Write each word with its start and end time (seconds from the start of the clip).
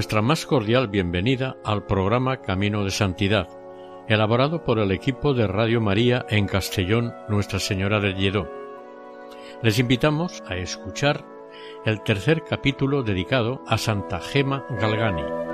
Nuestra 0.00 0.22
más 0.22 0.46
cordial 0.46 0.88
bienvenida 0.88 1.58
al 1.62 1.84
programa 1.84 2.40
Camino 2.40 2.84
de 2.84 2.90
Santidad, 2.90 3.48
elaborado 4.08 4.64
por 4.64 4.78
el 4.78 4.92
equipo 4.92 5.34
de 5.34 5.46
Radio 5.46 5.82
María 5.82 6.24
en 6.30 6.46
Castellón 6.46 7.12
Nuestra 7.28 7.58
Señora 7.58 8.00
del 8.00 8.16
Lledó. 8.16 8.48
Les 9.62 9.78
invitamos 9.78 10.42
a 10.48 10.56
escuchar 10.56 11.26
el 11.84 12.02
tercer 12.02 12.44
capítulo 12.48 13.02
dedicado 13.02 13.62
a 13.66 13.76
Santa 13.76 14.20
Gema 14.20 14.64
Galgani. 14.70 15.49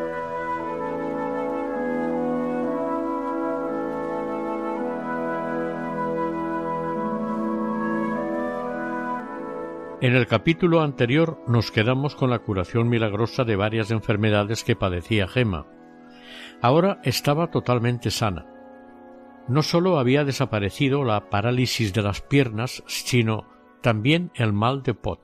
En 10.02 10.14
el 10.14 10.26
capítulo 10.26 10.82
anterior 10.82 11.42
nos 11.48 11.70
quedamos 11.70 12.14
con 12.14 12.28
la 12.28 12.40
curación 12.40 12.90
milagrosa 12.90 13.44
de 13.44 13.56
varias 13.56 13.90
enfermedades 13.90 14.62
que 14.62 14.76
padecía 14.76 15.26
Gema. 15.26 15.66
Ahora 16.60 17.00
estaba 17.02 17.50
totalmente 17.50 18.10
sana. 18.10 18.46
No 19.48 19.62
sólo 19.62 19.98
había 19.98 20.24
desaparecido 20.24 21.02
la 21.02 21.30
parálisis 21.30 21.94
de 21.94 22.02
las 22.02 22.20
piernas, 22.20 22.84
sino 22.86 23.48
también 23.80 24.32
el 24.34 24.52
mal 24.52 24.82
de 24.82 24.92
Pot, 24.92 25.22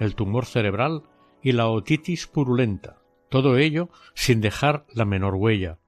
el 0.00 0.16
tumor 0.16 0.46
cerebral 0.46 1.04
y 1.40 1.52
la 1.52 1.68
otitis 1.68 2.26
purulenta, 2.26 2.98
todo 3.28 3.58
ello 3.58 3.90
sin 4.14 4.40
dejar 4.40 4.86
la 4.92 5.04
menor 5.04 5.36
huella. 5.36 5.78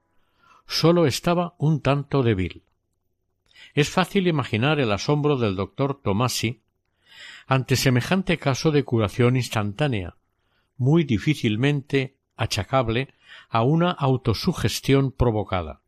Sólo 0.65 1.07
estaba 1.07 1.55
un 1.57 1.81
tanto 1.81 2.23
débil. 2.23 2.63
Es 3.73 3.89
fácil 3.89 4.29
imaginar 4.29 4.79
el 4.79 4.93
asombro 4.93 5.35
del 5.35 5.57
doctor 5.57 5.99
Tomasi 6.01 6.61
ante 7.47 7.77
semejante 7.77 8.37
caso 8.37 8.71
de 8.71 8.83
curación 8.83 9.37
instantánea, 9.37 10.15
muy 10.77 11.05
difícilmente 11.05 12.17
achacable 12.35 13.13
a 13.49 13.63
una 13.63 13.91
autosugestión 13.91 15.11
provocada. 15.11 15.81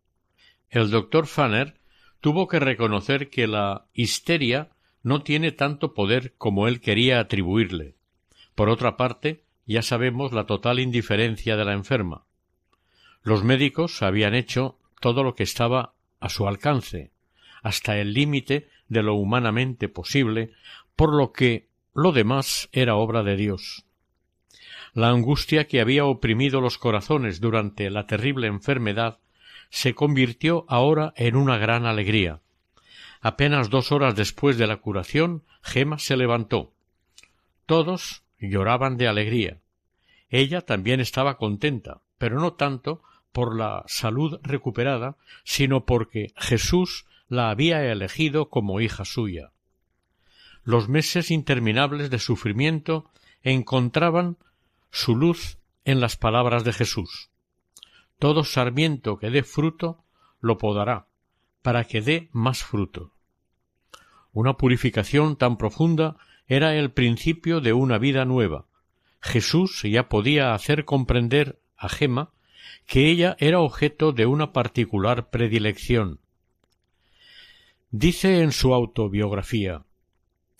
El 0.70 0.90
doctor 0.90 1.28
Fanner 1.28 1.76
tuvo 2.22 2.48
que 2.48 2.60
reconocer 2.60 3.30
que 3.30 3.48
la 3.48 3.86
histeria 3.94 4.70
no 5.04 5.22
tiene 5.22 5.52
tanto 5.52 5.94
poder 5.94 6.34
como 6.38 6.68
él 6.68 6.80
quería 6.80 7.20
atribuirle. 7.20 7.96
Por 8.56 8.70
otra 8.70 8.98
parte, 8.98 9.44
ya 9.66 9.82
sabemos 9.82 10.32
la 10.32 10.46
total 10.46 10.80
indiferencia 10.80 11.56
de 11.58 11.66
la 11.66 11.74
enferma. 11.74 12.26
Los 13.22 13.44
médicos 13.44 14.02
habían 14.02 14.34
hecho 14.34 14.80
todo 15.00 15.24
lo 15.24 15.36
que 15.36 15.44
estaba 15.44 15.94
a 16.20 16.30
su 16.30 16.48
alcance, 16.48 17.12
hasta 17.62 17.98
el 17.98 18.14
límite 18.14 18.70
de 18.88 19.04
lo 19.04 19.16
humanamente 19.16 19.88
posible 19.88 20.52
por 21.00 21.14
lo 21.14 21.32
que 21.32 21.70
lo 21.94 22.12
demás 22.12 22.68
era 22.74 22.98
obra 22.98 23.24
de 23.24 23.38
Dios. 23.38 23.86
La 24.94 25.08
angustia 25.08 25.66
que 25.66 25.80
había 25.80 26.04
oprimido 26.04 26.60
los 26.60 26.78
corazones 26.78 27.40
durante 27.40 27.90
la 27.90 28.06
terrible 28.06 28.48
enfermedad 28.48 29.20
se 29.70 29.96
convirtió 29.96 30.66
ahora 30.68 31.14
en 31.16 31.38
una 31.38 31.58
gran 31.58 31.86
alegría. 31.86 32.42
Apenas 33.22 33.70
dos 33.70 33.94
horas 33.94 34.14
después 34.18 34.58
de 34.58 34.68
la 34.68 34.76
curación, 34.82 35.46
Gema 35.62 36.00
se 36.00 36.18
levantó. 36.18 36.74
Todos 37.66 38.24
lloraban 38.38 38.98
de 38.98 39.08
alegría. 39.08 39.62
Ella 40.28 40.66
también 40.66 41.00
estaba 41.00 41.38
contenta, 41.38 42.02
pero 42.18 42.42
no 42.42 42.56
tanto 42.56 43.02
por 43.32 43.56
la 43.56 43.86
salud 43.88 44.38
recuperada, 44.44 45.16
sino 45.46 45.86
porque 45.86 46.34
Jesús 46.36 47.06
la 47.30 47.52
había 47.52 47.90
elegido 47.90 48.50
como 48.50 48.82
hija 48.82 49.06
suya 49.06 49.54
los 50.64 50.90
meses 50.90 51.32
interminables 51.32 52.10
de 52.10 52.20
sufrimiento 52.20 53.10
encontraban 53.42 54.38
su 54.92 55.16
luz 55.16 55.58
en 55.86 56.00
las 56.00 56.18
palabras 56.18 56.64
de 56.64 56.74
Jesús. 56.74 57.30
Todo 58.18 58.44
sarmiento 58.44 59.18
que 59.18 59.30
dé 59.30 59.44
fruto 59.44 60.04
lo 60.42 60.58
podará, 60.58 61.08
para 61.62 61.86
que 61.86 62.02
dé 62.02 62.30
más 62.32 62.64
fruto. 62.64 63.14
Una 64.32 64.58
purificación 64.58 65.38
tan 65.38 65.58
profunda 65.58 66.18
era 66.48 66.76
el 66.76 66.92
principio 66.92 67.62
de 67.62 67.74
una 67.74 67.98
vida 67.98 68.26
nueva. 68.26 68.66
Jesús 69.22 69.82
ya 69.84 70.10
podía 70.10 70.54
hacer 70.54 70.86
comprender 70.86 71.60
a 71.78 71.90
Gema 71.90 72.32
que 72.86 73.10
ella 73.10 73.36
era 73.40 73.60
objeto 73.60 74.12
de 74.12 74.26
una 74.26 74.52
particular 74.54 75.30
predilección. 75.30 76.20
Dice 77.92 78.42
en 78.42 78.52
su 78.52 78.74
autobiografía 78.74 79.84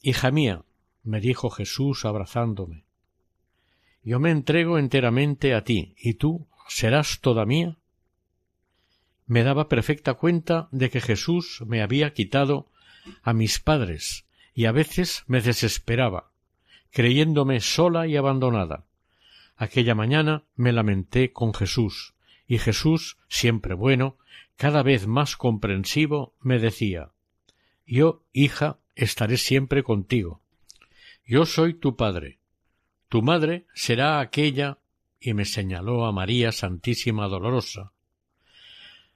Hija 0.02 0.32
mía, 0.32 0.64
me 1.04 1.20
dijo 1.20 1.50
Jesús 1.50 2.06
abrazándome, 2.06 2.86
yo 4.04 4.20
me 4.20 4.32
entrego 4.32 4.78
enteramente 4.78 5.54
a 5.54 5.64
ti, 5.64 5.94
y 5.98 6.14
tú 6.14 6.48
serás 6.68 7.20
toda 7.20 7.46
mía. 7.46 7.78
Me 9.28 9.44
daba 9.44 9.68
perfecta 9.68 10.14
cuenta 10.14 10.70
de 10.72 10.90
que 10.90 11.02
Jesús 11.02 11.64
me 11.68 11.82
había 11.82 12.14
quitado 12.14 12.72
a 13.24 13.34
mis 13.34 13.60
padres, 13.60 14.26
y 14.54 14.66
a 14.66 14.72
veces 14.72 15.24
me 15.28 15.42
desesperaba, 15.42 16.32
creyéndome 16.92 17.60
sola 17.60 18.08
y 18.08 18.16
abandonada. 18.16 18.86
Aquella 19.58 19.96
mañana 19.96 20.44
me 20.56 20.72
lamenté 20.72 21.34
con 21.34 21.54
Jesús, 21.54 22.14
y 22.48 22.58
Jesús, 22.58 23.18
siempre 23.28 23.74
bueno, 23.74 24.18
cada 24.56 24.82
vez 24.82 25.08
más 25.08 25.36
comprensivo, 25.36 26.34
me 26.42 26.58
decía 26.58 27.12
Yo, 27.86 28.24
hija, 28.34 28.80
estaré 29.04 29.38
siempre 29.38 29.84
contigo. 29.84 30.42
Yo 31.26 31.46
soy 31.46 31.74
tu 31.74 31.96
padre. 31.96 32.40
Tu 33.08 33.22
madre 33.22 33.66
será 33.74 34.20
aquella 34.20 34.80
y 35.20 35.34
me 35.34 35.46
señaló 35.46 36.06
a 36.06 36.12
María 36.12 36.52
Santísima 36.52 37.28
Dolorosa. 37.28 37.94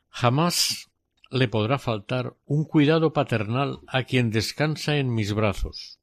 Jamás 0.09 0.89
le 1.29 1.47
podrá 1.47 1.79
faltar 1.79 2.35
un 2.45 2.65
cuidado 2.65 3.13
paternal 3.13 3.79
a 3.87 4.03
quien 4.03 4.31
descansa 4.31 4.97
en 4.97 5.13
mis 5.13 5.33
brazos. 5.33 5.99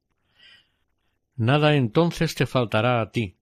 Nada 1.35 1.75
entonces 1.75 2.35
te 2.35 2.45
faltará 2.45 3.01
a 3.01 3.11
ti, 3.11 3.37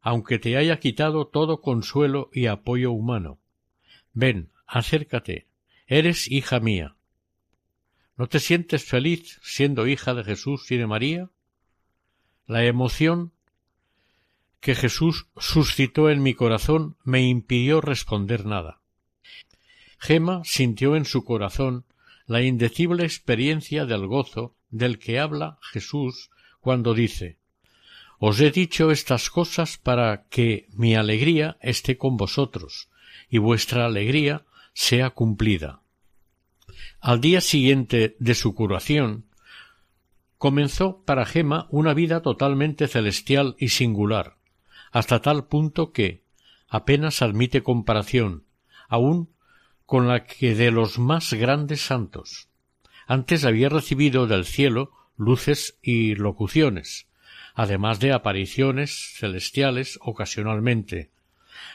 aunque 0.00 0.38
te 0.38 0.56
haya 0.56 0.80
quitado 0.80 1.26
todo 1.26 1.60
consuelo 1.60 2.30
y 2.32 2.46
apoyo 2.46 2.90
humano. 2.92 3.38
Ven, 4.12 4.50
acércate, 4.66 5.46
eres 5.86 6.30
hija 6.30 6.60
mía. 6.60 6.96
¿No 8.16 8.28
te 8.28 8.38
sientes 8.38 8.84
feliz 8.84 9.40
siendo 9.42 9.86
hija 9.86 10.14
de 10.14 10.22
Jesús 10.22 10.70
y 10.70 10.76
de 10.76 10.86
María? 10.86 11.30
La 12.46 12.64
emoción 12.64 13.32
que 14.60 14.74
Jesús 14.74 15.26
suscitó 15.36 16.08
en 16.08 16.22
mi 16.22 16.34
corazón 16.34 16.96
me 17.02 17.22
impidió 17.22 17.80
responder 17.80 18.46
nada. 18.46 18.80
Gema 19.98 20.42
sintió 20.44 20.96
en 20.96 21.04
su 21.04 21.24
corazón 21.24 21.84
la 22.26 22.42
indecible 22.42 23.04
experiencia 23.04 23.84
del 23.84 24.06
gozo 24.06 24.54
del 24.70 24.98
que 24.98 25.18
habla 25.18 25.58
Jesús 25.60 26.30
cuando 26.60 26.94
dice 26.94 27.38
Os 28.18 28.40
he 28.40 28.50
dicho 28.50 28.90
estas 28.90 29.28
cosas 29.28 29.76
para 29.76 30.24
que 30.28 30.66
mi 30.72 30.94
alegría 30.94 31.58
esté 31.60 31.98
con 31.98 32.16
vosotros 32.16 32.88
y 33.28 33.38
vuestra 33.38 33.86
alegría 33.86 34.44
sea 34.72 35.10
cumplida. 35.10 35.83
Al 37.04 37.20
día 37.20 37.42
siguiente 37.42 38.16
de 38.18 38.34
su 38.34 38.54
curación, 38.54 39.26
comenzó 40.38 41.04
para 41.04 41.26
Gema 41.26 41.68
una 41.68 41.92
vida 41.92 42.22
totalmente 42.22 42.88
celestial 42.88 43.56
y 43.58 43.68
singular, 43.68 44.38
hasta 44.90 45.20
tal 45.20 45.46
punto 45.46 45.92
que 45.92 46.22
apenas 46.66 47.20
admite 47.20 47.62
comparación, 47.62 48.44
aun 48.88 49.28
con 49.84 50.08
la 50.08 50.24
que 50.24 50.54
de 50.54 50.70
los 50.70 50.98
más 50.98 51.34
grandes 51.34 51.82
santos. 51.82 52.48
Antes 53.06 53.44
había 53.44 53.68
recibido 53.68 54.26
del 54.26 54.46
cielo 54.46 54.90
luces 55.18 55.76
y 55.82 56.14
locuciones, 56.14 57.06
además 57.54 58.00
de 58.00 58.14
apariciones 58.14 59.12
celestiales 59.18 59.98
ocasionalmente. 60.00 61.10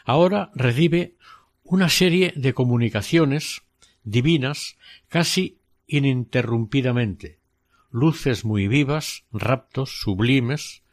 Ahora 0.05 0.49
recibe 0.55 1.17
una 1.61 1.89
serie 1.89 2.33
de 2.35 2.55
comunicaciones 2.55 3.61
divinas 4.03 4.77
casi 5.07 5.57
ininterrumpidamente, 5.87 7.39
luces 7.91 8.45
muy 8.45 8.67
vivas, 8.67 9.23
raptos, 9.31 9.99
sublimes, 9.99 10.83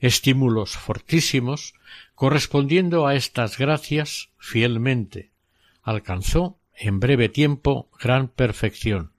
estímulos 0.00 0.76
fortísimos, 0.76 1.74
correspondiendo 2.14 3.06
a 3.06 3.14
estas 3.14 3.58
gracias 3.58 4.30
fielmente, 4.38 5.30
alcanzó 5.82 6.58
en 6.74 7.00
breve 7.00 7.28
tiempo 7.28 7.88
gran 8.00 8.28
perfección. 8.28 9.12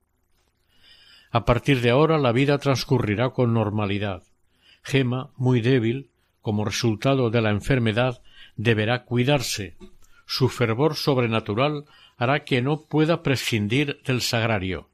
A 1.31 1.45
partir 1.45 1.81
de 1.81 1.89
ahora 1.89 2.17
la 2.17 2.31
vida 2.31 2.57
transcurrirá 2.57 3.31
con 3.31 3.53
normalidad. 3.53 4.23
Gema, 4.83 5.31
muy 5.37 5.61
débil, 5.61 6.09
como 6.41 6.65
resultado 6.65 7.29
de 7.29 7.41
la 7.41 7.49
enfermedad, 7.49 8.21
deberá 8.55 9.03
cuidarse. 9.03 9.75
Su 10.25 10.49
fervor 10.49 10.95
sobrenatural 10.95 11.85
hará 12.17 12.43
que 12.43 12.61
no 12.61 12.81
pueda 12.81 13.23
prescindir 13.23 14.01
del 14.03 14.21
sagrario. 14.21 14.89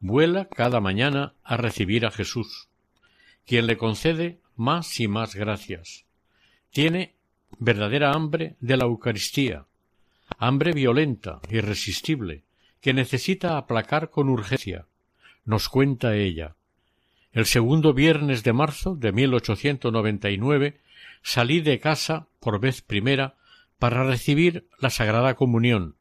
Vuela 0.00 0.48
cada 0.48 0.80
mañana 0.80 1.34
a 1.44 1.56
recibir 1.56 2.06
a 2.06 2.10
Jesús, 2.10 2.68
quien 3.46 3.66
le 3.66 3.76
concede 3.76 4.40
más 4.56 5.00
y 5.00 5.08
más 5.08 5.34
gracias. 5.34 6.04
Tiene 6.70 7.14
verdadera 7.58 8.12
hambre 8.12 8.56
de 8.60 8.76
la 8.76 8.84
Eucaristía, 8.84 9.66
hambre 10.38 10.72
violenta, 10.72 11.40
irresistible, 11.50 12.42
que 12.80 12.92
necesita 12.92 13.56
aplacar 13.56 14.10
con 14.10 14.28
urgencia. 14.28 14.86
Nos 15.44 15.68
cuenta 15.68 16.16
ella. 16.16 16.56
El 17.32 17.46
segundo 17.46 17.94
viernes 17.94 18.42
de 18.42 18.52
marzo 18.52 18.94
de 18.94 19.12
1899 19.12 20.80
salí 21.22 21.60
de 21.60 21.78
casa 21.78 22.26
por 22.40 22.60
vez 22.60 22.82
primera 22.82 23.36
para 23.78 24.04
recibir 24.04 24.68
la 24.78 24.90
Sagrada 24.90 25.34
Comunión, 25.34 25.96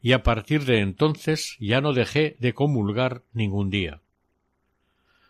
y 0.00 0.12
a 0.12 0.22
partir 0.22 0.64
de 0.64 0.80
entonces 0.80 1.56
ya 1.58 1.80
no 1.80 1.92
dejé 1.92 2.36
de 2.38 2.54
comulgar 2.54 3.22
ningún 3.32 3.70
día. 3.70 4.00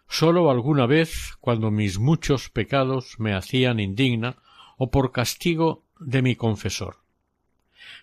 Sólo 0.08 0.50
alguna 0.50 0.86
vez, 0.86 1.36
cuando 1.40 1.70
mis 1.70 1.98
muchos 1.98 2.48
pecados 2.48 3.16
me 3.18 3.34
hacían 3.34 3.80
indigna, 3.80 4.36
o 4.76 4.90
por 4.90 5.12
castigo 5.12 5.84
de 5.98 6.22
mi 6.22 6.36
confesor. 6.36 6.98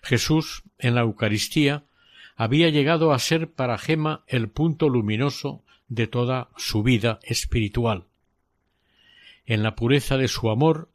Jesús, 0.02 0.62
en 0.78 0.94
la 0.94 1.00
Eucaristía, 1.00 1.84
había 2.36 2.68
llegado 2.68 3.12
a 3.12 3.18
ser 3.18 3.50
para 3.50 3.78
Gema 3.78 4.22
el 4.26 4.48
punto 4.48 4.88
luminoso 4.88 5.64
de 5.88 6.06
toda 6.06 6.50
su 6.56 6.82
vida 6.82 7.18
espiritual. 7.22 8.04
En 9.46 9.62
la 9.62 9.74
pureza 9.74 10.16
de 10.16 10.28
su 10.28 10.50
amor 10.50 10.90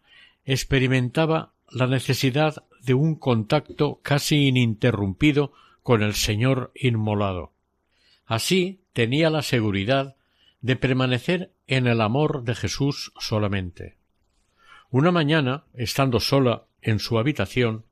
experimentaba 0.46 1.54
la 1.70 1.88
necesidad 1.88 2.64
de 2.84 2.94
un 2.94 3.16
contacto 3.16 4.00
casi 4.02 4.48
ininterrumpido 4.48 5.54
con 5.84 6.04
el 6.04 6.14
Señor 6.14 6.72
inmolado. 6.76 7.54
Así 8.26 8.82
tenía 8.94 9.30
la 9.30 9.42
seguridad 9.42 10.16
de 10.62 10.76
permanecer 10.76 11.54
en 11.68 11.88
el 11.88 12.02
amor 12.02 12.44
de 12.44 12.56
Jesús 12.56 13.12
solamente. 13.20 13.98
Una 14.90 15.12
mañana, 15.12 15.66
estando 15.74 16.20
sola 16.20 16.66
en 16.82 17.00
su 17.00 17.18
habitación, 17.18 17.86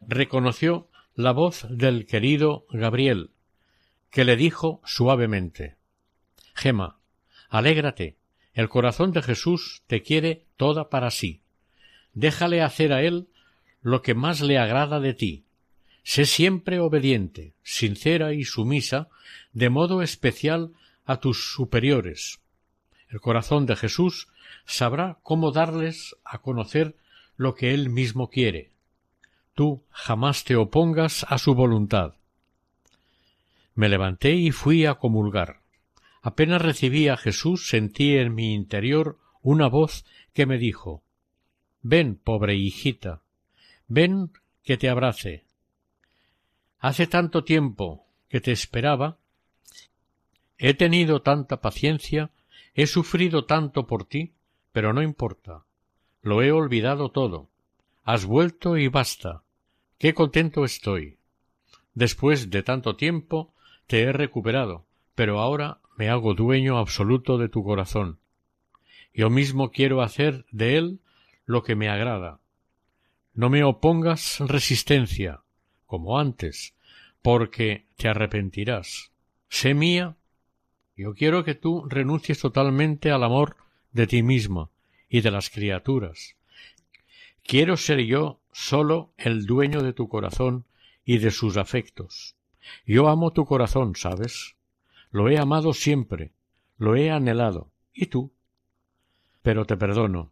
reconoció 0.00 0.88
la 1.14 1.32
voz 1.32 1.66
del 1.70 2.06
querido 2.06 2.66
Gabriel, 2.70 3.30
que 4.10 4.24
le 4.24 4.36
dijo 4.36 4.80
suavemente 4.84 5.76
Gema, 6.54 6.98
alégrate, 7.48 8.16
el 8.52 8.68
corazón 8.68 9.12
de 9.12 9.22
Jesús 9.22 9.82
te 9.86 10.02
quiere 10.02 10.46
toda 10.56 10.90
para 10.90 11.10
sí. 11.10 11.42
Déjale 12.12 12.62
hacer 12.62 12.92
a 12.92 13.02
él 13.02 13.28
lo 13.82 14.02
que 14.02 14.14
más 14.14 14.40
le 14.40 14.58
agrada 14.58 15.00
de 15.00 15.14
ti. 15.14 15.44
Sé 16.02 16.24
siempre 16.24 16.80
obediente, 16.80 17.54
sincera 17.62 18.32
y 18.32 18.44
sumisa, 18.44 19.08
de 19.52 19.70
modo 19.70 20.02
especial 20.02 20.72
a 21.04 21.18
tus 21.18 21.52
superiores. 21.52 22.40
El 23.08 23.20
corazón 23.20 23.66
de 23.66 23.76
Jesús 23.76 24.28
sabrá 24.64 25.18
cómo 25.22 25.50
darles 25.50 26.16
a 26.24 26.38
conocer 26.38 26.96
lo 27.36 27.54
que 27.54 27.74
él 27.74 27.90
mismo 27.90 28.30
quiere. 28.30 28.70
Tú 29.54 29.82
jamás 29.90 30.44
te 30.44 30.56
opongas 30.56 31.26
a 31.28 31.38
su 31.38 31.54
voluntad. 31.54 32.14
Me 33.74 33.88
levanté 33.88 34.34
y 34.34 34.52
fui 34.52 34.86
a 34.86 34.94
comulgar. 34.94 35.60
Apenas 36.22 36.62
recibí 36.62 37.08
a 37.08 37.16
Jesús 37.16 37.68
sentí 37.68 38.16
en 38.16 38.34
mi 38.34 38.54
interior 38.54 39.18
una 39.42 39.68
voz 39.68 40.04
que 40.34 40.46
me 40.46 40.58
dijo 40.58 41.02
Ven, 41.82 42.16
pobre 42.16 42.56
hijita, 42.56 43.22
ven 43.90 44.30
que 44.62 44.78
te 44.78 44.88
abrace. 44.88 45.44
Hace 46.78 47.08
tanto 47.08 47.42
tiempo 47.42 48.06
que 48.28 48.40
te 48.40 48.52
esperaba, 48.52 49.18
he 50.56 50.74
tenido 50.74 51.22
tanta 51.22 51.60
paciencia, 51.60 52.30
he 52.74 52.86
sufrido 52.86 53.46
tanto 53.46 53.88
por 53.88 54.04
ti, 54.04 54.32
pero 54.72 54.92
no 54.92 55.02
importa. 55.02 55.64
Lo 56.22 56.40
he 56.40 56.52
olvidado 56.52 57.10
todo. 57.10 57.48
Has 58.04 58.24
vuelto 58.24 58.76
y 58.76 58.86
basta. 58.86 59.42
Qué 59.98 60.14
contento 60.14 60.64
estoy. 60.64 61.18
Después 61.92 62.48
de 62.48 62.62
tanto 62.62 62.94
tiempo 62.94 63.52
te 63.88 64.02
he 64.02 64.12
recuperado, 64.12 64.86
pero 65.16 65.40
ahora 65.40 65.80
me 65.96 66.08
hago 66.08 66.34
dueño 66.34 66.78
absoluto 66.78 67.38
de 67.38 67.48
tu 67.48 67.64
corazón. 67.64 68.20
Yo 69.12 69.30
mismo 69.30 69.72
quiero 69.72 70.00
hacer 70.00 70.46
de 70.52 70.76
él 70.76 71.00
lo 71.44 71.64
que 71.64 71.74
me 71.74 71.88
agrada. 71.88 72.38
No 73.40 73.48
me 73.48 73.64
opongas 73.64 74.38
resistencia, 74.40 75.40
como 75.86 76.18
antes, 76.18 76.74
porque 77.22 77.86
te 77.96 78.06
arrepentirás. 78.06 79.12
Sé 79.48 79.72
mía. 79.72 80.18
Yo 80.94 81.14
quiero 81.14 81.42
que 81.42 81.54
tú 81.54 81.86
renuncies 81.88 82.38
totalmente 82.38 83.10
al 83.10 83.24
amor 83.24 83.56
de 83.92 84.06
ti 84.06 84.22
misma 84.22 84.68
y 85.08 85.22
de 85.22 85.30
las 85.30 85.48
criaturas. 85.48 86.36
Quiero 87.42 87.78
ser 87.78 88.00
yo 88.00 88.42
solo 88.52 89.14
el 89.16 89.46
dueño 89.46 89.82
de 89.82 89.94
tu 89.94 90.10
corazón 90.10 90.66
y 91.06 91.16
de 91.16 91.30
sus 91.30 91.56
afectos. 91.56 92.36
Yo 92.84 93.08
amo 93.08 93.32
tu 93.32 93.46
corazón, 93.46 93.96
¿sabes? 93.96 94.54
Lo 95.10 95.30
he 95.30 95.38
amado 95.38 95.72
siempre, 95.72 96.32
lo 96.76 96.94
he 96.94 97.10
anhelado. 97.10 97.70
¿Y 97.94 98.08
tú? 98.08 98.32
Pero 99.40 99.64
te 99.64 99.78
perdono, 99.78 100.30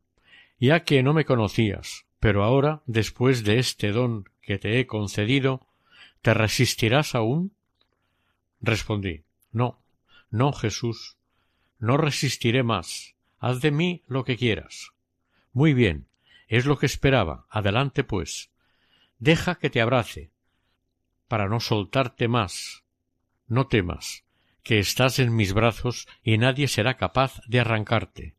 ya 0.61 0.85
que 0.85 1.03
no 1.03 1.15
me 1.15 1.25
conocías, 1.25 2.05
pero 2.21 2.45
ahora, 2.45 2.83
después 2.87 3.45
de 3.45 3.59
este 3.59 3.93
don 3.93 4.29
que 4.41 4.59
te 4.59 4.81
he 4.81 4.87
concedido, 4.87 5.67
¿te 6.23 6.35
resistirás 6.35 7.15
aún? 7.15 7.53
Respondí 8.61 9.25
No, 9.53 9.81
no, 10.31 10.53
Jesús, 10.53 11.17
no 11.79 11.97
resistiré 11.97 12.63
más. 12.63 13.15
Haz 13.39 13.61
de 13.61 13.71
mí 13.71 14.03
lo 14.09 14.25
que 14.25 14.37
quieras. 14.37 14.91
Muy 15.53 15.75
bien, 15.75 16.09
es 16.49 16.67
lo 16.67 16.79
que 16.79 16.87
esperaba. 16.87 17.47
Adelante, 17.51 18.03
pues. 18.05 18.51
Deja 19.19 19.57
que 19.57 19.71
te 19.71 19.81
abrace, 19.81 20.31
para 21.29 21.49
no 21.49 21.61
soltarte 21.61 22.27
más. 22.27 22.85
No 23.47 23.67
temas, 23.67 24.25
que 24.63 24.79
estás 24.79 25.19
en 25.19 25.35
mis 25.35 25.53
brazos 25.53 26.09
y 26.23 26.39
nadie 26.39 26.69
será 26.69 26.97
capaz 26.97 27.41
de 27.47 27.61
arrancarte. 27.61 28.35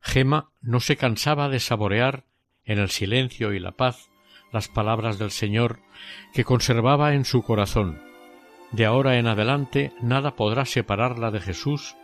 Gema 0.00 0.50
no 0.60 0.80
se 0.80 0.96
cansaba 0.96 1.48
de 1.48 1.60
saborear, 1.60 2.24
en 2.66 2.78
el 2.78 2.90
silencio 2.90 3.52
y 3.52 3.60
la 3.60 3.72
paz, 3.72 4.10
las 4.52 4.68
palabras 4.68 5.18
del 5.18 5.30
Señor 5.30 5.80
que 6.32 6.44
conservaba 6.44 7.14
en 7.14 7.24
su 7.24 7.42
corazón. 7.42 8.00
De 8.72 8.84
ahora 8.86 9.18
en 9.18 9.26
adelante 9.26 9.92
nada 10.00 10.36
podrá 10.36 10.64
separarla 10.64 11.30
de 11.30 11.40
Jesús 11.40 11.96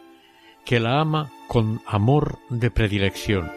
que 0.65 0.81
la 0.81 1.01
ama 1.01 1.31
con 1.49 1.81
amor 1.87 2.39
de 2.49 2.71
predilección. 2.71 3.51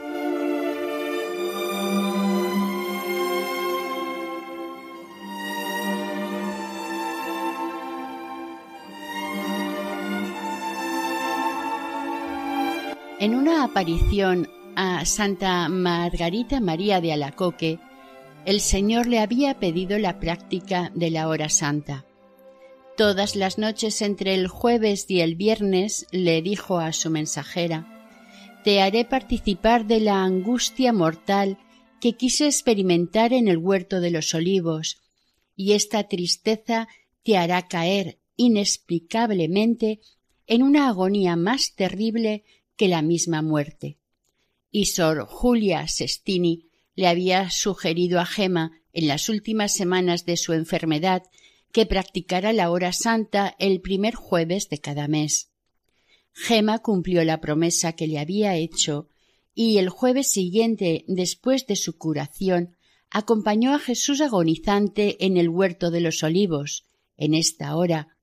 En 13.19 13.36
una 13.36 13.63
aparición 13.63 14.50
a 14.75 15.06
Santa 15.06 15.68
Margarita 15.70 16.60
María 16.60 17.01
de 17.01 17.13
Alacoque, 17.13 17.80
el 18.46 18.62
Señor 18.62 19.08
le 19.08 19.20
había 19.20 19.60
pedido 19.60 19.98
la 20.00 20.20
práctica 20.20 20.92
de 20.96 21.12
la 21.12 21.27
hora 21.27 21.50
santa. 21.50 22.06
Todas 22.98 23.36
las 23.36 23.58
noches 23.58 24.01
entre 24.01 24.34
el 24.34 24.48
jueves 24.48 25.06
y 25.10 25.22
el 25.22 25.36
viernes 25.36 26.08
le 26.12 26.42
dijo 26.42 26.80
a 26.80 26.94
su 26.94 27.10
mensajera 27.10 27.88
Te 28.63 28.82
haré 28.82 29.06
participar 29.06 29.86
de 29.86 30.00
la 30.00 30.24
angustia 30.24 30.94
mortal 30.94 31.58
que 32.00 32.13
quise 32.13 32.46
experimentar 32.46 33.34
en 33.34 33.48
el 33.48 33.58
huerto 33.58 34.01
de 34.01 34.12
los 34.12 34.34
olivos, 34.34 35.01
y 35.56 35.74
esta 35.74 36.08
tristeza 36.08 36.88
te 37.24 37.38
hará 37.38 37.68
caer 37.68 38.20
inexplicablemente 38.36 40.01
en 40.48 40.63
una 40.63 40.89
agonía 40.89 41.36
más 41.36 41.75
terrible 41.75 42.44
que 42.75 42.88
la 42.88 43.01
misma 43.01 43.42
muerte. 43.42 43.98
Y 44.75 44.88
Sor 44.88 45.27
Julia 45.27 45.88
Sestini 45.88 46.65
le 46.96 47.06
había 47.06 47.51
sugerido 47.51 48.20
a 48.20 48.25
Gema 48.25 48.72
en 48.92 49.08
las 49.08 49.30
últimas 49.30 49.72
semanas 49.72 50.25
de 50.25 50.36
su 50.36 50.51
enfermedad 50.53 51.22
que 51.72 51.86
practicara 51.86 52.53
la 52.53 52.72
hora 52.72 52.92
santa 52.92 53.56
el 53.60 53.82
primer 53.82 54.15
jueves 54.15 54.70
de 54.70 54.80
cada 54.80 55.08
mes. 55.08 55.51
Gema 56.32 56.80
cumplió 56.80 57.24
la 57.24 57.39
promesa 57.39 57.94
que 57.94 58.08
le 58.08 58.18
había 58.18 58.56
hecho 58.56 59.10
y 59.53 59.77
el 59.77 59.89
jueves 59.89 60.32
siguiente, 60.32 61.06
después 61.08 61.68
de 61.68 61.75
su 61.75 62.00
curación, 62.00 62.75
acompañó 63.12 63.75
a 63.75 63.80
Jesús 63.80 64.22
agonizante 64.22 65.24
en 65.24 65.38
el 65.38 65.50
huerto 65.50 65.92
de 65.92 66.01
los 66.01 66.24
olivos. 66.24 66.88
En 67.15 67.36
esta 67.36 67.75
hora, 67.75 68.18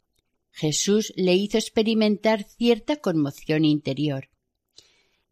Jesús 0.50 1.12
le 1.14 1.36
hizo 1.36 1.58
experimentar 1.58 2.42
cierta 2.42 2.96
conmoción 2.96 3.64
interior. 3.64 4.29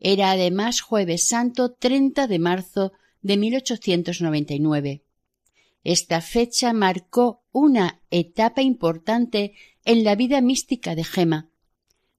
Era 0.00 0.31
además 0.31 0.81
jueves 0.81 1.28
santo 1.28 1.73
30 1.73 2.26
de 2.26 2.38
marzo 2.38 2.93
de 3.23 3.37
1899. 3.37 5.02
Esta 5.85 6.21
fecha 6.21 6.73
marcó 6.73 7.43
una 7.52 8.00
etapa 8.11 8.62
importante 8.62 9.55
en 9.85 10.05
la 10.05 10.14
vida 10.14 10.40
mística 10.40 10.95
de 10.95 11.05
Gema. 11.05 11.50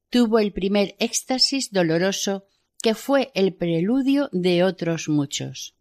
Tuvo 0.09 0.39
el 0.39 0.51
primer 0.51 0.95
éxtasis 0.99 1.71
doloroso 1.71 2.45
que 2.81 2.95
fue 2.95 3.31
el 3.35 3.53
preludio 3.53 4.29
de 4.31 4.63
otros 4.63 5.07
muchos. 5.07 5.75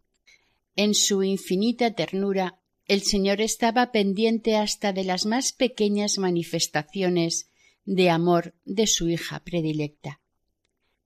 En 0.75 0.93
su 0.93 1.23
infinita 1.23 1.91
ternura, 1.91 2.59
el 2.85 3.01
Señor 3.01 3.41
estaba 3.41 3.91
pendiente 3.91 4.55
hasta 4.55 4.93
de 4.93 5.03
las 5.03 5.25
más 5.25 5.51
pequeñas 5.51 6.17
manifestaciones 6.17 7.49
de 7.85 8.09
amor 8.09 8.55
de 8.65 8.87
su 8.87 9.09
hija 9.09 9.43
predilecta. 9.43 10.18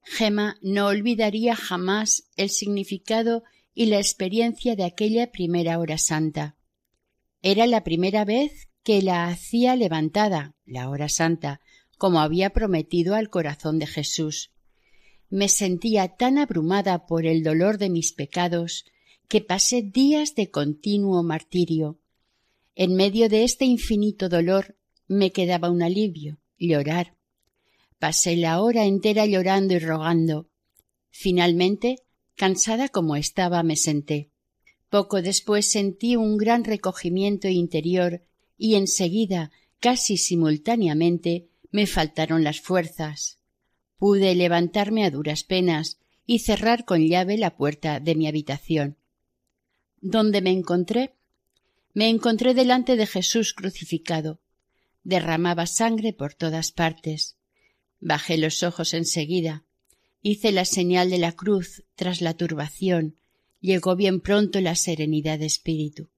Gema 0.04 0.58
no 0.62 0.88
olvidaría 0.88 1.56
jamás 1.56 2.30
el 2.36 2.50
significado 2.50 3.44
y 3.74 3.88
la 3.88 3.98
experiencia 3.98 4.76
de 4.76 4.84
aquella 4.84 5.32
primera 5.32 5.80
hora 5.80 5.98
santa. 5.98 6.56
Era 7.42 7.66
la 7.68 7.84
primera 7.84 8.26
vez 8.26 8.68
que 8.84 9.02
la 9.02 9.28
hacía 9.28 9.76
levantada, 9.76 10.56
la 10.66 10.90
hora 10.90 11.10
santa, 11.10 11.62
como 11.98 12.20
había 12.20 12.52
prometido 12.52 13.16
al 13.16 13.30
corazón 13.30 13.80
de 13.80 13.88
Jesús. 13.88 14.52
Me 15.30 15.48
sentía 15.50 16.10
tan 16.10 16.38
abrumada 16.38 17.06
por 17.06 17.26
el 17.26 17.44
dolor 17.44 17.78
de 17.78 17.90
mis 17.90 18.12
pecados 18.12 18.86
que 19.28 19.42
pasé 19.42 19.82
días 19.82 20.36
de 20.36 20.52
continuo 20.52 21.24
martirio. 21.24 22.00
En 22.76 22.96
medio 22.96 23.30
de 23.30 23.44
este 23.44 23.66
infinito 23.66 24.30
dolor 24.30 24.78
me 25.08 25.32
quedaba 25.32 25.72
un 25.72 25.82
alivio, 25.82 26.40
llorar. 26.58 27.13
Pasé 28.04 28.36
la 28.36 28.60
hora 28.60 28.84
entera 28.84 29.26
llorando 29.26 29.76
y 29.76 29.80
rogando. 29.80 30.50
Finalmente 31.10 32.04
Cansada 32.36 32.90
como 32.90 33.16
estaba, 33.16 33.64
me 33.64 33.78
senté. 33.78 34.30
Poco 34.90 35.22
después 35.22 35.72
sentí 35.72 36.18
un 36.18 36.36
gran 36.36 36.66
recogimiento 36.66 37.48
interior 37.48 38.22
y 38.58 38.76
enseguida, 38.76 39.52
casi 39.80 40.18
simultáneamente, 40.18 41.48
me 41.72 41.88
faltaron 41.88 42.44
las 42.44 42.60
fuerzas. 42.60 43.40
Pude 43.96 44.36
levantarme 44.36 45.06
a 45.06 45.10
duras 45.10 45.46
penas 45.46 45.98
y 46.26 46.40
cerrar 46.40 46.84
con 46.84 47.08
llave 47.08 47.38
la 47.38 47.56
puerta 47.56 48.02
de 48.02 48.16
mi 48.16 48.28
habitación. 48.28 48.98
¿Dónde 50.02 50.42
me 50.42 50.52
encontré? 50.52 51.16
Me 51.94 52.10
encontré 52.10 52.54
delante 52.54 52.98
de 52.98 53.08
Jesús 53.08 53.54
crucificado. 53.54 54.42
Derramaba 55.06 55.68
sangre 55.68 56.12
por 56.12 56.34
todas 56.34 56.74
partes. 56.74 57.38
Bajé 58.06 58.38
los 58.38 58.64
ojos 58.64 58.94
enseguida. 58.94 59.64
Hice 60.22 60.52
la 60.52 60.66
señal 60.66 61.10
de 61.10 61.20
la 61.20 61.32
cruz 61.32 61.86
tras 61.96 62.20
la 62.20 62.34
turbación. 62.34 63.16
Llegó 63.62 63.96
bien 63.96 64.20
pronto 64.20 64.60
la 64.60 64.76
serenidad 64.76 65.40
de 65.40 65.46
espíritu. 65.46 66.10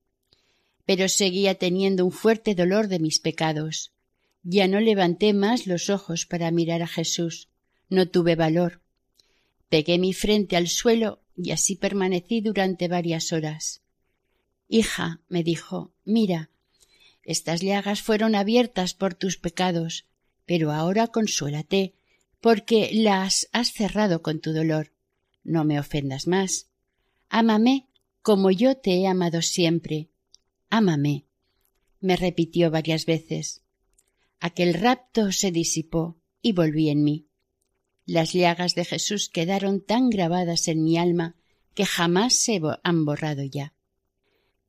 Pero 0.87 1.07
seguía 1.07 1.59
teniendo 1.59 2.03
un 2.03 2.11
fuerte 2.11 2.55
dolor 2.55 2.87
de 2.87 2.97
mis 2.97 3.19
pecados. 3.19 3.91
Ya 4.41 4.67
no 4.67 4.79
levanté 4.79 5.33
más 5.33 5.67
los 5.67 5.91
ojos 5.91 6.25
para 6.25 6.49
mirar 6.49 6.81
a 6.81 6.87
Jesús. 6.87 7.49
No 7.87 8.07
tuve 8.09 8.35
valor. 8.35 8.81
Pegué 9.69 9.99
mi 9.99 10.13
frente 10.13 10.55
al 10.55 10.69
suelo 10.69 11.21
y 11.37 11.51
así 11.51 11.75
permanecí 11.75 12.41
durante 12.41 12.87
varias 12.87 13.31
horas. 13.31 13.83
Hija, 14.67 15.21
me 15.29 15.43
dijo, 15.43 15.91
mira, 16.03 16.49
estas 17.21 17.61
llagas 17.61 18.01
fueron 18.01 18.33
abiertas 18.33 18.95
por 18.95 19.13
tus 19.13 19.37
pecados, 19.37 20.05
pero 20.45 20.71
ahora 20.71 21.07
consuélate 21.07 21.93
porque 22.41 22.91
las 22.93 23.47
has 23.51 23.71
cerrado 23.71 24.21
con 24.21 24.39
tu 24.39 24.53
dolor. 24.53 24.91
No 25.43 25.63
me 25.63 25.79
ofendas 25.79 26.27
más. 26.27 26.67
Ámame 27.29 27.87
como 28.21 28.49
yo 28.49 28.75
te 28.75 28.95
he 28.95 29.07
amado 29.07 29.41
siempre. 29.41 30.09
Ámame. 30.69 31.25
me 31.99 32.15
repitió 32.15 32.71
varias 32.71 33.05
veces. 33.05 33.61
Aquel 34.39 34.73
rapto 34.73 35.31
se 35.31 35.51
disipó 35.51 36.17
y 36.41 36.51
volví 36.51 36.89
en 36.89 37.03
mí. 37.03 37.27
Las 38.05 38.33
llagas 38.33 38.75
de 38.75 38.85
Jesús 38.85 39.29
quedaron 39.29 39.81
tan 39.81 40.09
grabadas 40.09 40.67
en 40.67 40.83
mi 40.83 40.97
alma 40.97 41.35
que 41.73 41.85
jamás 41.85 42.35
se 42.35 42.61
han 42.83 43.05
borrado 43.05 43.43
ya. 43.43 43.73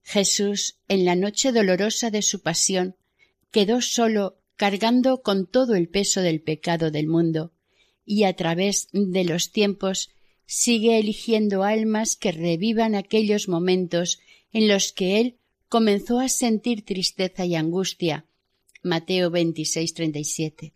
Jesús, 0.02 0.78
en 0.88 1.04
la 1.04 1.16
noche 1.16 1.52
dolorosa 1.52 2.10
de 2.10 2.22
su 2.22 2.40
pasión, 2.40 2.96
quedó 3.50 3.80
solo 3.80 4.38
cargando 4.56 5.22
con 5.22 5.46
todo 5.46 5.74
el 5.74 5.88
peso 5.88 6.22
del 6.22 6.40
pecado 6.40 6.90
del 6.90 7.06
mundo, 7.06 7.52
y 8.04 8.24
a 8.24 8.34
través 8.34 8.88
de 8.92 9.24
los 9.24 9.52
tiempos 9.52 10.10
sigue 10.46 10.98
eligiendo 10.98 11.64
almas 11.64 12.16
que 12.16 12.32
revivan 12.32 12.94
aquellos 12.94 13.48
momentos 13.48 14.20
en 14.52 14.68
los 14.68 14.92
que 14.92 15.20
él 15.20 15.38
comenzó 15.68 16.20
a 16.20 16.28
sentir 16.28 16.84
tristeza 16.84 17.44
y 17.44 17.54
angustia. 17.56 18.26
Mateo 18.82 19.30
26:37. 19.30 20.72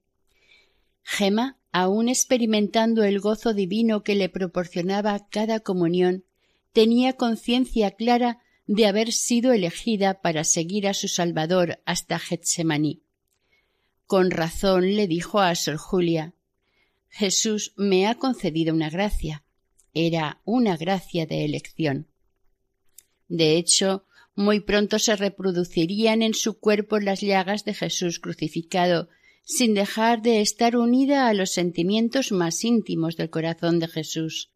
Gema, 1.03 1.59
aun 1.73 2.09
experimentando 2.09 3.05
el 3.05 3.21
gozo 3.21 3.55
divino 3.55 4.03
que 4.03 4.17
le 4.17 4.29
proporcionaba 4.29 5.29
cada 5.31 5.61
comunión, 5.61 6.25
tenía 6.73 7.15
conciencia 7.15 7.93
clara 7.93 8.43
de 8.67 8.87
haber 8.87 9.13
sido 9.13 9.53
elegida 9.53 10.21
para 10.21 10.45
seguir 10.45 10.87
a 10.87 10.95
su 10.95 11.09
Salvador 11.09 11.81
hasta 11.87 12.19
Getsemaní. 12.19 13.03
Con 14.11 14.33
razón 14.33 14.97
le 14.97 15.07
dijo 15.07 15.39
a 15.39 15.55
Sor 15.55 15.77
Julia 15.77 16.35
Jesús 17.11 17.75
me 17.77 18.09
ha 18.09 18.17
concedido 18.17 18.75
una 18.75 18.91
gracia. 18.91 19.45
Era 19.95 20.41
una 20.45 20.77
gracia 20.77 21.27
de 21.27 21.45
elección. 21.45 22.09
De 23.29 23.57
hecho, 23.57 24.07
muy 24.35 24.59
pronto 24.59 24.99
se 24.99 25.15
reproducirían 25.15 26.23
en 26.23 26.35
su 26.35 26.59
cuerpo 26.59 26.99
las 26.99 27.21
llagas 27.21 27.65
de 27.65 27.73
Jesús 27.73 28.19
crucificado, 28.19 29.11
sin 29.45 29.75
dejar 29.75 30.23
de 30.23 30.41
estar 30.41 30.77
unida 30.77 31.29
a 31.29 31.33
los 31.33 31.53
sentimientos 31.53 32.33
más 32.33 32.65
íntimos 32.65 33.17
del 33.17 33.31
corazón 33.31 33.79
de 33.79 33.87
Jesús. 33.87 34.51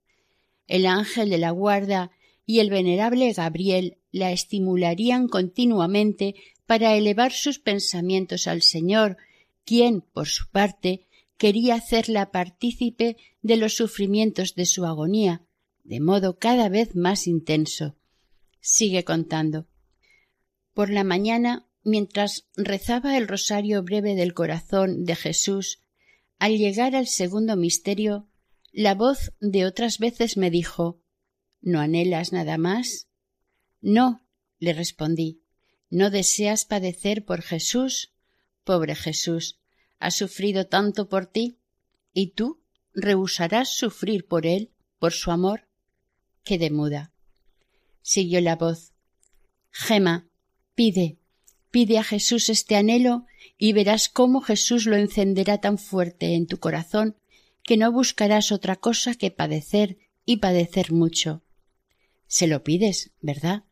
El 0.67 0.85
ángel 0.85 1.31
de 1.31 1.39
la 1.39 1.53
guarda 1.53 2.11
y 2.45 2.59
el 2.59 2.71
venerable 2.71 3.33
Gabriel 3.33 3.99
la 4.11 4.33
estimularían 4.33 5.29
continuamente 5.29 6.35
para 6.67 6.97
elevar 6.97 7.31
sus 7.31 7.61
pensamientos 7.61 8.49
al 8.49 8.61
Señor, 8.61 9.17
quien, 9.65 10.01
por 10.01 10.29
su 10.29 10.49
parte, 10.51 11.07
quería 11.37 11.75
hacerla 11.75 12.31
partícipe 12.31 13.17
de 13.43 13.57
los 13.57 13.75
sufrimientos 13.75 14.55
de 14.55 14.67
su 14.67 14.85
agonía, 14.85 15.43
de 15.83 16.01
modo 16.01 16.39
cada 16.39 16.69
vez 16.69 16.95
más 16.95 17.27
intenso. 17.27 17.97
Sigue 18.61 19.05
contando. 19.05 19.67
Por 20.73 20.91
la 20.91 21.05
mañana, 21.05 21.69
mientras 21.83 22.49
rezaba 22.57 23.17
el 23.17 23.29
rosario 23.29 23.83
breve 23.83 24.15
del 24.15 24.35
corazón 24.35 25.05
de 25.05 25.15
Jesús, 25.15 25.81
al 26.39 26.57
llegar 26.57 26.97
al 26.97 27.07
segundo 27.07 27.57
misterio, 27.57 28.29
la 28.73 28.95
voz 28.95 29.33
de 29.41 29.67
otras 29.67 29.99
veces 29.99 30.37
me 30.37 30.51
dijo 30.51 31.01
¿No 31.61 31.81
anhelas 31.81 32.33
nada 32.33 32.59
más? 32.59 33.09
No, 33.81 34.27
le 34.59 34.73
respondí. 34.73 35.43
¿No 35.91 36.11
deseas 36.11 36.65
padecer 36.65 37.25
por 37.25 37.43
Jesús? 37.43 38.14
Pobre 38.65 38.95
Jesús, 38.95 39.59
ha 39.99 40.11
sufrido 40.11 40.67
tanto 40.67 41.09
por 41.09 41.27
ti, 41.27 41.59
y 42.13 42.29
tú 42.29 42.61
rehusarás 42.95 43.69
sufrir 43.69 44.27
por 44.27 44.47
él, 44.47 44.73
por 44.99 45.13
su 45.13 45.31
amor. 45.31 45.69
Quedé 46.45 46.71
muda. 46.71 47.13
Siguió 48.03 48.41
la 48.41 48.57
voz. 48.57 48.93
Gema, 49.71 50.29
pide, 50.75 51.19
pide 51.71 51.99
a 51.99 52.05
Jesús 52.05 52.49
este 52.49 52.77
anhelo 52.77 53.27
y 53.59 53.73
verás 53.73 54.09
cómo 54.09 54.41
Jesús 54.41 54.87
lo 54.87 54.97
encenderá 54.97 55.59
tan 55.59 55.79
fuerte 55.79 56.35
en 56.35 56.47
tu 56.47 56.59
corazón 56.59 57.17
que 57.63 57.77
no 57.77 57.91
buscarás 57.91 58.53
otra 58.53 58.77
cosa 58.77 59.15
que 59.15 59.31
padecer 59.31 59.99
y 60.25 60.37
padecer 60.37 60.93
mucho. 60.93 61.43
Se 62.27 62.47
lo 62.47 62.63
pides, 62.63 63.11
¿verdad? 63.21 63.65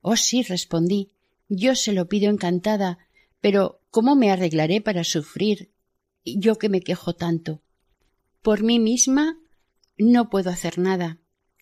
Oh 0.00 0.16
sí, 0.16 0.42
respondí. 0.42 1.12
Yo 1.48 1.74
se 1.74 1.92
lo 1.92 2.08
pido 2.08 2.30
encantada, 2.30 2.98
pero 3.42 3.82
¿cómo 3.90 4.14
me 4.14 4.30
arreglaré 4.30 4.80
para 4.80 5.04
sufrir? 5.04 5.74
Yo 6.24 6.56
que 6.56 6.70
me 6.70 6.80
quejo 6.80 7.14
tanto. 7.14 7.60
Por 8.40 8.62
mí 8.62 8.78
misma 8.78 9.36
no 9.98 10.30
puedo 10.30 10.48
hacer 10.48 10.78
nada. 10.78 11.18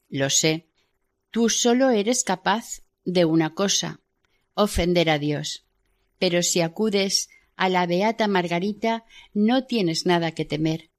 Lo 0.08 0.30
sé. 0.30 0.68
Tú 1.30 1.48
solo 1.48 1.90
eres 1.90 2.22
capaz 2.22 2.82
de 3.04 3.24
una 3.24 3.54
cosa 3.54 4.00
ofender 4.54 5.08
a 5.08 5.18
Dios. 5.18 5.64
Pero 6.18 6.42
si 6.42 6.60
acudes 6.60 7.30
a 7.56 7.70
la 7.70 7.86
beata 7.86 8.28
Margarita 8.28 9.04
no 9.32 9.64
tienes 9.64 10.04
nada 10.06 10.32
que 10.32 10.44
temer. 10.44 10.90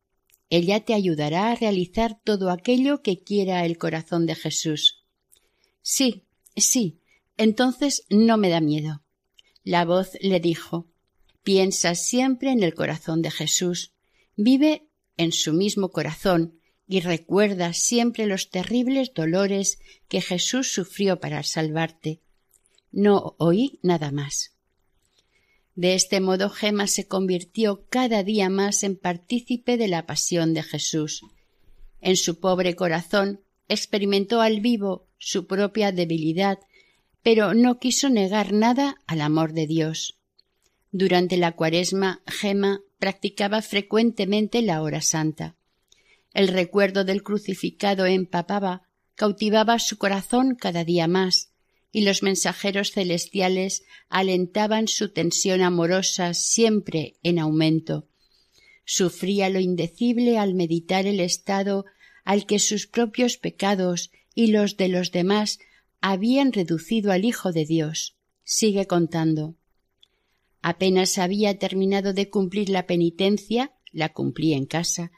ella 0.49 0.83
te 0.83 0.93
ayudará 0.93 1.51
a 1.51 1.55
realizar 1.55 2.19
todo 2.25 2.49
aquello 2.49 3.01
que 3.01 3.23
quiera 3.23 3.65
el 3.65 3.77
corazón 3.77 4.25
de 4.25 4.35
Jesús. 4.35 5.05
Sí, 5.81 6.25
sí, 6.55 6.99
entonces 7.37 8.03
no 8.09 8.37
me 8.37 8.49
da 8.49 8.59
miedo. 8.59 9.03
La 9.63 9.85
voz 9.85 10.17
le 10.21 10.39
dijo 10.39 10.87
Piensa 11.43 11.95
siempre 11.95 12.51
en 12.51 12.63
el 12.63 12.73
corazón 12.73 13.21
de 13.21 13.31
Jesús, 13.31 13.93
vive 14.35 14.87
en 15.17 15.31
su 15.31 15.53
mismo 15.53 15.89
corazón 15.89 16.59
y 16.87 16.99
recuerda 16.99 17.73
siempre 17.73 18.25
los 18.25 18.49
terribles 18.49 19.13
dolores 19.13 19.79
que 20.07 20.21
Jesús 20.21 20.73
sufrió 20.73 21.19
para 21.19 21.41
salvarte. 21.43 22.21
No 22.91 23.35
oí 23.37 23.79
nada 23.81 24.11
más. 24.11 24.51
De 25.75 25.95
este 25.95 26.19
modo 26.19 26.49
Gema 26.49 26.87
se 26.87 27.07
convirtió 27.07 27.85
cada 27.89 28.23
día 28.23 28.49
más 28.49 28.83
en 28.83 28.97
partícipe 28.97 29.77
de 29.77 29.87
la 29.87 30.05
pasión 30.05 30.53
de 30.53 30.63
Jesús. 30.63 31.21
En 32.01 32.17
su 32.17 32.39
pobre 32.39 32.75
corazón 32.75 33.41
experimentó 33.69 34.41
al 34.41 34.59
vivo 34.59 35.07
su 35.17 35.47
propia 35.47 35.91
debilidad, 35.91 36.59
pero 37.23 37.53
no 37.53 37.79
quiso 37.79 38.09
negar 38.09 38.51
nada 38.53 38.97
al 39.07 39.21
amor 39.21 39.53
de 39.53 39.67
Dios. 39.67 40.17
Durante 40.91 41.37
la 41.37 41.53
cuaresma, 41.53 42.21
Gema 42.27 42.81
practicaba 42.99 43.61
frecuentemente 43.61 44.61
la 44.61 44.81
hora 44.81 45.01
santa. 45.01 45.55
El 46.33 46.47
recuerdo 46.47 47.03
del 47.03 47.23
crucificado 47.23 48.05
empapaba, 48.05 48.83
cautivaba 49.15 49.79
su 49.79 49.97
corazón 49.97 50.55
cada 50.55 50.83
día 50.83 51.07
más, 51.07 51.51
y 51.91 52.01
los 52.01 52.23
mensajeros 52.23 52.91
celestiales 52.91 53.83
alentaban 54.09 54.87
su 54.87 55.09
tensión 55.09 55.61
amorosa 55.61 56.33
siempre 56.33 57.15
en 57.21 57.37
aumento. 57.37 58.07
Sufría 58.85 59.49
lo 59.49 59.59
indecible 59.59 60.37
al 60.37 60.53
meditar 60.55 61.05
el 61.05 61.19
estado 61.19 61.85
al 62.23 62.45
que 62.45 62.59
sus 62.59 62.87
propios 62.87 63.37
pecados 63.37 64.11
y 64.33 64.47
los 64.47 64.77
de 64.77 64.87
los 64.87 65.11
demás 65.11 65.59
habían 66.01 66.51
reducido 66.51 67.11
al 67.11 67.23
Hijo 67.23 67.51
de 67.51 67.65
Dios. 67.65 68.17
Sigue 68.43 68.87
contando. 68.87 69.55
Apenas 70.61 71.17
había 71.17 71.57
terminado 71.57 72.13
de 72.13 72.29
cumplir 72.29 72.69
la 72.69 72.85
penitencia, 72.85 73.71
la 73.91 74.09
cumplí 74.09 74.53
en 74.53 74.65
casa, 74.65 75.11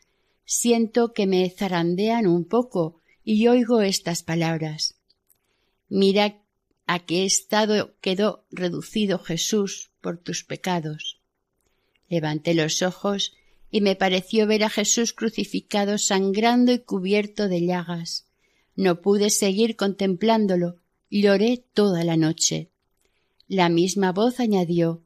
siento 0.45 1.13
que 1.13 1.25
me 1.25 1.49
zarandean 1.49 2.27
un 2.27 2.45
poco 2.45 3.01
y 3.23 3.47
oigo 3.47 3.81
estas 3.81 4.23
palabras. 4.23 4.99
Mira 5.87 6.41
a 6.85 7.05
qué 7.05 7.25
estado 7.25 7.95
quedó 8.01 8.45
reducido 8.51 9.19
Jesús 9.19 9.91
por 10.01 10.17
tus 10.17 10.43
pecados. 10.43 11.21
Levanté 12.09 12.53
los 12.53 12.81
ojos 12.81 13.33
y 13.71 13.81
me 13.81 13.95
pareció 13.95 14.47
ver 14.47 14.63
a 14.63 14.69
Jesús 14.69 15.13
crucificado 15.13 15.97
sangrando 15.97 16.73
y 16.73 16.79
cubierto 16.79 17.47
de 17.47 17.65
llagas. 17.65 18.27
No 18.75 19.01
pude 19.01 19.29
seguir 19.29 19.75
contemplándolo, 19.75 20.77
lloré 21.09 21.63
toda 21.73 22.03
la 22.03 22.17
noche. 22.17 22.71
La 23.47 23.69
misma 23.69 24.11
voz 24.11 24.39
añadió 24.39 25.03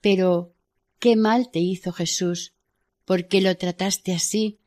Pero 0.00 0.54
qué 0.98 1.16
mal 1.16 1.50
te 1.50 1.58
hizo 1.58 1.92
Jesús. 1.92 2.54
¿Por 3.04 3.28
qué 3.28 3.40
lo 3.40 3.56
trataste 3.56 4.14
así? 4.14 4.58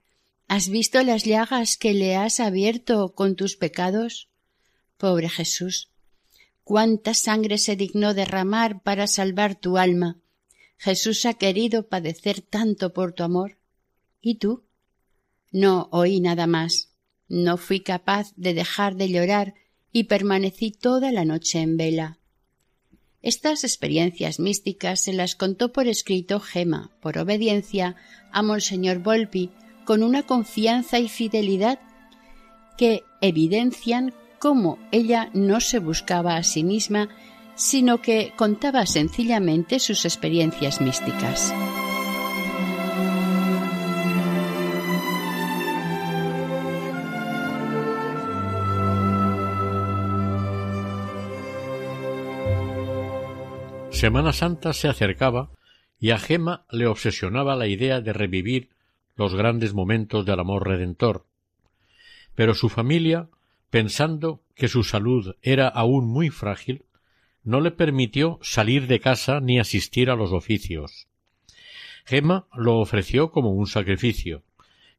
¿Has 0.47 0.69
visto 0.69 1.01
las 1.03 1.23
llagas 1.23 1.77
que 1.77 1.93
le 1.93 2.15
has 2.15 2.39
abierto 2.39 3.13
con 3.15 3.35
tus 3.35 3.57
pecados? 3.57 4.29
Pobre 4.97 5.29
Jesús, 5.29 5.89
cuánta 6.63 7.13
sangre 7.13 7.57
se 7.57 7.75
dignó 7.75 8.13
derramar 8.13 8.81
para 8.83 9.07
salvar 9.07 9.55
tu 9.55 9.77
alma. 9.77 10.19
Jesús 10.77 11.25
ha 11.25 11.33
querido 11.33 11.87
padecer 11.87 12.41
tanto 12.41 12.93
por 12.93 13.13
tu 13.13 13.23
amor. 13.23 13.57
¿Y 14.21 14.35
tú? 14.35 14.63
No 15.51 15.89
oí 15.91 16.19
nada 16.19 16.45
más. 16.45 16.91
No 17.29 17.57
fui 17.57 17.81
capaz 17.81 18.33
de 18.35 18.53
dejar 18.53 18.95
de 18.95 19.09
llorar 19.09 19.55
y 19.91 20.05
permanecí 20.05 20.71
toda 20.71 21.11
la 21.11 21.25
noche 21.25 21.59
en 21.59 21.77
vela. 21.77 22.19
Estas 23.21 23.63
experiencias 23.63 24.39
místicas 24.39 25.01
se 25.01 25.13
las 25.13 25.35
contó 25.35 25.73
por 25.73 25.87
escrito 25.87 26.39
Gema, 26.39 26.91
por 27.01 27.17
obediencia 27.17 27.95
a 28.31 28.41
Monseñor 28.41 28.99
Volpi, 28.99 29.49
con 29.85 30.03
una 30.03 30.23
confianza 30.23 30.99
y 30.99 31.09
fidelidad 31.09 31.79
que 32.77 33.03
evidencian 33.21 34.13
cómo 34.39 34.77
ella 34.91 35.29
no 35.33 35.59
se 35.59 35.79
buscaba 35.79 36.37
a 36.37 36.43
sí 36.43 36.63
misma, 36.63 37.09
sino 37.55 38.01
que 38.01 38.33
contaba 38.37 38.85
sencillamente 38.85 39.79
sus 39.79 40.05
experiencias 40.05 40.79
místicas. 40.79 41.53
Semana 53.97 54.31
Santa 54.31 54.73
se 54.73 54.87
acercaba 54.87 55.49
y 55.99 56.11
a 56.11 56.19
Gema 56.19 56.67
le 56.69 56.85
obsesionaba 56.85 57.55
la 57.55 57.65
idea 57.65 57.99
de 57.99 58.13
revivir 58.13 58.69
los 59.15 59.33
grandes 59.33 59.73
momentos 59.73 60.23
del 60.23 60.39
amor 60.39 60.67
redentor. 60.67 61.25
Pero 62.35 62.53
su 62.53 62.69
familia 62.69 63.27
pensando 63.71 64.43
que 64.53 64.67
su 64.67 64.83
salud 64.83 65.35
era 65.41 65.67
aún 65.67 66.07
muy 66.07 66.29
frágil, 66.29 66.85
no 67.43 67.59
le 67.59 67.71
permitió 67.71 68.37
salir 68.43 68.85
de 68.85 68.99
casa 68.99 69.39
ni 69.39 69.59
asistir 69.59 70.11
a 70.11 70.15
los 70.15 70.31
oficios. 70.31 71.07
Gemma 72.05 72.45
lo 72.53 72.77
ofreció 72.77 73.31
como 73.31 73.49
un 73.49 73.65
sacrificio, 73.65 74.43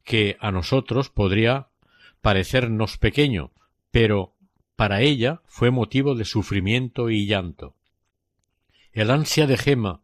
que 0.03 0.35
a 0.41 0.51
nosotros 0.51 1.09
podría 1.09 1.69
parecernos 2.19 2.97
pequeño, 2.97 3.51
pero 3.91 4.33
para 4.75 4.99
ella 4.99 5.41
fue 5.45 5.71
motivo 5.71 6.15
de 6.15 6.25
sufrimiento 6.25 7.09
y 7.09 7.27
llanto. 7.27 7.78
El 8.91 9.11
ansia 9.11 9.45
de 9.45 9.55
Gemma 9.55 10.01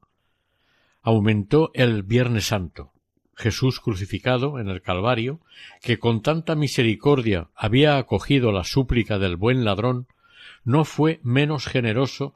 aumentó 1.02 1.72
el 1.74 2.04
Viernes 2.04 2.46
Santo. 2.46 2.94
Jesús 3.36 3.80
crucificado 3.80 4.60
en 4.60 4.70
el 4.70 4.84
Calvario, 4.84 5.42
que 5.82 5.98
con 5.98 6.22
tanta 6.22 6.54
misericordia 6.54 7.50
había 7.56 7.98
acogido 7.98 8.52
la 8.52 8.64
súplica 8.64 9.18
del 9.18 9.38
buen 9.38 9.66
ladrón, 9.66 10.08
no 10.64 10.86
fue 10.86 11.20
menos 11.24 11.66
generoso 11.66 12.36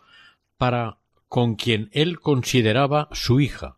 para 0.58 0.98
con 1.28 1.56
quien 1.56 1.90
él 1.94 2.20
consideraba 2.20 3.10
su 3.12 3.40
hija. 3.40 3.78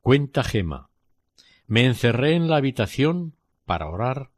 Cuenta 0.00 0.42
Gema. 0.42 0.88
Me 1.66 1.84
encerré 1.84 2.34
en 2.34 2.48
la 2.48 2.56
habitación 2.56 3.36
para 3.66 3.88
orar, 3.88 4.30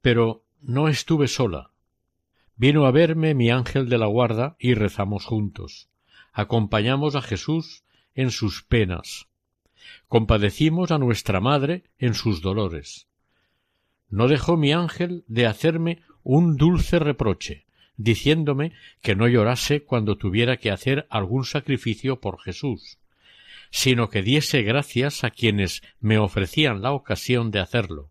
pero 0.00 0.42
no 0.62 0.88
estuve 0.88 1.28
sola. 1.28 1.72
Vino 2.56 2.86
a 2.86 2.90
verme 2.90 3.34
mi 3.34 3.50
ángel 3.50 3.90
de 3.90 3.98
la 3.98 4.06
guarda 4.06 4.56
y 4.58 4.72
rezamos 4.72 5.26
juntos. 5.26 5.89
Acompañamos 6.32 7.14
a 7.16 7.22
Jesús 7.22 7.84
en 8.14 8.30
sus 8.30 8.62
penas 8.62 9.30
compadecimos 10.08 10.90
a 10.90 10.98
nuestra 10.98 11.40
madre 11.40 11.84
en 11.98 12.14
sus 12.14 12.42
dolores. 12.42 13.06
No 14.08 14.28
dejó 14.28 14.56
mi 14.56 14.72
ángel 14.72 15.24
de 15.28 15.46
hacerme 15.46 16.02
un 16.22 16.56
dulce 16.56 16.98
reproche, 16.98 17.64
diciéndome 17.96 18.72
que 19.02 19.14
no 19.14 19.28
llorase 19.28 19.84
cuando 19.84 20.16
tuviera 20.16 20.56
que 20.56 20.70
hacer 20.70 21.06
algún 21.10 21.44
sacrificio 21.44 22.20
por 22.20 22.40
Jesús, 22.40 22.98
sino 23.70 24.10
que 24.10 24.22
diese 24.22 24.62
gracias 24.62 25.22
a 25.22 25.30
quienes 25.30 25.82
me 26.00 26.18
ofrecían 26.18 26.82
la 26.82 26.92
ocasión 26.92 27.50
de 27.50 27.60
hacerlo. 27.60 28.10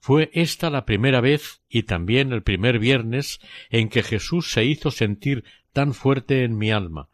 Fue 0.00 0.30
esta 0.32 0.70
la 0.70 0.84
primera 0.84 1.20
vez 1.20 1.60
y 1.68 1.84
también 1.84 2.32
el 2.32 2.42
primer 2.42 2.78
viernes 2.78 3.40
en 3.70 3.88
que 3.88 4.02
Jesús 4.02 4.50
se 4.50 4.64
hizo 4.64 4.90
sentir 4.90 5.44
tan 5.72 5.94
fuerte 5.94 6.44
en 6.44 6.56
mi 6.56 6.70
alma, 6.70 7.08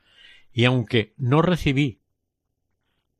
y 0.53 0.65
aunque 0.65 1.13
no 1.17 1.43
recibí 1.43 1.99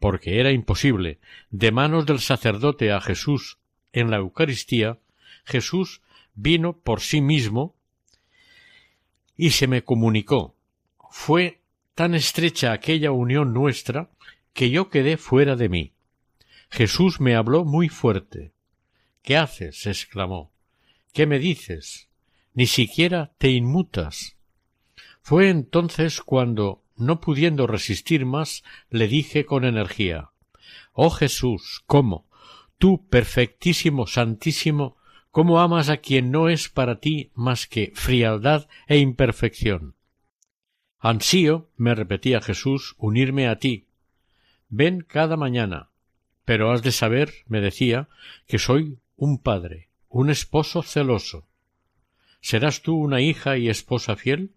porque 0.05 0.39
era 0.39 0.53
imposible, 0.53 1.19
de 1.49 1.73
manos 1.73 2.05
del 2.05 2.21
sacerdote 2.21 2.93
a 2.93 3.01
Jesús 3.01 3.59
en 3.91 4.11
la 4.11 4.19
Eucaristía, 4.19 4.99
Jesús 5.47 6.03
vino 6.35 6.77
por 6.77 7.01
sí 7.01 7.23
mismo 7.23 7.75
y 9.35 9.53
se 9.53 9.67
me 9.67 9.83
comunicó. 9.83 10.57
Fue 11.11 11.63
tan 11.95 12.15
estrecha 12.15 12.73
aquella 12.73 13.13
unión 13.13 13.55
nuestra 13.55 14.11
que 14.53 14.69
yo 14.69 14.91
quedé 14.91 15.17
fuera 15.17 15.57
de 15.57 15.71
mí. 15.71 15.93
Jesús 16.69 17.19
me 17.19 17.35
habló 17.35 17.65
muy 17.65 17.89
fuerte. 17.89 18.53
¿Qué 19.23 19.39
haces? 19.39 19.87
exclamó. 19.87 20.53
¿Qué 21.15 21.27
me 21.27 21.39
dices? 21.39 22.11
Ni 22.53 22.67
siquiera 22.67 23.33
te 23.39 23.49
inmutas. 23.49 24.37
Fue 25.25 25.49
entonces 25.49 26.21
cuando, 26.21 26.85
no 26.97 27.19
pudiendo 27.19 27.67
resistir 27.67 28.27
más, 28.27 28.63
le 28.91 29.09
dije 29.09 29.47
con 29.47 29.65
energía 29.65 30.33
Oh 30.93 31.09
Jesús, 31.09 31.83
¿cómo? 31.87 32.29
Tú, 32.77 33.09
perfectísimo, 33.09 34.07
santísimo, 34.07 34.99
cómo 35.31 35.61
amas 35.61 35.89
a 35.89 35.97
quien 35.97 36.31
no 36.31 36.51
es 36.51 36.69
para 36.69 37.01
ti 37.01 37.31
más 37.35 37.67
que 37.67 37.91
frialdad 37.95 38.69
e 38.87 38.99
imperfección. 38.99 39.95
Ansío, 40.99 41.71
me 41.79 41.95
repetía 41.95 42.43
Jesús, 42.43 42.95
unirme 42.99 43.49
a 43.49 43.59
ti. 43.59 43.87
Ven 44.69 45.01
cada 45.01 45.39
mañana. 45.39 45.89
Pero 46.45 46.71
has 46.71 46.83
de 46.83 46.93
saber, 46.93 47.33
me 47.47 47.63
decía, 47.63 48.11
que 48.47 48.59
soy 48.59 48.99
un 49.17 49.39
padre, 49.39 49.89
un 50.11 50.29
esposo 50.29 50.83
celoso. 50.83 51.49
¿Serás 52.43 52.83
tú 52.83 52.95
una 52.99 53.23
hija 53.23 53.57
y 53.57 53.71
esposa 53.71 54.17
fiel? 54.17 54.53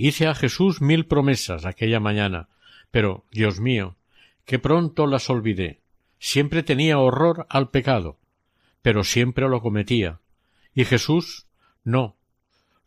Hice 0.00 0.28
a 0.28 0.34
Jesús 0.36 0.80
mil 0.80 1.06
promesas 1.06 1.66
aquella 1.66 1.98
mañana, 1.98 2.46
pero, 2.92 3.24
Dios 3.32 3.58
mío, 3.58 3.96
qué 4.44 4.60
pronto 4.60 5.08
las 5.08 5.28
olvidé. 5.28 5.80
Siempre 6.20 6.62
tenía 6.62 7.00
horror 7.00 7.46
al 7.50 7.70
pecado, 7.70 8.16
pero 8.80 9.02
siempre 9.02 9.48
lo 9.48 9.60
cometía. 9.60 10.20
Y 10.72 10.84
Jesús 10.84 11.46
no, 11.82 12.14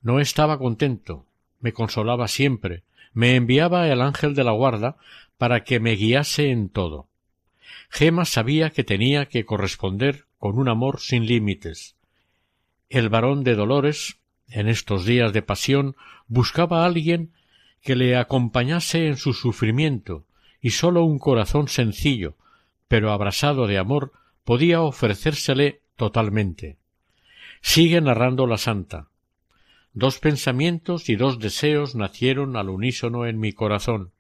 no 0.02 0.22
estaba 0.22 0.58
contento, 0.58 1.26
me 1.60 1.74
consolaba 1.74 2.30
siempre, 2.30 2.84
me 3.12 3.36
enviaba 3.36 3.90
el 3.90 4.02
ángel 4.02 4.34
de 4.34 4.46
la 4.46 4.54
guarda 4.54 4.96
para 5.38 5.66
que 5.66 5.82
me 5.82 5.98
guiase 5.98 6.50
en 6.50 6.70
todo. 6.70 7.10
Gema 7.90 8.24
sabía 8.24 8.70
que 8.70 8.86
tenía 8.86 9.26
que 9.26 9.44
corresponder 9.44 10.28
con 10.40 10.58
un 10.58 10.70
amor 10.70 11.02
sin 11.02 11.26
límites. 11.26 11.98
El 12.88 13.10
varón 13.10 13.44
de 13.44 13.56
Dolores, 13.56 14.16
en 14.52 14.68
estos 14.68 15.06
días 15.06 15.34
de 15.34 15.42
pasión, 15.42 15.96
buscaba 16.28 16.84
a 16.84 16.86
alguien 16.86 17.32
que 17.82 17.96
le 17.96 18.16
acompañase 18.16 19.08
en 19.08 19.18
su 19.18 19.34
sufrimiento, 19.34 20.26
y 20.62 20.72
sólo 20.72 21.04
un 21.04 21.18
corazón 21.18 21.68
sencillo, 21.68 22.36
pero 22.88 23.12
abrasado 23.12 23.66
de 23.66 23.78
amor, 23.78 24.12
podía 24.44 24.82
ofrecérsele 24.82 25.82
totalmente. 25.96 26.78
Sigue 27.62 28.02
narrando 28.02 28.46
la 28.46 28.58
santa. 28.58 29.08
Dos 29.94 30.20
pensamientos 30.20 31.10
y 31.10 31.16
dos 31.16 31.40
deseos 31.40 31.96
nacieron 31.96 32.56
al 32.58 32.70
unísono 32.70 33.26
en 33.26 33.40
mi 33.40 33.54
corazón, 33.54 34.12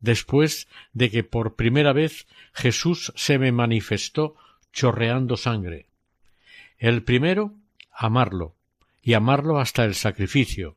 después 0.00 0.68
de 0.92 1.10
que 1.10 1.24
por 1.24 1.56
primera 1.56 1.92
vez 1.92 2.26
Jesús 2.52 3.12
se 3.16 3.38
me 3.38 3.52
manifestó 3.52 4.36
chorreando 4.72 5.36
sangre. 5.36 5.86
El 6.78 7.02
primero, 7.02 7.54
amarlo, 7.90 8.55
y 9.06 9.14
amarlo 9.14 9.60
hasta 9.60 9.84
el 9.84 9.94
sacrificio. 9.94 10.76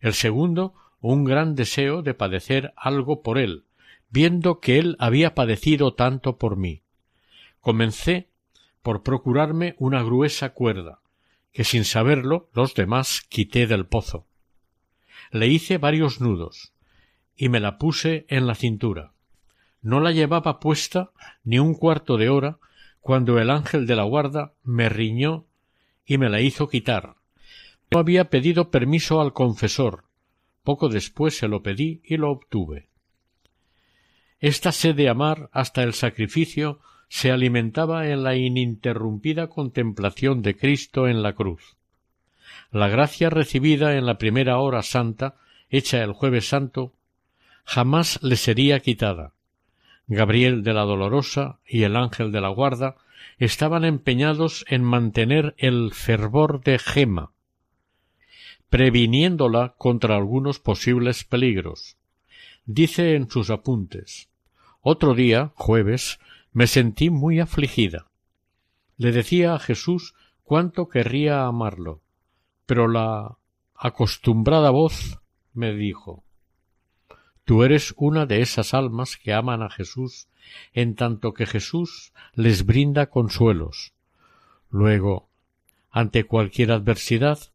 El 0.00 0.14
segundo, 0.14 0.74
un 1.00 1.24
gran 1.24 1.56
deseo 1.56 2.02
de 2.02 2.14
padecer 2.14 2.72
algo 2.76 3.20
por 3.20 3.36
él, 3.36 3.64
viendo 4.10 4.60
que 4.60 4.78
él 4.78 4.94
había 5.00 5.34
padecido 5.34 5.92
tanto 5.92 6.38
por 6.38 6.56
mí. 6.56 6.82
Comencé 7.60 8.28
por 8.80 9.02
procurarme 9.02 9.74
una 9.80 10.04
gruesa 10.04 10.50
cuerda, 10.50 11.00
que 11.50 11.64
sin 11.64 11.84
saberlo 11.84 12.48
los 12.54 12.76
demás 12.76 13.22
quité 13.28 13.66
del 13.66 13.86
pozo. 13.86 14.28
Le 15.32 15.48
hice 15.48 15.76
varios 15.76 16.20
nudos, 16.20 16.72
y 17.34 17.48
me 17.48 17.58
la 17.58 17.76
puse 17.78 18.24
en 18.28 18.46
la 18.46 18.54
cintura. 18.54 19.14
No 19.82 19.98
la 19.98 20.12
llevaba 20.12 20.60
puesta 20.60 21.10
ni 21.42 21.58
un 21.58 21.74
cuarto 21.74 22.18
de 22.18 22.28
hora 22.28 22.58
cuando 23.00 23.40
el 23.40 23.50
ángel 23.50 23.88
de 23.88 23.96
la 23.96 24.04
guarda 24.04 24.52
me 24.62 24.88
riñó 24.88 25.44
y 26.06 26.18
me 26.18 26.28
la 26.28 26.40
hizo 26.40 26.68
quitar. 26.68 27.16
Había 27.96 28.28
pedido 28.28 28.70
permiso 28.70 29.20
al 29.20 29.32
confesor. 29.32 30.04
Poco 30.64 30.88
después 30.88 31.38
se 31.38 31.46
lo 31.46 31.62
pedí 31.62 32.00
y 32.04 32.16
lo 32.16 32.32
obtuve. 32.32 32.88
Esta 34.40 34.72
sed 34.72 34.96
de 34.96 35.08
amar 35.08 35.48
hasta 35.52 35.84
el 35.84 35.94
sacrificio 35.94 36.80
se 37.08 37.30
alimentaba 37.30 38.08
en 38.08 38.24
la 38.24 38.34
ininterrumpida 38.34 39.46
contemplación 39.46 40.42
de 40.42 40.56
Cristo 40.56 41.06
en 41.06 41.22
la 41.22 41.34
cruz. 41.34 41.76
La 42.72 42.88
gracia 42.88 43.30
recibida 43.30 43.96
en 43.96 44.06
la 44.06 44.18
primera 44.18 44.58
hora 44.58 44.82
santa, 44.82 45.36
hecha 45.70 46.02
el 46.02 46.12
jueves 46.12 46.48
santo, 46.48 46.94
jamás 47.64 48.20
le 48.22 48.34
sería 48.34 48.80
quitada. 48.80 49.34
Gabriel 50.08 50.64
de 50.64 50.74
la 50.74 50.82
Dolorosa 50.82 51.60
y 51.64 51.84
el 51.84 51.96
ángel 51.96 52.32
de 52.32 52.40
la 52.40 52.48
guarda 52.48 52.96
estaban 53.38 53.84
empeñados 53.84 54.64
en 54.68 54.82
mantener 54.82 55.54
el 55.58 55.92
fervor 55.92 56.62
de 56.62 56.78
Gema, 56.78 57.33
previniéndola 58.74 59.76
contra 59.78 60.16
algunos 60.16 60.58
posibles 60.58 61.22
peligros. 61.22 61.96
Dice 62.66 63.14
en 63.14 63.30
sus 63.30 63.50
apuntes 63.50 64.28
Otro 64.80 65.14
día, 65.14 65.52
jueves, 65.54 66.18
me 66.52 66.66
sentí 66.66 67.08
muy 67.08 67.38
afligida. 67.38 68.08
Le 68.96 69.12
decía 69.12 69.54
a 69.54 69.60
Jesús 69.60 70.16
cuánto 70.42 70.88
querría 70.88 71.46
amarlo, 71.46 72.02
pero 72.66 72.88
la 72.88 73.38
acostumbrada 73.76 74.70
voz 74.70 75.20
me 75.52 75.72
dijo 75.72 76.24
Tú 77.44 77.62
eres 77.62 77.94
una 77.96 78.26
de 78.26 78.40
esas 78.40 78.74
almas 78.74 79.16
que 79.16 79.32
aman 79.32 79.62
a 79.62 79.70
Jesús 79.70 80.26
en 80.72 80.96
tanto 80.96 81.32
que 81.32 81.46
Jesús 81.46 82.12
les 82.32 82.66
brinda 82.66 83.06
consuelos. 83.06 83.92
Luego, 84.68 85.28
ante 85.92 86.24
cualquier 86.24 86.72
adversidad, 86.72 87.53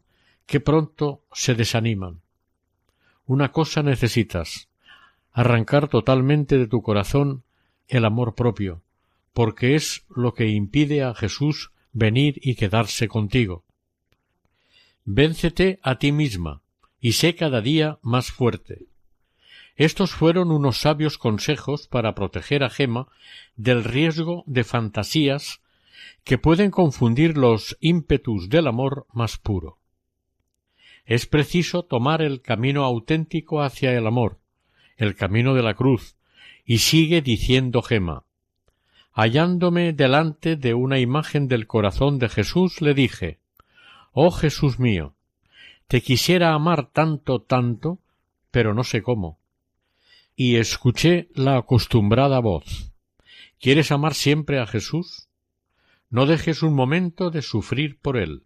que 0.49 0.59
pronto 0.59 1.21
se 1.31 1.53
desaniman. 1.53 2.21
Una 3.27 3.51
cosa 3.51 3.83
necesitas, 3.83 4.67
arrancar 5.31 5.87
totalmente 5.87 6.57
de 6.57 6.65
tu 6.65 6.81
corazón 6.81 7.43
el 7.87 8.03
amor 8.03 8.33
propio, 8.33 8.81
porque 9.33 9.75
es 9.75 10.05
lo 10.09 10.33
que 10.33 10.47
impide 10.47 11.03
a 11.03 11.13
Jesús 11.13 11.69
venir 11.93 12.39
y 12.41 12.55
quedarse 12.55 13.07
contigo. 13.07 13.63
Véncete 15.05 15.79
a 15.83 15.99
ti 15.99 16.11
misma 16.11 16.63
y 16.99 17.11
sé 17.11 17.35
cada 17.35 17.61
día 17.61 17.99
más 18.01 18.31
fuerte. 18.31 18.87
Estos 19.75 20.13
fueron 20.13 20.51
unos 20.51 20.79
sabios 20.79 21.19
consejos 21.19 21.87
para 21.87 22.15
proteger 22.15 22.63
a 22.63 22.71
Gema 22.71 23.07
del 23.55 23.83
riesgo 23.83 24.43
de 24.47 24.63
fantasías 24.63 25.61
que 26.23 26.39
pueden 26.39 26.71
confundir 26.71 27.37
los 27.37 27.77
ímpetus 27.81 28.49
del 28.49 28.65
amor 28.65 29.05
más 29.13 29.37
puro. 29.37 29.78
Es 31.09 31.25
preciso 31.25 31.81
tomar 31.81 32.21
el 32.21 32.43
camino 32.43 32.85
auténtico 32.85 33.63
hacia 33.63 33.97
el 33.97 34.05
amor, 34.05 34.37
el 34.95 35.15
camino 35.15 35.55
de 35.55 35.63
la 35.63 35.73
cruz, 35.73 36.15
y 36.65 36.77
sigue 36.77 37.23
diciendo 37.23 37.81
Gema 37.81 38.25
Hallándome 39.11 39.91
delante 39.93 40.55
de 40.55 40.75
una 40.75 40.99
imagen 40.99 41.47
del 41.47 41.65
corazón 41.65 42.19
de 42.19 42.29
Jesús, 42.29 42.79
le 42.79 42.93
dije 42.93 43.39
Oh 44.11 44.29
Jesús 44.29 44.77
mío, 44.77 45.15
te 45.87 46.01
quisiera 46.01 46.53
amar 46.53 46.91
tanto, 46.91 47.41
tanto, 47.41 47.97
pero 48.51 48.75
no 48.75 48.83
sé 48.83 49.01
cómo 49.01 49.39
y 50.35 50.57
escuché 50.57 51.27
la 51.33 51.57
acostumbrada 51.57 52.39
voz 52.39 52.93
¿Quieres 53.59 53.91
amar 53.91 54.13
siempre 54.13 54.59
a 54.59 54.67
Jesús? 54.67 55.27
No 56.11 56.27
dejes 56.27 56.61
un 56.61 56.75
momento 56.75 57.31
de 57.31 57.41
sufrir 57.41 57.97
por 57.99 58.15
él. 58.15 58.43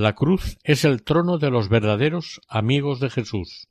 La 0.00 0.14
cruz 0.14 0.56
es 0.64 0.86
el 0.86 1.02
trono 1.02 1.36
de 1.36 1.50
los 1.50 1.68
verdaderos 1.68 2.40
amigos 2.48 3.00
de 3.00 3.10
Jesús. 3.10 3.68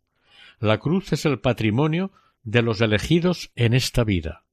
La 0.60 0.78
cruz 0.78 1.12
es 1.12 1.26
el 1.26 1.39
patrimonio 1.39 2.12
de 2.44 2.62
los 2.62 2.82
elegidos 2.82 3.50
en 3.56 3.74
esta 3.74 4.04
vida. 4.04 4.44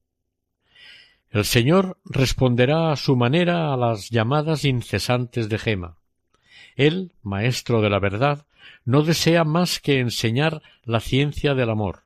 El 1.29 1.45
Señor 1.45 1.99
responderá 2.03 2.91
a 2.91 2.95
su 2.95 3.15
manera 3.15 3.71
a 3.71 3.77
las 3.77 4.09
llamadas 4.09 4.65
incesantes 4.65 5.49
de 5.49 5.59
Gema. 5.59 5.97
Él, 6.75 7.13
maestro 7.21 7.83
de 7.83 7.91
la 7.91 7.99
verdad, 7.99 8.47
no 8.83 9.03
desea 9.03 9.43
más 9.43 9.79
que 9.79 9.99
enseñar 9.99 10.63
la 10.83 10.99
ciencia 10.99 11.53
del 11.53 11.69
amor 11.69 12.05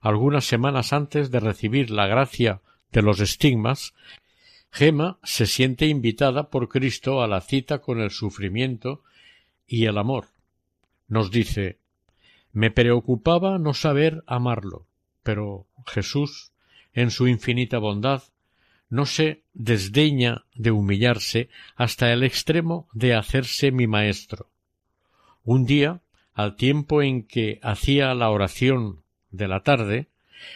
algunas 0.00 0.44
semanas 0.44 0.92
antes 0.92 1.32
de 1.32 1.40
recibir 1.40 1.90
la 1.90 2.06
gracia 2.06 2.60
de 2.92 3.02
los 3.02 3.18
estigmas, 3.18 3.94
Gema 4.72 5.18
se 5.22 5.44
siente 5.44 5.86
invitada 5.86 6.48
por 6.48 6.70
Cristo 6.70 7.22
a 7.22 7.28
la 7.28 7.42
cita 7.42 7.80
con 7.80 8.00
el 8.00 8.10
sufrimiento 8.10 9.02
y 9.66 9.84
el 9.84 9.98
amor. 9.98 10.28
Nos 11.08 11.30
dice 11.30 11.78
Me 12.54 12.70
preocupaba 12.70 13.58
no 13.58 13.74
saber 13.74 14.24
amarlo, 14.26 14.86
pero 15.22 15.66
Jesús, 15.86 16.52
en 16.94 17.10
su 17.10 17.28
infinita 17.28 17.76
bondad, 17.78 18.22
no 18.88 19.04
se 19.04 19.42
desdeña 19.52 20.46
de 20.54 20.70
humillarse 20.70 21.50
hasta 21.76 22.10
el 22.10 22.22
extremo 22.22 22.88
de 22.94 23.14
hacerse 23.14 23.72
mi 23.72 23.86
maestro. 23.86 24.48
Un 25.44 25.66
día, 25.66 26.00
al 26.32 26.56
tiempo 26.56 27.02
en 27.02 27.24
que 27.24 27.60
hacía 27.62 28.14
la 28.14 28.30
oración 28.30 29.02
de 29.30 29.48
la 29.48 29.62
tarde, 29.62 30.08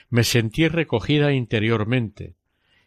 me 0.09 0.25
sentí 0.25 0.69
recogida 0.69 1.33
interiormente, 1.35 2.36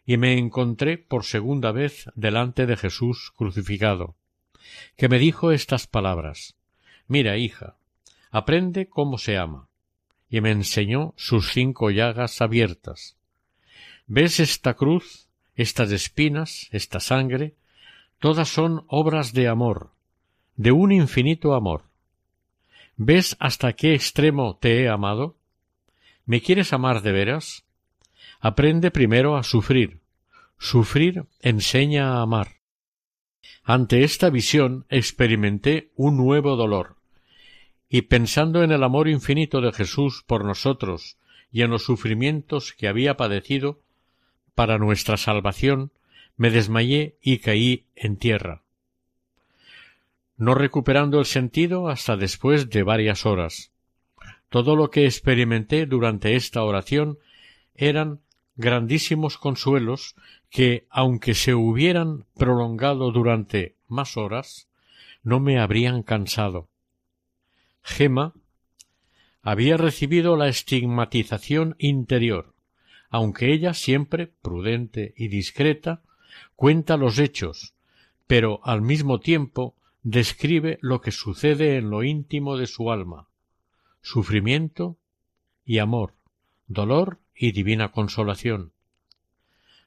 y 0.10 0.18
me 0.18 0.40
encontré 0.40 0.98
por 0.98 1.24
segunda 1.24 1.72
vez 1.72 2.10
delante 2.16 2.66
de 2.66 2.76
Jesús 2.76 3.32
crucificado, 3.36 4.16
que 4.98 5.08
me 5.08 5.20
dijo 5.20 5.52
estas 5.52 5.86
palabras 5.86 6.56
Mira, 7.08 7.38
hija, 7.38 7.78
aprende 8.32 8.90
cómo 8.90 9.20
se 9.20 9.38
ama, 9.38 9.68
y 10.28 10.42
me 10.42 10.50
enseñó 10.50 11.14
sus 11.16 11.52
cinco 11.52 11.92
llagas 11.92 12.42
abiertas. 12.42 13.18
¿Ves 14.08 14.40
esta 14.40 14.74
cruz, 14.74 15.28
estas 15.54 15.92
espinas, 15.92 16.70
esta 16.72 17.00
sangre? 17.00 17.54
Todas 18.18 18.50
son 18.50 18.86
obras 18.88 19.32
de 19.34 19.48
amor, 19.48 19.92
de 20.56 20.72
un 20.72 20.92
infinito 20.92 21.54
amor. 21.54 21.84
¿Ves 22.98 23.38
hasta 23.40 23.74
qué 23.74 23.94
extremo 23.94 24.58
te 24.58 24.82
he 24.82 24.90
amado? 24.90 25.38
¿Me 26.26 26.42
quieres 26.42 26.74
amar 26.74 27.04
de 27.04 27.12
veras? 27.12 27.64
Aprende 28.40 28.90
primero 28.92 29.36
a 29.36 29.44
sufrir, 29.44 30.00
Sufrir 30.60 31.26
enseña 31.42 32.14
a 32.14 32.22
amar. 32.22 32.58
Ante 33.64 34.04
esta 34.04 34.30
visión 34.30 34.86
experimenté 34.90 35.92
un 35.96 36.18
nuevo 36.18 36.58
dolor, 36.58 36.98
y 37.88 38.04
pensando 38.04 38.62
en 38.62 38.72
el 38.72 38.84
amor 38.84 39.08
infinito 39.08 39.62
de 39.62 39.72
Jesús 39.72 40.24
por 40.28 40.44
nosotros 40.44 41.18
y 41.52 41.64
en 41.64 41.72
los 41.72 41.84
sufrimientos 41.84 42.74
que 42.74 42.88
había 42.88 43.16
padecido 43.16 43.82
para 44.54 44.78
nuestra 44.78 45.18
salvación, 45.18 45.92
me 46.36 46.50
desmayé 46.50 47.16
y 47.22 47.40
caí 47.40 47.86
en 47.96 48.18
tierra, 48.18 48.62
no 50.38 50.56
recuperando 50.56 51.20
el 51.20 51.26
sentido 51.26 51.90
hasta 51.90 52.18
después 52.18 52.70
de 52.70 52.84
varias 52.84 53.26
horas. 53.26 53.72
Todo 54.50 54.76
lo 54.76 54.90
que 54.90 55.06
experimenté 55.06 55.86
durante 55.86 56.36
esta 56.36 56.64
oración 56.64 57.18
eran 57.76 58.20
grandísimos 58.60 59.38
consuelos 59.38 60.16
que, 60.50 60.86
aunque 60.90 61.34
se 61.34 61.56
hubieran 61.56 62.26
prolongado 62.36 63.10
durante 63.14 63.78
más 63.88 64.18
horas, 64.18 64.68
no 65.24 65.40
me 65.40 65.60
habrían 65.60 66.04
cansado. 66.04 66.68
Gema 67.82 68.34
había 69.42 69.78
recibido 69.78 70.36
la 70.36 70.50
estigmatización 70.50 71.78
interior, 71.80 72.54
aunque 73.10 73.54
ella 73.54 73.74
siempre 73.74 74.28
prudente 74.28 75.14
y 75.16 75.30
discreta 75.30 76.04
cuenta 76.58 76.98
los 76.98 77.18
hechos, 77.18 77.76
pero 78.28 78.60
al 78.66 78.82
mismo 78.82 79.22
tiempo 79.22 79.78
describe 80.04 80.80
lo 80.82 81.00
que 81.00 81.12
sucede 81.12 81.78
en 81.78 81.90
lo 81.90 82.04
íntimo 82.04 82.58
de 82.58 82.68
su 82.68 82.92
alma, 82.92 83.30
sufrimiento 84.02 84.98
y 85.64 85.78
amor, 85.78 86.14
dolor 86.68 87.20
y 87.40 87.54
divina 87.54 87.92
consolación. 87.92 88.74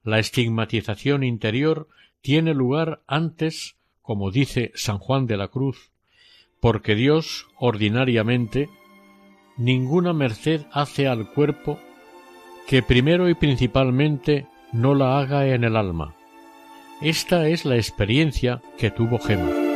La 0.03 0.19
estigmatización 0.19 1.23
interior 1.23 1.87
tiene 2.23 2.55
lugar 2.55 3.03
antes, 3.07 3.77
como 4.01 4.31
dice 4.31 4.73
San 4.75 4.99
Juan 4.99 5.27
de 5.27 5.37
la 5.37 5.49
Cruz, 5.49 5.93
porque 6.61 6.95
Dios, 6.95 7.47
ordinariamente, 7.59 8.71
ninguna 9.57 10.13
merced 10.13 10.63
hace 10.73 11.07
al 11.07 11.31
cuerpo 11.31 11.79
que 12.67 12.83
primero 12.83 13.29
y 13.29 13.35
principalmente 13.35 14.47
no 14.73 14.95
la 14.95 15.19
haga 15.19 15.47
en 15.47 15.65
el 15.65 15.77
alma. 15.77 16.15
Esta 17.03 17.49
es 17.49 17.65
la 17.65 17.77
experiencia 17.77 18.63
que 18.79 18.91
tuvo 18.91 19.19
Gema. 19.19 19.72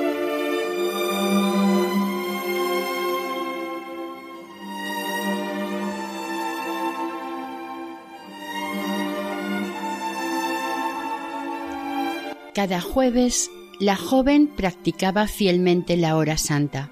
Cada 12.56 12.80
jueves 12.80 13.50
la 13.80 13.96
joven 13.96 14.46
practicaba 14.46 15.28
fielmente 15.28 15.98
la 15.98 16.16
hora 16.16 16.38
santa. 16.38 16.90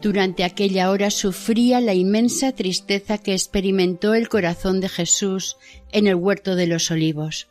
Durante 0.00 0.44
aquella 0.44 0.92
hora 0.92 1.10
sufría 1.10 1.80
la 1.80 1.94
inmensa 1.94 2.52
tristeza 2.52 3.18
que 3.18 3.32
experimentó 3.32 4.14
el 4.14 4.28
corazón 4.28 4.80
de 4.80 4.88
Jesús 4.88 5.56
en 5.90 6.06
el 6.06 6.14
huerto 6.14 6.54
de 6.54 6.68
los 6.68 6.92
olivos. 6.92 7.48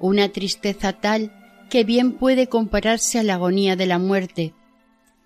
Una 0.00 0.30
tristeza 0.30 0.94
tal 0.94 1.30
que 1.70 1.84
bien 1.84 2.14
puede 2.14 2.48
compararse 2.48 3.20
a 3.20 3.22
la 3.22 3.34
agonía 3.34 3.76
de 3.76 3.86
la 3.86 4.00
muerte. 4.00 4.52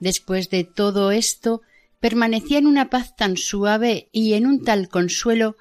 Después 0.00 0.50
de 0.50 0.64
todo 0.64 1.12
esto, 1.12 1.62
permanecía 1.98 2.58
en 2.58 2.66
una 2.66 2.90
paz 2.90 3.16
tan 3.16 3.38
suave 3.38 4.10
y 4.12 4.34
en 4.34 4.46
un 4.46 4.62
tal 4.62 4.90
consuelo 4.90 5.56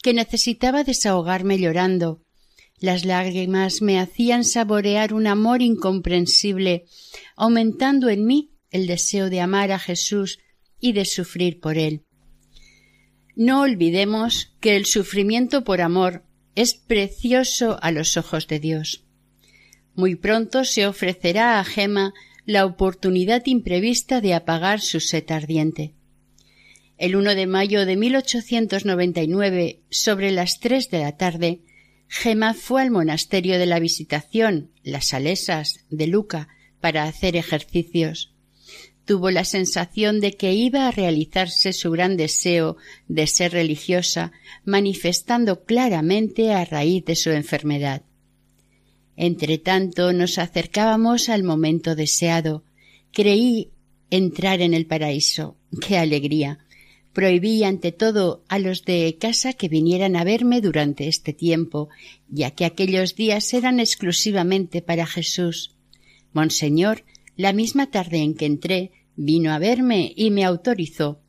que 0.00 0.14
necesitaba 0.14 0.84
desahogarme 0.84 1.58
llorando, 1.58 2.20
las 2.80 3.04
lágrimas 3.04 3.82
me 3.82 4.00
hacían 4.00 4.42
saborear 4.44 5.12
un 5.12 5.26
amor 5.26 5.60
incomprensible, 5.60 6.86
aumentando 7.36 8.08
en 8.08 8.24
mí 8.24 8.50
el 8.70 8.86
deseo 8.86 9.28
de 9.28 9.40
amar 9.40 9.70
a 9.70 9.78
Jesús 9.78 10.38
y 10.80 10.92
de 10.92 11.04
sufrir 11.04 11.60
por 11.60 11.76
él. 11.76 12.04
No 13.36 13.60
olvidemos 13.62 14.54
que 14.60 14.76
el 14.76 14.86
sufrimiento 14.86 15.62
por 15.62 15.80
amor 15.82 16.24
es 16.54 16.74
precioso 16.74 17.78
a 17.82 17.90
los 17.90 18.16
ojos 18.16 18.48
de 18.48 18.60
Dios. 18.60 19.04
Muy 19.94 20.14
pronto 20.14 20.64
se 20.64 20.86
ofrecerá 20.86 21.60
a 21.60 21.64
Gema 21.64 22.14
la 22.46 22.64
oportunidad 22.64 23.42
imprevista 23.46 24.20
de 24.20 24.34
apagar 24.34 24.80
su 24.80 25.00
sed 25.00 25.30
ardiente. 25.30 25.94
El 26.96 27.16
1 27.16 27.34
de 27.34 27.46
mayo 27.46 27.86
de 27.86 27.96
1899, 27.96 29.82
sobre 29.90 30.30
las 30.32 30.60
tres 30.60 30.90
de 30.90 30.98
la 31.00 31.16
tarde, 31.16 31.62
Gema 32.12 32.54
fue 32.54 32.82
al 32.82 32.90
monasterio 32.90 33.56
de 33.56 33.66
la 33.66 33.78
Visitación, 33.78 34.72
las 34.82 35.06
Salesas, 35.06 35.86
de 35.90 36.08
Luca, 36.08 36.48
para 36.80 37.04
hacer 37.04 37.36
ejercicios. 37.36 38.34
Tuvo 39.04 39.30
la 39.30 39.44
sensación 39.44 40.20
de 40.20 40.32
que 40.32 40.52
iba 40.52 40.88
a 40.88 40.90
realizarse 40.90 41.72
su 41.72 41.92
gran 41.92 42.16
deseo 42.16 42.76
de 43.06 43.28
ser 43.28 43.52
religiosa, 43.52 44.32
manifestando 44.64 45.64
claramente 45.64 46.52
a 46.52 46.64
raíz 46.64 47.04
de 47.04 47.14
su 47.14 47.30
enfermedad. 47.30 48.02
Entretanto 49.14 50.12
nos 50.12 50.38
acercábamos 50.38 51.28
al 51.28 51.44
momento 51.44 51.94
deseado. 51.94 52.64
Creí 53.12 53.70
entrar 54.10 54.62
en 54.62 54.74
el 54.74 54.86
paraíso. 54.86 55.56
¡Qué 55.80 55.96
alegría! 55.96 56.58
Prohibí 57.12 57.64
ante 57.64 57.90
todo 57.90 58.44
a 58.48 58.58
los 58.58 58.84
de 58.84 59.16
casa 59.20 59.52
que 59.52 59.68
vinieran 59.68 60.14
a 60.14 60.22
verme 60.22 60.60
durante 60.60 61.08
este 61.08 61.32
tiempo, 61.32 61.88
ya 62.28 62.52
que 62.52 62.64
aquellos 62.64 63.16
días 63.16 63.52
eran 63.52 63.80
exclusivamente 63.80 64.80
para 64.80 65.06
Jesús. 65.06 65.74
Monseñor, 66.32 67.04
la 67.36 67.52
misma 67.52 67.90
tarde 67.90 68.18
en 68.18 68.34
que 68.34 68.46
entré, 68.46 68.92
vino 69.16 69.52
a 69.52 69.58
verme 69.58 70.12
y 70.14 70.30
me 70.30 70.44
autorizó, 70.44 71.20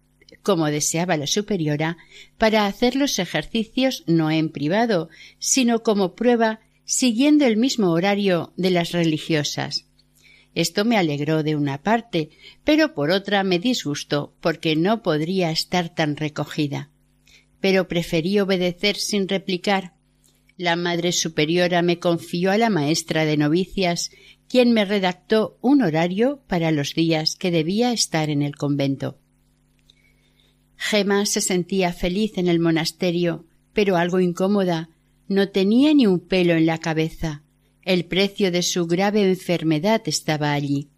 como 0.44 0.68
deseaba 0.68 1.18
la 1.18 1.28
superiora, 1.28 1.98
para 2.38 2.68
hacer 2.68 2.96
los 2.96 3.18
ejercicios 3.18 4.04
no 4.08 4.30
en 4.30 4.50
privado, 4.50 5.10
sino 5.40 5.82
como 5.82 6.16
prueba, 6.16 6.60
siguiendo 6.86 7.46
el 7.46 7.58
mismo 7.58 7.92
horario 7.92 8.54
de 8.56 8.70
las 8.70 8.92
religiosas. 8.92 9.88
Esto 10.54 10.84
me 10.84 10.98
alegró 10.98 11.44
de 11.44 11.56
una 11.56 11.82
parte, 11.82 12.30
pero 12.64 12.94
por 12.94 13.12
otra 13.12 13.44
me 13.44 13.60
disgustó, 13.60 14.34
porque 14.42 14.76
no 14.76 15.02
podría 15.02 15.52
estar 15.52 15.94
tan 15.94 16.18
recogida. 16.18 16.90
Pero 17.60 17.88
preferí 17.88 18.40
obedecer 18.40 18.98
sin 18.98 19.28
replicar. 19.28 19.94
La 20.58 20.76
Madre 20.76 21.12
Superiora 21.12 21.82
me 21.82 22.00
confió 22.00 22.52
a 22.52 22.58
la 22.58 22.70
maestra 22.70 23.26
de 23.26 23.38
novicias, 23.38 24.12
quien 24.50 24.74
me 24.74 24.84
redactó 24.84 25.58
un 25.62 25.82
horario 25.82 26.42
para 26.48 26.72
los 26.72 26.94
días 26.94 27.36
que 27.38 27.52
debía 27.52 27.94
estar 27.94 28.30
en 28.30 28.42
el 28.42 28.56
convento. 28.56 29.18
Gema 30.76 31.26
se 31.26 31.40
sentía 31.40 31.94
feliz 31.94 32.38
en 32.38 32.48
el 32.48 32.60
monasterio, 32.60 33.46
pero 33.72 33.96
algo 33.96 34.20
incómoda. 34.20 34.90
No 35.28 35.50
tenía 35.50 35.94
ni 35.94 36.08
un 36.08 36.20
pelo 36.20 36.54
en 36.54 36.66
la 36.66 36.80
cabeza. 36.80 37.44
El 37.84 38.06
precio 38.06 38.52
de 38.52 38.62
su 38.62 38.86
grave 38.86 39.28
enfermedad 39.28 40.02
estaba 40.06 40.54
allí. 40.54 40.90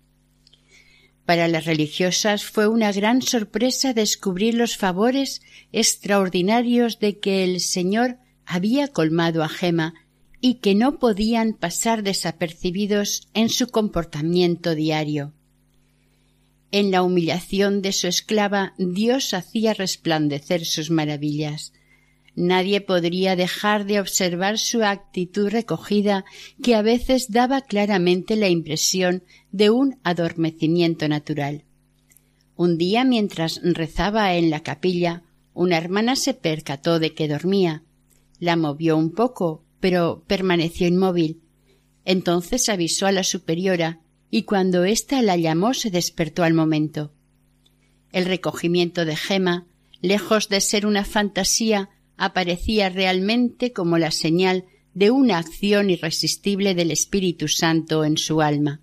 Para 1.26 1.48
las 1.48 1.66
religiosas 1.66 2.44
fue 2.44 2.68
una 2.68 2.92
gran 2.92 3.22
sorpresa 3.22 3.94
descubrir 3.94 4.56
los 4.56 4.76
favores 4.76 5.42
extraordinarios 5.72 7.00
de 7.00 7.20
que 7.20 7.46
el 7.46 7.62
Señor 7.62 8.18
había 8.46 8.90
colmado 8.90 9.44
a 9.44 9.50
Gema 9.50 9.94
y 10.42 10.56
que 10.56 10.76
no 10.76 11.00
podían 11.00 11.54
pasar 11.54 12.04
desapercibidos 12.04 13.30
en 13.34 13.48
su 13.48 13.68
comportamiento 13.68 14.76
diario. 14.76 15.34
En 16.72 16.92
la 16.92 17.04
humillación 17.04 17.82
de 17.82 17.94
su 17.94 18.08
esclava 18.08 18.74
Dios 18.78 19.34
hacía 19.34 19.74
resplandecer 19.74 20.66
sus 20.66 20.90
maravillas. 20.90 21.72
Nadie 22.36 22.82
podría 22.82 23.36
dejar 23.36 23.86
de 23.86 24.00
observar 24.00 24.58
su 24.58 24.84
actitud 24.84 25.50
recogida, 25.50 26.26
que 26.64 26.74
a 26.74 26.82
veces 26.82 27.32
daba 27.32 27.62
claramente 27.62 28.36
la 28.36 28.50
impresión 28.50 29.24
de 29.52 29.70
un 29.70 30.00
adormecimiento 30.04 31.08
natural. 31.08 31.64
Un 32.56 32.78
día, 32.78 33.04
mientras 33.04 33.60
rezaba 33.64 34.34
en 34.36 34.50
la 34.50 34.62
capilla, 34.62 35.24
una 35.54 35.78
hermana 35.78 36.16
se 36.16 36.34
percató 36.34 37.00
de 37.00 37.14
que 37.14 37.28
dormía. 37.28 37.84
La 38.40 38.56
movió 38.56 38.98
un 38.98 39.12
poco, 39.12 39.64
pero 39.80 40.24
permaneció 40.26 40.88
inmóvil. 40.88 41.42
Entonces 42.06 42.68
avisó 42.70 43.06
a 43.06 43.12
la 43.12 43.24
superiora, 43.24 44.00
y 44.32 44.44
cuando 44.44 44.84
ésta 44.84 45.22
la 45.22 45.38
llamó 45.38 45.76
se 45.76 45.92
despertó 45.92 46.44
al 46.44 46.56
momento. 46.56 47.14
El 48.12 48.26
recogimiento 48.26 49.06
de 49.06 49.16
Gema, 49.16 49.68
lejos 50.02 50.50
de 50.50 50.62
ser 50.62 50.88
una 50.88 51.06
fantasía, 51.06 51.90
aparecía 52.26 52.90
realmente 52.90 53.74
como 53.74 53.98
la 53.98 54.12
señal 54.12 54.66
de 54.94 55.12
una 55.12 55.40
acción 55.40 55.90
irresistible 55.90 56.76
del 56.76 56.92
Espíritu 56.92 57.48
Santo 57.48 58.06
en 58.06 58.18
su 58.18 58.42
alma. 58.42 58.82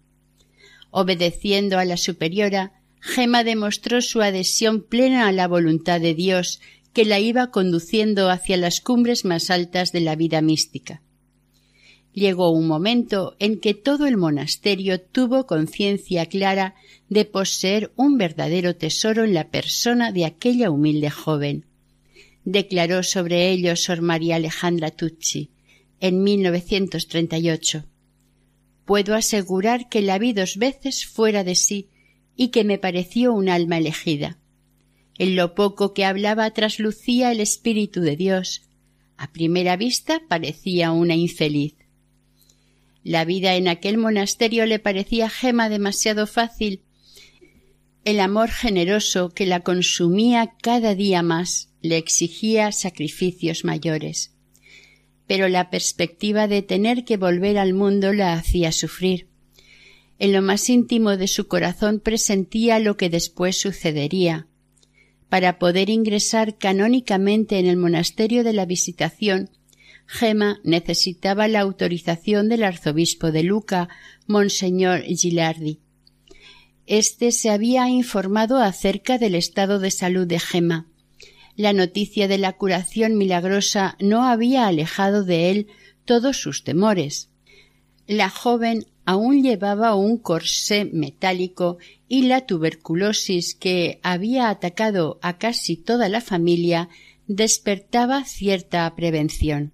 Obedeciendo 0.90 1.78
a 1.78 1.84
la 1.84 1.96
superiora, 1.96 2.72
Gema 3.00 3.44
demostró 3.44 4.02
su 4.02 4.20
adhesión 4.20 4.82
plena 4.82 5.28
a 5.28 5.32
la 5.32 5.48
voluntad 5.48 6.00
de 6.00 6.14
Dios 6.14 6.60
que 6.92 7.04
la 7.04 7.20
iba 7.20 7.50
conduciendo 7.50 8.28
hacia 8.28 8.56
las 8.56 8.80
cumbres 8.80 9.24
más 9.24 9.50
altas 9.50 9.92
de 9.92 10.00
la 10.00 10.16
vida 10.16 10.42
mística. 10.42 11.00
Llegó 12.12 12.50
un 12.50 12.66
momento 12.66 13.36
en 13.38 13.60
que 13.60 13.72
todo 13.72 14.06
el 14.06 14.16
monasterio 14.16 15.00
tuvo 15.00 15.46
conciencia 15.46 16.26
clara 16.26 16.74
de 17.08 17.24
poseer 17.24 17.92
un 17.94 18.18
verdadero 18.18 18.74
tesoro 18.74 19.24
en 19.24 19.32
la 19.32 19.48
persona 19.48 20.10
de 20.10 20.24
aquella 20.24 20.70
humilde 20.70 21.08
joven. 21.08 21.69
Declaró 22.44 23.02
sobre 23.02 23.50
ello 23.50 23.76
Sor 23.76 24.00
María 24.00 24.36
Alejandra 24.36 24.90
Tucci 24.90 25.50
en 26.00 26.22
1938. 26.22 27.84
Puedo 28.86 29.14
asegurar 29.14 29.88
que 29.88 30.00
la 30.00 30.18
vi 30.18 30.32
dos 30.32 30.56
veces 30.56 31.06
fuera 31.06 31.44
de 31.44 31.54
sí 31.54 31.90
y 32.36 32.48
que 32.48 32.64
me 32.64 32.78
pareció 32.78 33.32
un 33.34 33.48
alma 33.48 33.78
elegida. 33.78 34.38
En 35.18 35.36
lo 35.36 35.54
poco 35.54 35.92
que 35.92 36.06
hablaba 36.06 36.50
traslucía 36.52 37.30
el 37.30 37.40
Espíritu 37.40 38.00
de 38.00 38.16
Dios. 38.16 38.62
A 39.18 39.30
primera 39.30 39.76
vista 39.76 40.22
parecía 40.26 40.92
una 40.92 41.14
infeliz. 41.14 41.74
La 43.04 43.26
vida 43.26 43.54
en 43.56 43.68
aquel 43.68 43.98
monasterio 43.98 44.64
le 44.64 44.78
parecía 44.78 45.28
Gema 45.28 45.68
demasiado 45.68 46.26
fácil. 46.26 46.82
El 48.04 48.18
amor 48.18 48.48
generoso 48.48 49.28
que 49.28 49.44
la 49.44 49.60
consumía 49.60 50.54
cada 50.62 50.94
día 50.94 51.22
más 51.22 51.69
le 51.82 51.96
exigía 51.96 52.72
sacrificios 52.72 53.64
mayores. 53.64 54.32
Pero 55.26 55.48
la 55.48 55.70
perspectiva 55.70 56.48
de 56.48 56.62
tener 56.62 57.04
que 57.04 57.16
volver 57.16 57.58
al 57.58 57.74
mundo 57.74 58.12
la 58.12 58.34
hacía 58.34 58.72
sufrir. 58.72 59.28
En 60.18 60.32
lo 60.32 60.42
más 60.42 60.68
íntimo 60.68 61.16
de 61.16 61.28
su 61.28 61.48
corazón 61.48 62.00
presentía 62.00 62.78
lo 62.78 62.96
que 62.96 63.08
después 63.08 63.58
sucedería. 63.58 64.46
Para 65.30 65.58
poder 65.58 65.88
ingresar 65.88 66.58
canónicamente 66.58 67.58
en 67.58 67.66
el 67.66 67.76
monasterio 67.76 68.44
de 68.44 68.52
la 68.52 68.66
Visitación, 68.66 69.50
Gema 70.06 70.60
necesitaba 70.64 71.46
la 71.46 71.60
autorización 71.60 72.48
del 72.48 72.64
arzobispo 72.64 73.30
de 73.30 73.44
Luca, 73.44 73.88
Monseñor 74.26 75.02
Gilardi. 75.02 75.78
Este 76.86 77.30
se 77.30 77.50
había 77.50 77.88
informado 77.88 78.58
acerca 78.58 79.18
del 79.18 79.36
estado 79.36 79.78
de 79.78 79.92
salud 79.92 80.26
de 80.26 80.40
Gema. 80.40 80.89
La 81.56 81.72
noticia 81.72 82.28
de 82.28 82.38
la 82.38 82.52
curación 82.54 83.16
milagrosa 83.18 83.96
no 84.00 84.24
había 84.24 84.66
alejado 84.66 85.24
de 85.24 85.50
él 85.50 85.66
todos 86.04 86.36
sus 86.36 86.64
temores. 86.64 87.30
La 88.06 88.30
joven 88.30 88.86
aún 89.04 89.42
llevaba 89.42 89.94
un 89.94 90.18
corsé 90.18 90.84
metálico 90.84 91.78
y 92.08 92.22
la 92.22 92.46
tuberculosis 92.46 93.54
que 93.54 94.00
había 94.02 94.50
atacado 94.50 95.18
a 95.22 95.38
casi 95.38 95.76
toda 95.76 96.08
la 96.08 96.20
familia 96.20 96.88
despertaba 97.26 98.24
cierta 98.24 98.94
prevención. 98.96 99.72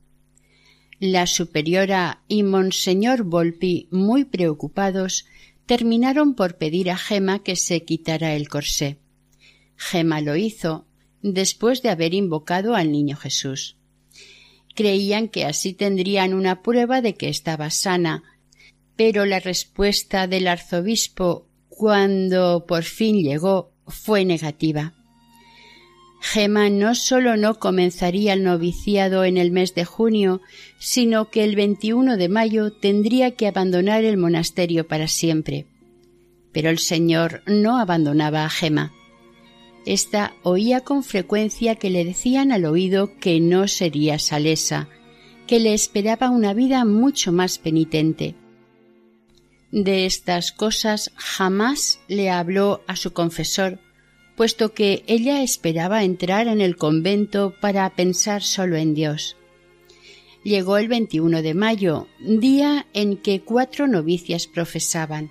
La 0.99 1.27
superiora 1.27 2.23
y 2.29 2.43
monseñor 2.43 3.25
Volpi, 3.25 3.89
muy 3.91 4.25
preocupados, 4.25 5.27
terminaron 5.67 6.35
por 6.35 6.57
pedir 6.57 6.91
a 6.91 6.97
Gema 6.97 7.43
que 7.43 7.57
se 7.57 7.85
quitara 7.85 8.35
el 8.35 8.49
corsé. 8.49 8.99
Gema 9.77 10.23
lo 10.23 10.37
hizo, 10.37 10.87
después 11.33 11.83
de 11.83 11.91
haber 11.91 12.15
invocado 12.15 12.75
al 12.75 12.93
niño 12.93 13.17
Jesús. 13.17 13.77
Creían 14.75 15.29
que 15.29 15.45
así 15.45 15.73
tendrían 15.73 16.35
una 16.35 16.63
prueba 16.63 17.01
de 17.01 17.15
que 17.15 17.29
estaba 17.29 17.71
sana, 17.71 18.23
pero 18.97 19.27
la 19.27 19.41
respuesta 19.41 20.27
del 20.27 20.49
arzobispo, 20.49 21.47
cuando 21.69 22.67
por 22.67 22.83
fin 22.83 23.23
llegó, 23.23 23.73
fue 23.87 24.25
negativa. 24.25 24.95
Gema 26.21 26.71
no 26.71 26.95
sólo 26.95 27.37
no 27.37 27.59
comenzaría 27.59 28.33
el 28.33 28.43
noviciado 28.43 29.25
en 29.25 29.37
el 29.37 29.51
mes 29.51 29.75
de 29.75 29.85
junio, 29.85 30.41
sino 30.79 31.31
que 31.31 31.45
el 31.45 31.55
21 31.55 32.17
de 32.17 32.29
mayo 32.29 32.73
tendría 32.73 33.33
que 33.33 33.47
abandonar 33.47 34.05
el 34.05 34.17
monasterio 34.17 34.89
para 34.89 35.09
siempre. 35.09 35.67
Pero 36.53 36.71
el 36.71 36.79
Señor 36.79 37.43
no 37.47 37.79
abandonaba 37.79 38.45
a 38.45 38.51
Gema. 38.51 38.93
Esta 39.87 40.35
oía 40.43 40.81
con 40.81 41.05
frecuencia 41.05 41.77
que 41.77 41.91
le 41.91 42.05
decían 42.05 42.51
al 42.51 42.65
oído 42.65 43.17
que 43.21 43.41
no 43.41 43.69
sería 43.69 44.19
salesa, 44.19 44.89
que 45.47 45.61
le 45.61 45.75
esperaba 45.75 46.29
una 46.29 46.55
vida 46.55 46.85
mucho 46.85 47.31
más 47.31 47.59
penitente. 47.59 48.35
De 49.71 50.05
estas 50.05 50.51
cosas 50.51 51.13
jamás 51.15 52.01
le 52.09 52.31
habló 52.31 52.83
a 52.89 52.97
su 52.97 53.13
confesor, 53.13 53.79
puesto 54.37 54.75
que 54.75 55.05
ella 55.07 55.43
esperaba 55.43 56.03
entrar 56.03 56.49
en 56.49 56.61
el 56.61 56.77
convento 56.77 57.55
para 57.61 57.89
pensar 57.91 58.43
solo 58.43 58.77
en 58.77 58.93
Dios. 58.93 59.37
Llegó 60.43 60.79
el 60.79 60.89
21 60.89 61.43
de 61.43 61.55
mayo, 61.55 62.09
día 62.19 62.87
en 62.93 63.17
que 63.17 63.41
cuatro 63.41 63.87
novicias 63.87 64.49
profesaban. 64.49 65.31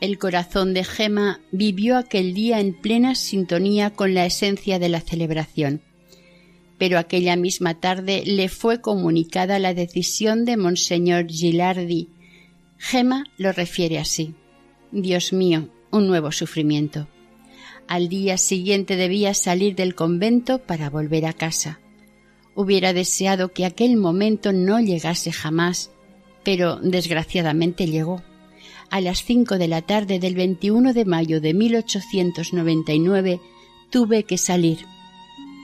El 0.00 0.18
corazón 0.18 0.72
de 0.72 0.82
Gema 0.82 1.40
vivió 1.52 1.98
aquel 1.98 2.32
día 2.32 2.58
en 2.58 2.72
plena 2.72 3.14
sintonía 3.14 3.90
con 3.90 4.14
la 4.14 4.24
esencia 4.24 4.78
de 4.78 4.88
la 4.88 5.02
celebración. 5.02 5.82
Pero 6.78 6.98
aquella 6.98 7.36
misma 7.36 7.80
tarde 7.80 8.22
le 8.24 8.48
fue 8.48 8.80
comunicada 8.80 9.58
la 9.58 9.74
decisión 9.74 10.46
de 10.46 10.56
Monseñor 10.56 11.26
Gilardi. 11.26 12.08
Gema 12.78 13.24
lo 13.36 13.52
refiere 13.52 13.98
así. 13.98 14.34
Dios 14.90 15.34
mío, 15.34 15.68
un 15.90 16.06
nuevo 16.06 16.32
sufrimiento. 16.32 17.06
Al 17.86 18.08
día 18.08 18.38
siguiente 18.38 18.96
debía 18.96 19.34
salir 19.34 19.74
del 19.74 19.94
convento 19.94 20.60
para 20.60 20.88
volver 20.88 21.26
a 21.26 21.34
casa. 21.34 21.78
Hubiera 22.54 22.94
deseado 22.94 23.52
que 23.52 23.66
aquel 23.66 23.98
momento 23.98 24.54
no 24.54 24.80
llegase 24.80 25.30
jamás, 25.30 25.90
pero 26.42 26.76
desgraciadamente 26.76 27.86
llegó. 27.86 28.22
A 28.90 29.00
las 29.00 29.24
cinco 29.24 29.56
de 29.56 29.68
la 29.68 29.82
tarde 29.82 30.18
del 30.18 30.34
21 30.34 30.92
de 30.92 31.04
mayo 31.04 31.40
de 31.40 31.54
1899 31.54 33.40
tuve 33.90 34.24
que 34.24 34.36
salir. 34.36 34.78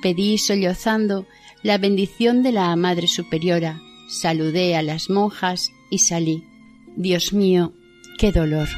Pedí 0.01 0.39
sollozando 0.39 1.27
la 1.62 1.79
bendición 1.79 2.45
de 2.45 2.53
la 2.53 2.77
Madre 2.77 3.09
Superiora, 3.09 3.81
saludé 4.09 4.77
a 4.77 4.83
las 4.83 5.11
monjas 5.11 5.73
y 5.91 5.99
salí. 5.99 6.45
Dios 6.97 7.33
mío, 7.33 7.73
qué 8.19 8.31
dolor. 8.31 8.69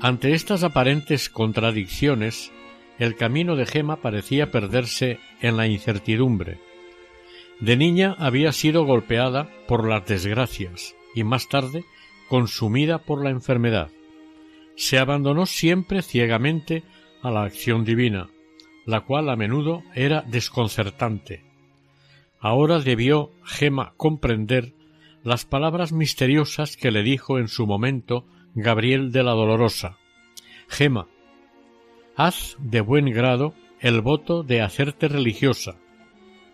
Ante 0.00 0.32
estas 0.32 0.62
aparentes 0.62 1.28
contradicciones, 1.28 2.50
el 2.98 3.16
camino 3.16 3.56
de 3.56 3.66
Gema 3.66 3.96
parecía 4.00 4.50
perderse 4.50 5.18
en 5.40 5.56
la 5.56 5.66
incertidumbre. 5.66 6.58
De 7.60 7.76
niña 7.76 8.14
había 8.18 8.52
sido 8.52 8.84
golpeada 8.84 9.48
por 9.66 9.88
las 9.88 10.06
desgracias 10.06 10.94
y 11.14 11.24
más 11.24 11.48
tarde 11.48 11.84
consumida 12.28 12.98
por 12.98 13.22
la 13.22 13.30
enfermedad. 13.30 13.90
Se 14.76 14.98
abandonó 14.98 15.46
siempre 15.46 16.02
ciegamente 16.02 16.84
a 17.22 17.30
la 17.30 17.42
acción 17.42 17.84
divina, 17.84 18.28
la 18.86 19.00
cual 19.00 19.28
a 19.28 19.36
menudo 19.36 19.82
era 19.94 20.22
desconcertante. 20.22 21.44
Ahora 22.38 22.78
debió 22.78 23.32
Gema 23.44 23.92
comprender 23.96 24.72
las 25.24 25.44
palabras 25.44 25.92
misteriosas 25.92 26.76
que 26.76 26.92
le 26.92 27.02
dijo 27.02 27.38
en 27.38 27.48
su 27.48 27.66
momento 27.66 28.24
Gabriel 28.54 29.10
de 29.10 29.24
la 29.24 29.32
Dolorosa. 29.32 29.98
Gema, 30.68 31.08
haz 32.18 32.56
de 32.58 32.80
buen 32.80 33.06
grado 33.12 33.54
el 33.78 34.00
voto 34.00 34.42
de 34.42 34.60
hacerte 34.60 35.06
religiosa, 35.06 35.76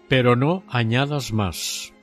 pero 0.08 0.36
no 0.36 0.62
añadas 0.68 1.32
más. 1.32 1.94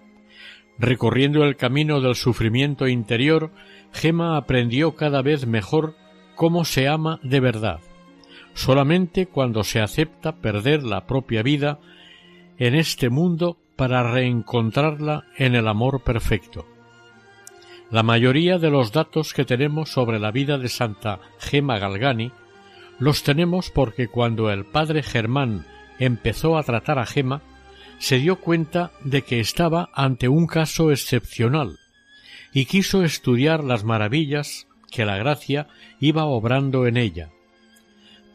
Recorriendo 0.79 1.43
el 1.43 1.55
camino 1.55 2.01
del 2.01 2.15
sufrimiento 2.15 2.87
interior, 2.87 3.51
Gema 3.93 4.35
aprendió 4.35 4.95
cada 4.95 5.21
vez 5.21 5.45
mejor 5.45 5.95
cómo 6.33 6.65
se 6.65 6.87
ama 6.87 7.19
de 7.21 7.39
verdad. 7.39 7.81
Solamente 8.55 9.27
cuando 9.27 9.63
se 9.63 9.79
acepta 9.79 10.37
perder 10.37 10.81
la 10.81 11.05
propia 11.05 11.43
vida 11.43 11.79
en 12.57 12.73
este 12.73 13.11
mundo 13.11 13.57
para 13.75 14.11
reencontrarla 14.11 15.25
en 15.37 15.53
el 15.53 15.67
amor 15.67 16.03
perfecto. 16.03 16.65
La 17.91 18.01
mayoría 18.01 18.57
de 18.57 18.71
los 18.71 18.91
datos 18.91 19.35
que 19.35 19.45
tenemos 19.45 19.91
sobre 19.91 20.17
la 20.17 20.31
vida 20.31 20.57
de 20.57 20.67
Santa 20.67 21.19
Gema 21.37 21.77
Galgani 21.77 22.31
los 23.01 23.23
tenemos 23.23 23.71
porque 23.71 24.07
cuando 24.07 24.51
el 24.51 24.63
padre 24.63 25.01
Germán 25.01 25.65
empezó 25.97 26.55
a 26.55 26.61
tratar 26.61 26.99
a 26.99 27.07
Gema, 27.07 27.41
se 27.97 28.19
dio 28.19 28.39
cuenta 28.39 28.91
de 29.03 29.23
que 29.23 29.39
estaba 29.39 29.89
ante 29.95 30.29
un 30.29 30.45
caso 30.45 30.91
excepcional 30.91 31.79
y 32.53 32.65
quiso 32.65 33.03
estudiar 33.03 33.63
las 33.63 33.83
maravillas 33.83 34.67
que 34.91 35.03
la 35.03 35.17
gracia 35.17 35.67
iba 35.99 36.25
obrando 36.25 36.85
en 36.85 36.95
ella. 36.95 37.31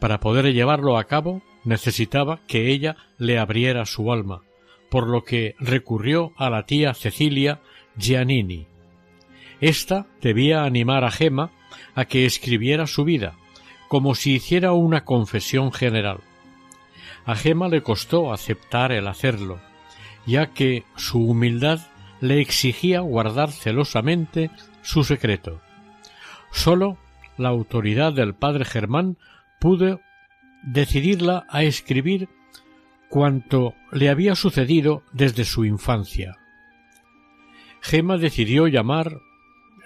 Para 0.01 0.19
poder 0.19 0.53
llevarlo 0.53 0.97
a 0.97 1.05
cabo 1.05 1.41
necesitaba 1.63 2.41
que 2.45 2.69
ella 2.69 2.97
le 3.17 3.39
abriera 3.39 3.85
su 3.85 4.11
alma, 4.11 4.41
por 4.89 5.07
lo 5.07 5.23
que 5.23 5.55
recurrió 5.59 6.33
a 6.35 6.49
la 6.49 6.65
tía 6.65 6.93
Cecilia 6.93 7.61
Giannini, 7.97 8.67
esta 9.61 10.07
debía 10.21 10.65
animar 10.65 11.05
a 11.05 11.11
Gema 11.11 11.51
a 11.95 12.03
que 12.03 12.25
escribiera 12.25 12.85
su 12.85 13.05
vida, 13.05 13.37
como 13.87 14.15
si 14.15 14.35
hiciera 14.35 14.73
una 14.73 15.03
confesión 15.03 15.71
general. 15.71 16.19
A 17.25 17.35
Gema 17.35 17.67
le 17.67 17.83
costó 17.83 18.31
aceptar 18.31 18.91
el 18.91 19.07
hacerlo, 19.07 19.59
ya 20.25 20.47
que 20.47 20.83
su 20.95 21.19
humildad 21.19 21.79
le 22.21 22.41
exigía 22.41 23.01
guardar 23.01 23.51
celosamente 23.51 24.49
su 24.81 25.03
secreto. 25.03 25.61
Sólo 26.51 26.97
la 27.37 27.49
autoridad 27.49 28.13
del 28.13 28.33
padre 28.33 28.65
Germán 28.65 29.17
pudo 29.59 29.99
decidirla 30.63 31.45
a 31.49 31.63
escribir 31.63 32.29
cuanto 33.09 33.73
le 33.91 34.09
había 34.09 34.35
sucedido 34.35 35.03
desde 35.13 35.45
su 35.45 35.65
infancia. 35.65 36.37
Gema 37.81 38.17
decidió 38.17 38.67
llamar 38.67 39.19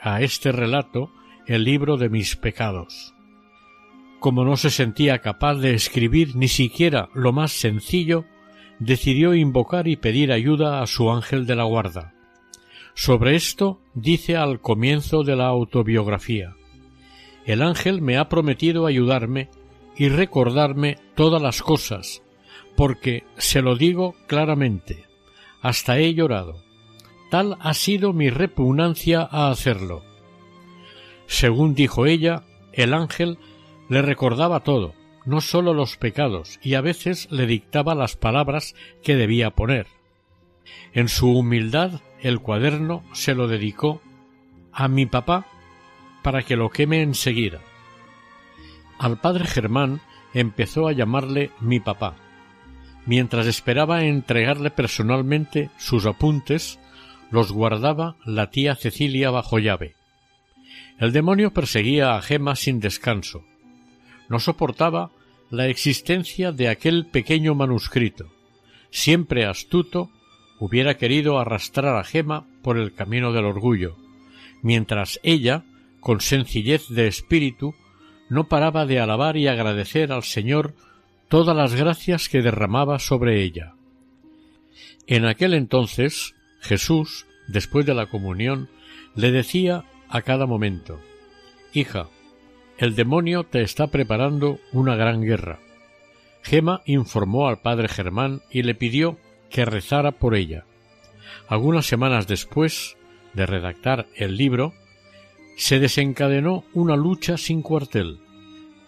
a 0.01 0.21
este 0.21 0.51
relato 0.51 1.11
el 1.45 1.63
libro 1.63 1.97
de 1.97 2.09
mis 2.09 2.35
pecados. 2.35 3.13
Como 4.21 4.45
no 4.45 4.55
se 4.55 4.69
sentía 4.69 5.17
capaz 5.17 5.55
de 5.55 5.73
escribir 5.73 6.35
ni 6.35 6.47
siquiera 6.47 7.09
lo 7.15 7.33
más 7.33 7.53
sencillo, 7.53 8.25
decidió 8.77 9.33
invocar 9.33 9.87
y 9.87 9.95
pedir 9.95 10.31
ayuda 10.31 10.83
a 10.83 10.85
su 10.85 11.09
ángel 11.09 11.47
de 11.47 11.55
la 11.55 11.63
guarda. 11.63 12.13
Sobre 12.93 13.35
esto 13.35 13.81
dice 13.95 14.37
al 14.37 14.61
comienzo 14.61 15.23
de 15.23 15.35
la 15.35 15.47
autobiografía 15.47 16.55
El 17.47 17.63
ángel 17.63 18.03
me 18.03 18.17
ha 18.19 18.29
prometido 18.29 18.85
ayudarme 18.85 19.49
y 19.97 20.07
recordarme 20.09 20.99
todas 21.15 21.41
las 21.41 21.63
cosas, 21.63 22.21
porque 22.77 23.23
se 23.37 23.63
lo 23.63 23.75
digo 23.75 24.13
claramente, 24.27 25.03
hasta 25.63 25.97
he 25.97 26.13
llorado. 26.13 26.61
Tal 27.31 27.57
ha 27.59 27.73
sido 27.73 28.13
mi 28.13 28.29
repugnancia 28.29 29.27
a 29.31 29.49
hacerlo. 29.49 30.03
Según 31.25 31.73
dijo 31.73 32.05
ella, 32.05 32.43
el 32.71 32.93
ángel 32.93 33.39
le 33.91 34.01
recordaba 34.01 34.61
todo, 34.61 34.95
no 35.25 35.41
sólo 35.41 35.73
los 35.73 35.97
pecados, 35.97 36.61
y 36.63 36.75
a 36.75 36.81
veces 36.81 37.27
le 37.29 37.45
dictaba 37.45 37.93
las 37.93 38.15
palabras 38.15 38.73
que 39.03 39.17
debía 39.17 39.49
poner. 39.51 39.85
En 40.93 41.09
su 41.09 41.37
humildad 41.37 41.99
el 42.21 42.39
cuaderno 42.39 43.03
se 43.11 43.35
lo 43.35 43.49
dedicó 43.49 44.01
a 44.71 44.87
mi 44.87 45.07
papá 45.07 45.45
para 46.23 46.41
que 46.41 46.55
lo 46.55 46.69
queme 46.69 47.01
enseguida. 47.01 47.59
Al 48.97 49.19
padre 49.19 49.43
Germán 49.43 49.99
empezó 50.33 50.87
a 50.87 50.93
llamarle 50.93 51.51
mi 51.59 51.81
papá. 51.81 52.15
Mientras 53.05 53.45
esperaba 53.45 54.05
entregarle 54.05 54.71
personalmente 54.71 55.69
sus 55.77 56.05
apuntes, 56.05 56.79
los 57.29 57.51
guardaba 57.51 58.15
la 58.23 58.51
tía 58.51 58.75
Cecilia 58.75 59.31
bajo 59.31 59.59
llave. 59.59 59.95
El 60.97 61.11
demonio 61.11 61.51
perseguía 61.51 62.15
a 62.15 62.21
Gema 62.21 62.55
sin 62.55 62.79
descanso. 62.79 63.50
No 64.31 64.39
soportaba 64.39 65.11
la 65.49 65.67
existencia 65.67 66.53
de 66.53 66.69
aquel 66.69 67.05
pequeño 67.05 67.53
manuscrito. 67.53 68.31
Siempre 68.89 69.45
astuto, 69.45 70.09
hubiera 70.57 70.95
querido 70.95 71.37
arrastrar 71.37 71.97
a 71.97 72.03
Gema 72.05 72.47
por 72.61 72.77
el 72.77 72.93
camino 72.93 73.33
del 73.33 73.43
orgullo, 73.43 73.97
mientras 74.61 75.19
ella, 75.23 75.65
con 75.99 76.21
sencillez 76.21 76.87
de 76.87 77.07
espíritu, 77.07 77.75
no 78.29 78.47
paraba 78.47 78.85
de 78.85 79.01
alabar 79.01 79.35
y 79.35 79.49
agradecer 79.49 80.13
al 80.13 80.23
Señor 80.23 80.75
todas 81.27 81.53
las 81.53 81.75
gracias 81.75 82.29
que 82.29 82.41
derramaba 82.41 82.99
sobre 82.99 83.43
ella. 83.43 83.73
En 85.07 85.25
aquel 85.25 85.53
entonces 85.53 86.35
Jesús, 86.61 87.25
después 87.49 87.85
de 87.85 87.95
la 87.95 88.05
comunión, 88.05 88.69
le 89.13 89.33
decía 89.33 89.83
a 90.07 90.21
cada 90.21 90.45
momento 90.45 91.01
Hija, 91.73 92.07
el 92.81 92.95
demonio 92.95 93.43
te 93.43 93.61
está 93.61 93.85
preparando 93.85 94.57
una 94.73 94.95
gran 94.95 95.21
guerra. 95.21 95.59
Gema 96.41 96.81
informó 96.87 97.47
al 97.47 97.59
padre 97.59 97.87
Germán 97.87 98.41
y 98.49 98.63
le 98.63 98.73
pidió 98.73 99.19
que 99.51 99.65
rezara 99.65 100.13
por 100.13 100.33
ella. 100.33 100.65
Algunas 101.47 101.85
semanas 101.85 102.25
después 102.25 102.97
de 103.33 103.45
redactar 103.45 104.07
el 104.15 104.35
libro, 104.35 104.73
se 105.57 105.79
desencadenó 105.79 106.63
una 106.73 106.95
lucha 106.95 107.37
sin 107.37 107.61
cuartel. 107.61 108.17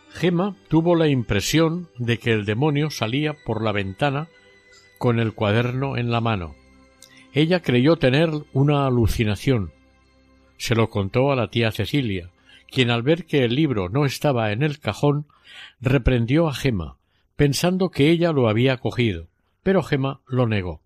Gema 0.10 0.56
tuvo 0.70 0.96
la 0.96 1.08
impresión 1.08 1.88
de 2.00 2.18
que 2.18 2.32
el 2.34 2.46
demonio 2.46 2.90
salía 2.90 3.36
por 3.46 3.64
la 3.64 3.74
ventana 3.74 4.28
con 4.98 5.20
el 5.20 5.34
cuaderno 5.34 5.98
en 5.98 6.10
la 6.10 6.20
mano. 6.20 6.56
Ella 7.32 7.62
creyó 7.62 7.98
tener 7.98 8.32
una 8.54 8.88
alucinación. 8.88 9.72
Se 10.58 10.74
lo 10.74 10.90
contó 10.90 11.32
a 11.32 11.36
la 11.36 11.50
tía 11.50 11.72
Cecilia, 11.72 12.33
quien 12.74 12.90
al 12.90 13.04
ver 13.04 13.26
que 13.26 13.46
el 13.46 13.56
libro 13.56 13.88
no 13.88 14.06
estaba 14.06 14.52
en 14.52 14.64
el 14.64 14.80
cajón, 14.80 15.28
reprendió 15.80 16.48
a 16.48 16.54
Gema, 16.54 16.98
pensando 17.36 17.92
que 17.92 18.10
ella 18.10 18.32
lo 18.32 18.50
había 18.50 18.78
cogido, 18.78 19.28
pero 19.62 19.84
Gema 19.84 20.22
lo 20.28 20.48
negó. 20.48 20.82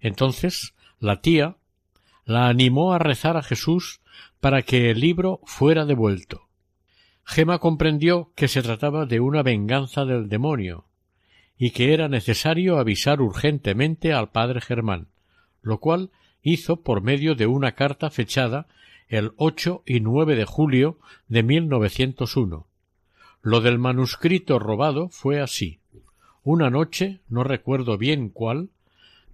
Entonces 0.00 0.74
la 0.98 1.20
tía 1.20 1.56
la 2.24 2.48
animó 2.48 2.94
a 2.94 2.98
rezar 2.98 3.36
a 3.36 3.42
Jesús 3.42 4.00
para 4.40 4.62
que 4.62 4.90
el 4.90 5.00
libro 5.00 5.40
fuera 5.44 5.84
devuelto. 5.84 6.48
Gema 7.22 7.58
comprendió 7.58 8.32
que 8.34 8.48
se 8.48 8.62
trataba 8.62 9.06
de 9.06 9.20
una 9.20 9.42
venganza 9.42 10.04
del 10.04 10.28
demonio 10.28 10.86
y 11.56 11.70
que 11.70 11.94
era 11.94 12.08
necesario 12.08 12.78
avisar 12.78 13.20
urgentemente 13.20 14.12
al 14.12 14.30
padre 14.30 14.60
Germán, 14.60 15.06
lo 15.62 15.78
cual 15.78 16.10
hizo 16.42 16.82
por 16.82 17.02
medio 17.02 17.36
de 17.36 17.46
una 17.46 17.72
carta 17.72 18.10
fechada 18.10 18.66
el 19.08 19.32
8 19.36 19.82
y 19.86 20.00
9 20.00 20.36
de 20.36 20.44
julio 20.44 20.98
de 21.28 21.42
1901. 21.42 22.66
Lo 23.42 23.60
del 23.60 23.78
manuscrito 23.78 24.58
robado 24.58 25.08
fue 25.10 25.40
así. 25.40 25.80
Una 26.42 26.70
noche, 26.70 27.20
no 27.28 27.44
recuerdo 27.44 27.98
bien 27.98 28.28
cuál, 28.28 28.70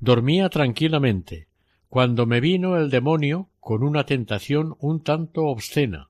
dormía 0.01 0.49
tranquilamente, 0.49 1.47
cuando 1.89 2.27
me 2.27 2.41
vino 2.41 2.77
el 2.77 2.91
demonio 2.91 3.49
con 3.61 3.83
una 3.83 4.07
tentación 4.07 4.77
un 4.81 5.03
tanto 5.03 5.45
obscena. 5.45 6.09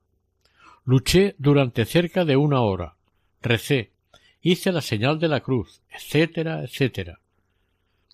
Luché 0.85 1.35
durante 1.37 1.85
cerca 1.85 2.25
de 2.25 2.37
una 2.37 2.61
hora, 2.61 2.95
recé, 3.41 3.91
hice 4.41 4.71
la 4.71 4.81
señal 4.81 5.19
de 5.19 5.27
la 5.27 5.41
cruz, 5.41 5.81
etcétera, 5.89 6.63
etcétera. 6.63 7.19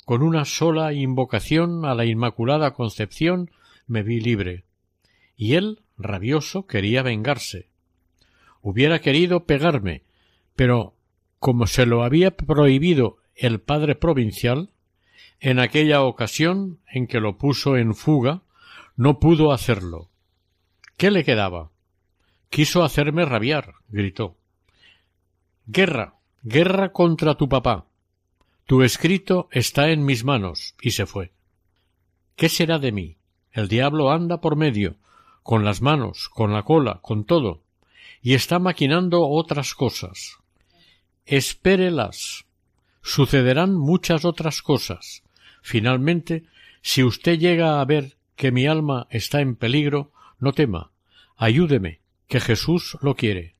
Con 0.05 0.21
una 0.21 0.45
sola 0.45 0.93
invocación 0.93 1.85
a 1.85 1.93
la 1.93 2.05
Inmaculada 2.05 2.73
Concepción 2.73 3.51
me 3.87 4.03
vi 4.03 4.19
libre. 4.19 4.63
Y 5.37 5.53
él, 5.53 5.83
rabioso, 5.97 6.65
quería 6.65 7.03
vengarse. 7.03 7.69
Hubiera 8.61 8.99
querido 8.99 9.45
pegarme, 9.45 10.03
pero 10.55 10.95
como 11.39 11.67
se 11.67 11.85
lo 11.85 12.03
había 12.03 12.35
prohibido 12.35 13.19
el 13.35 13.61
padre 13.61 13.95
provincial, 13.95 14.71
en 15.39 15.59
aquella 15.59 16.01
ocasión 16.01 16.79
en 16.91 17.05
que 17.05 17.19
lo 17.19 17.37
puso 17.37 17.77
en 17.77 17.93
fuga, 17.93 18.41
no 18.95 19.19
pudo 19.19 19.51
hacerlo. 19.51 20.09
¿Qué 20.97 21.11
le 21.11 21.23
quedaba? 21.23 21.69
Quiso 22.49 22.83
hacerme 22.83 23.23
rabiar, 23.23 23.75
gritó. 23.89 24.35
Guerra, 25.67 26.15
guerra 26.41 26.91
contra 26.91 27.35
tu 27.35 27.47
papá. 27.47 27.85
Tu 28.65 28.81
escrito 28.81 29.47
está 29.51 29.91
en 29.91 30.03
mis 30.03 30.23
manos, 30.23 30.73
y 30.81 30.91
se 30.91 31.05
fue. 31.05 31.31
¿Qué 32.35 32.49
será 32.49 32.79
de 32.79 32.91
mí? 32.91 33.17
El 33.51 33.67
diablo 33.67 34.11
anda 34.11 34.41
por 34.41 34.55
medio, 34.55 34.95
con 35.47 35.63
las 35.63 35.81
manos, 35.81 36.27
con 36.27 36.51
la 36.51 36.63
cola, 36.63 36.99
con 37.01 37.23
todo, 37.23 37.61
y 38.21 38.33
está 38.33 38.59
maquinando 38.59 39.29
otras 39.29 39.75
cosas. 39.75 40.39
Espérelas. 41.25 42.43
Sucederán 43.01 43.73
muchas 43.73 44.25
otras 44.25 44.61
cosas. 44.61 45.23
Finalmente, 45.61 46.43
si 46.81 47.01
usted 47.01 47.39
llega 47.39 47.79
a 47.79 47.85
ver 47.85 48.17
que 48.35 48.51
mi 48.51 48.67
alma 48.67 49.07
está 49.09 49.39
en 49.39 49.55
peligro, 49.55 50.11
no 50.37 50.51
tema, 50.51 50.91
ayúdeme, 51.37 52.01
que 52.27 52.41
Jesús 52.41 52.97
lo 53.01 53.15
quiere. 53.15 53.55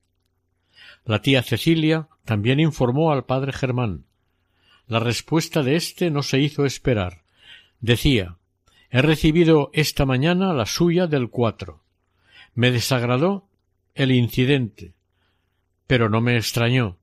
La 1.06 1.22
tía 1.22 1.42
Cecilia 1.42 2.08
también 2.26 2.60
informó 2.60 3.12
al 3.12 3.24
padre 3.24 3.54
Germán. 3.54 4.04
La 4.88 5.00
respuesta 5.00 5.62
de 5.62 5.76
éste 5.76 6.10
no 6.10 6.22
se 6.22 6.38
hizo 6.38 6.66
esperar. 6.66 7.22
Decía 7.80 8.36
He 8.90 9.02
recibido 9.02 9.70
esta 9.74 10.06
mañana 10.06 10.54
la 10.54 10.64
suya 10.64 11.06
del 11.06 11.28
cuatro. 11.28 11.82
Me 12.54 12.70
desagradó 12.70 13.46
el 13.94 14.12
incidente, 14.12 14.94
pero 15.86 16.08
no 16.08 16.22
me 16.22 16.36
extrañó. 16.36 16.96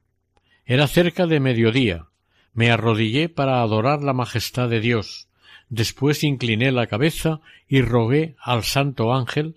Era 0.65 0.87
cerca 0.87 1.27
de 1.27 1.39
mediodía. 1.39 2.07
Me 2.53 2.71
arrodillé 2.71 3.29
para 3.29 3.61
adorar 3.61 4.01
la 4.01 4.13
majestad 4.13 4.67
de 4.67 4.79
Dios. 4.79 5.27
Después 5.69 6.23
incliné 6.23 6.71
la 6.71 6.87
cabeza 6.87 7.41
y 7.67 7.81
rogué 7.81 8.35
al 8.39 8.63
santo 8.63 9.13
ángel 9.13 9.55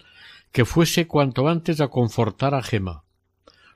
que 0.53 0.67
fuese 0.67 1.07
cuanto 1.07 1.49
antes 1.49 1.81
a 1.81 1.89
confortar 1.89 2.55
a 2.55 2.63
Gema. 2.63 3.05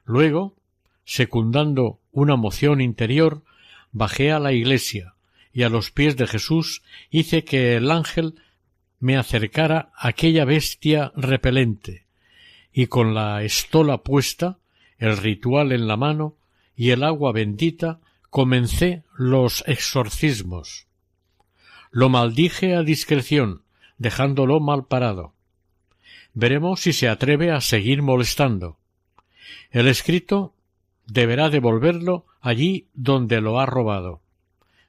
Luego, 0.05 0.57
secundando 1.05 2.01
una 2.11 2.37
moción 2.37 2.83
interior, 2.83 3.45
bajé 3.93 4.31
a 4.31 4.39
la 4.39 4.53
iglesia 4.53 5.15
y 5.53 5.63
a 5.63 5.69
los 5.69 5.91
pies 5.91 6.17
de 6.17 6.27
Jesús 6.27 6.83
hice 7.11 7.45
que 7.45 7.77
el 7.77 7.91
ángel 7.91 8.35
me 8.99 9.17
acercara 9.17 9.93
aquella 9.97 10.45
bestia 10.45 11.13
repelente, 11.17 12.07
y 12.73 12.87
con 12.87 13.15
la 13.15 13.43
estola 13.43 13.99
puesta, 13.99 14.59
el 14.99 15.17
ritual 15.17 15.73
en 15.73 15.89
la 15.89 15.97
mano 15.97 16.37
y 16.77 16.91
el 16.91 17.03
agua 17.03 17.33
bendita, 17.33 18.01
comencé 18.31 19.03
los 19.17 19.65
exorcismos. 19.67 20.87
Lo 21.91 22.09
maldije 22.09 22.75
a 22.75 22.83
discreción, 22.83 23.63
dejándolo 23.99 24.61
mal 24.61 24.87
parado. 24.87 25.35
Veremos 26.33 26.81
si 26.81 26.93
se 26.93 27.09
atreve 27.09 27.51
a 27.51 27.61
seguir 27.61 28.01
molestando. 28.01 28.79
El 29.71 29.89
escrito 29.89 30.55
deberá 31.07 31.51
devolverlo 31.51 32.25
allí 32.41 32.87
donde 32.95 33.41
lo 33.41 33.61
ha 33.61 33.67
robado. 33.67 34.23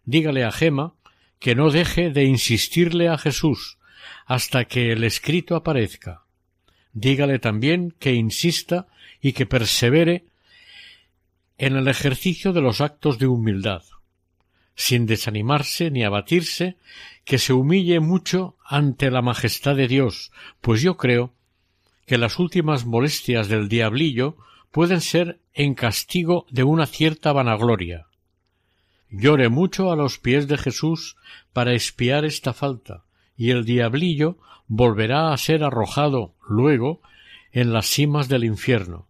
Dígale 0.05 0.43
a 0.43 0.51
Gema 0.51 0.93
que 1.39 1.55
no 1.55 1.71
deje 1.71 2.09
de 2.09 2.23
insistirle 2.23 3.09
a 3.09 3.17
Jesús 3.17 3.77
hasta 4.25 4.65
que 4.65 4.91
el 4.91 5.03
escrito 5.03 5.55
aparezca. 5.55 6.23
Dígale 6.93 7.39
también 7.39 7.93
que 7.99 8.13
insista 8.13 8.87
y 9.21 9.33
que 9.33 9.45
persevere 9.45 10.25
en 11.57 11.75
el 11.75 11.87
ejercicio 11.87 12.53
de 12.53 12.61
los 12.61 12.81
actos 12.81 13.19
de 13.19 13.27
humildad, 13.27 13.83
sin 14.75 15.05
desanimarse 15.05 15.91
ni 15.91 16.03
abatirse, 16.03 16.77
que 17.25 17.37
se 17.37 17.53
humille 17.53 17.99
mucho 17.99 18.57
ante 18.65 19.11
la 19.11 19.21
majestad 19.21 19.75
de 19.75 19.87
Dios, 19.87 20.31
pues 20.61 20.81
yo 20.81 20.97
creo 20.97 21.33
que 22.05 22.17
las 22.17 22.39
últimas 22.39 22.85
molestias 22.85 23.47
del 23.47 23.69
diablillo 23.69 24.37
pueden 24.71 25.01
ser 25.01 25.39
en 25.53 25.73
castigo 25.75 26.45
de 26.49 26.63
una 26.63 26.85
cierta 26.85 27.31
vanagloria. 27.31 28.07
Llore 29.13 29.47
mucho 29.47 29.91
a 29.91 29.95
los 29.95 30.19
pies 30.19 30.47
de 30.49 30.57
Jesús 30.57 31.15
para 31.53 31.71
espiar 31.71 32.25
esta 32.25 32.51
falta, 32.51 33.05
y 33.37 33.51
el 33.51 33.63
diablillo 33.63 34.39
volverá 34.67 35.31
a 35.31 35.37
ser 35.37 35.63
arrojado 35.63 36.33
luego 36.49 37.01
en 37.51 37.71
las 37.71 37.85
cimas 37.85 38.27
del 38.27 38.43
infierno. 38.43 39.07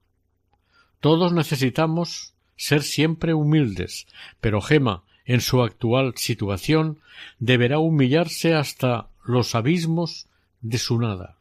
Todos 0.99 1.33
necesitamos 1.33 2.35
ser 2.55 2.83
siempre 2.83 3.33
humildes, 3.33 4.05
pero 4.41 4.61
Gema, 4.61 5.03
en 5.25 5.41
su 5.41 5.63
actual 5.63 6.13
situación, 6.17 6.99
deberá 7.39 7.79
humillarse 7.79 8.53
hasta 8.53 9.09
los 9.25 9.55
abismos 9.55 10.27
de 10.61 10.77
su 10.77 10.99
nada. 10.99 11.39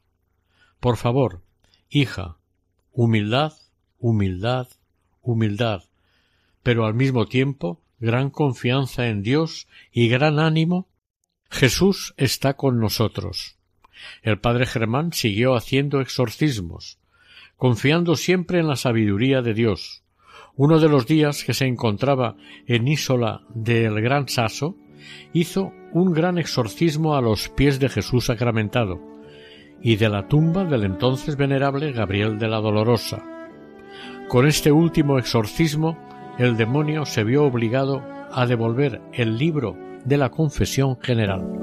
Por 0.79 0.97
favor, 0.97 1.43
hija, 1.91 2.37
humildad 2.93 3.53
humildad, 4.03 4.67
humildad, 5.23 5.85
pero 6.65 6.85
al 6.85 6.95
mismo 6.95 7.27
tiempo 7.27 7.81
gran 8.03 8.30
confianza 8.30 9.07
en 9.07 9.22
Dios 9.22 9.68
y 9.92 10.09
gran 10.09 10.40
ánimo, 10.40 10.88
Jesús 11.48 12.14
está 12.16 12.55
con 12.55 12.80
nosotros. 12.80 13.59
El 14.22 14.40
padre 14.40 14.66
Germán 14.66 15.12
siguió 15.12 15.55
haciendo 15.55 16.00
exorcismos, 16.00 16.98
confiando 17.57 18.16
siempre 18.16 18.59
en 18.59 18.66
la 18.66 18.74
sabiduría 18.74 19.40
de 19.40 19.55
Dios. 19.55 20.03
Uno 20.57 20.80
de 20.80 20.88
los 20.88 21.07
días 21.07 21.44
que 21.44 21.55
se 21.55 21.66
encontraba 21.66 22.36
en 22.66 22.88
Ísola 22.88 23.42
del 23.55 24.00
Gran 24.00 24.28
Saso, 24.28 24.76
hizo 25.32 25.72
un 25.92 26.12
gran 26.12 26.38
exorcismo 26.38 27.14
a 27.14 27.20
los 27.20 27.48
pies 27.50 27.78
de 27.78 27.88
Jesús 27.88 28.26
sacramentado 28.26 29.00
y 29.80 29.96
de 29.96 30.09
la 30.09 30.26
tumba 30.26 30.64
del 30.64 30.84
entonces 30.84 31.36
venerable 31.36 31.92
Gabriel 31.92 32.38
de 32.38 32.48
la 32.48 32.61
Dolorosa. 32.61 33.22
Con 34.28 34.46
este 34.46 34.72
último 34.72 35.18
exorcismo, 35.18 35.98
el 36.39 36.57
demonio 36.57 37.05
se 37.05 37.24
vio 37.24 37.45
obligado 37.45 38.03
a 38.33 38.47
devolver 38.47 39.01
el 39.12 39.37
libro 39.37 39.76
de 40.05 40.16
la 40.16 40.30
confesión 40.30 40.99
general. 41.01 41.62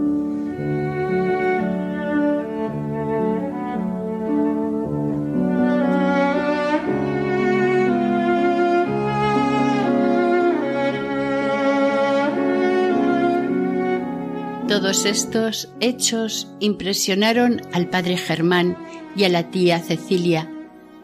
Todos 14.67 15.05
estos 15.05 15.67
hechos 15.79 16.47
impresionaron 16.59 17.59
al 17.73 17.89
padre 17.89 18.17
Germán 18.17 18.77
y 19.15 19.23
a 19.23 19.29
la 19.29 19.49
tía 19.49 19.79
Cecilia, 19.79 20.49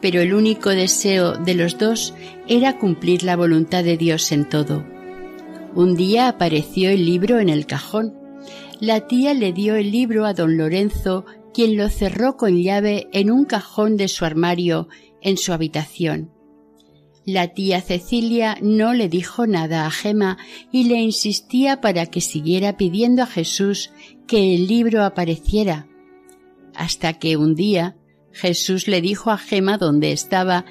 pero 0.01 0.21
el 0.21 0.33
único 0.33 0.69
deseo 0.69 1.33
de 1.33 1.55
los 1.55 1.77
dos 1.77 2.13
era 2.47 2.77
cumplir 2.77 3.23
la 3.23 3.35
voluntad 3.35 3.83
de 3.83 3.97
Dios 3.97 4.31
en 4.31 4.47
todo. 4.47 4.85
Un 5.73 5.95
día 5.95 6.27
apareció 6.27 6.89
el 6.89 7.05
libro 7.05 7.39
en 7.39 7.49
el 7.49 7.65
cajón. 7.65 8.13
La 8.79 9.07
tía 9.07 9.33
le 9.33 9.51
dio 9.51 9.75
el 9.75 9.91
libro 9.91 10.25
a 10.25 10.33
don 10.33 10.57
Lorenzo, 10.57 11.25
quien 11.53 11.75
lo 11.77 11.89
cerró 11.89 12.37
con 12.37 12.61
llave 12.61 13.07
en 13.13 13.31
un 13.31 13.45
cajón 13.45 13.97
de 13.97 14.07
su 14.07 14.25
armario 14.25 14.87
en 15.21 15.37
su 15.37 15.53
habitación. 15.53 16.31
La 17.25 17.47
tía 17.47 17.81
Cecilia 17.81 18.57
no 18.61 18.93
le 18.93 19.09
dijo 19.09 19.47
nada 19.47 19.87
a 19.87 19.91
Gema 19.91 20.37
y 20.71 20.83
le 20.83 21.01
insistía 21.01 21.81
para 21.81 22.05
que 22.05 22.21
siguiera 22.21 22.77
pidiendo 22.77 23.23
a 23.23 23.25
Jesús 23.25 23.91
que 24.27 24.53
el 24.53 24.67
libro 24.67 25.03
apareciera, 25.03 25.87
hasta 26.75 27.13
que 27.13 27.35
un 27.35 27.55
día 27.55 27.97
Jesús 28.35 28.87
le 28.87 29.01
dijo 29.01 29.31
a 29.31 29.37
Gema 29.37 29.77
dónde 29.77 30.11
estaba 30.11 30.65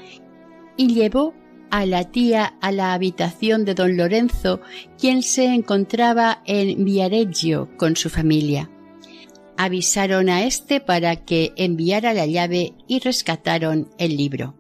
y 0.77 0.93
llevó 0.95 1.35
a 1.71 1.87
la 1.87 2.11
tía 2.11 2.55
a 2.61 2.71
la 2.71 2.93
habitación 2.93 3.65
de 3.65 3.75
don 3.75 3.97
Lorenzo, 3.97 4.61
quien 4.99 5.23
se 5.23 5.47
encontraba 5.47 6.43
en 6.47 6.85
Viareggio 6.85 7.71
con 7.79 7.97
su 7.97 8.11
familia. 8.11 8.71
Avisaron 9.57 10.29
a 10.29 10.45
éste 10.45 10.81
para 10.81 11.17
que 11.25 11.53
enviara 11.57 12.13
la 12.13 12.27
llave 12.27 12.75
y 12.87 13.01
rescataron 13.01 13.89
el 13.99 14.17
libro. 14.17 14.55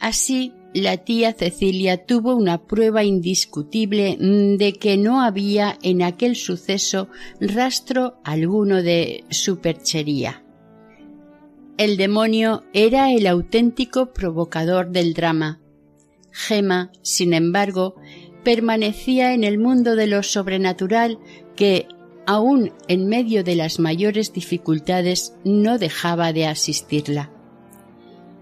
Así, 0.00 0.54
la 0.72 0.96
tía 0.96 1.34
Cecilia 1.34 2.06
tuvo 2.06 2.34
una 2.34 2.64
prueba 2.66 3.04
indiscutible 3.04 4.16
de 4.18 4.72
que 4.72 4.96
no 4.96 5.20
había 5.20 5.78
en 5.82 6.02
aquel 6.02 6.34
suceso 6.34 7.08
rastro 7.40 8.20
alguno 8.24 8.82
de 8.82 9.24
superchería. 9.30 10.43
El 11.76 11.96
demonio 11.96 12.62
era 12.72 13.10
el 13.10 13.26
auténtico 13.26 14.12
provocador 14.12 14.90
del 14.90 15.12
drama. 15.12 15.60
Gema, 16.30 16.92
sin 17.02 17.34
embargo, 17.34 17.96
permanecía 18.44 19.34
en 19.34 19.42
el 19.42 19.58
mundo 19.58 19.96
de 19.96 20.06
lo 20.06 20.22
sobrenatural 20.22 21.18
que, 21.56 21.88
aun 22.26 22.72
en 22.86 23.08
medio 23.08 23.42
de 23.42 23.56
las 23.56 23.80
mayores 23.80 24.32
dificultades, 24.32 25.34
no 25.42 25.78
dejaba 25.78 26.32
de 26.32 26.46
asistirla. 26.46 27.32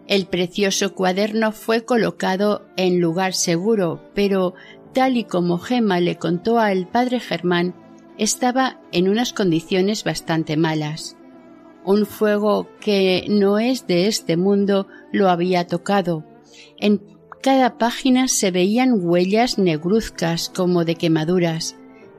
El 0.06 0.26
precioso 0.26 0.94
cuaderno 0.94 1.52
fue 1.52 1.86
colocado 1.86 2.66
en 2.76 3.00
lugar 3.00 3.32
seguro, 3.32 4.10
pero, 4.14 4.52
tal 4.92 5.16
y 5.16 5.24
como 5.24 5.56
Gema 5.56 6.00
le 6.00 6.18
contó 6.18 6.58
al 6.58 6.86
padre 6.86 7.18
Germán, 7.18 7.74
estaba 8.18 8.82
en 8.92 9.08
unas 9.08 9.32
condiciones 9.32 10.04
bastante 10.04 10.58
malas. 10.58 11.16
Un 11.84 12.06
fuego 12.06 12.68
que 12.80 13.26
no 13.28 13.58
es 13.58 13.86
de 13.86 14.06
este 14.06 14.36
mundo 14.36 14.86
lo 15.12 15.28
había 15.28 15.66
tocado. 15.66 16.24
En 16.78 17.02
cada 17.42 17.76
página 17.76 18.28
se 18.28 18.52
veían 18.52 19.00
huellas 19.00 19.58
negruzcas 19.58 20.48
como 20.48 20.84
de 20.84 20.94
quemaduras, 20.94 21.76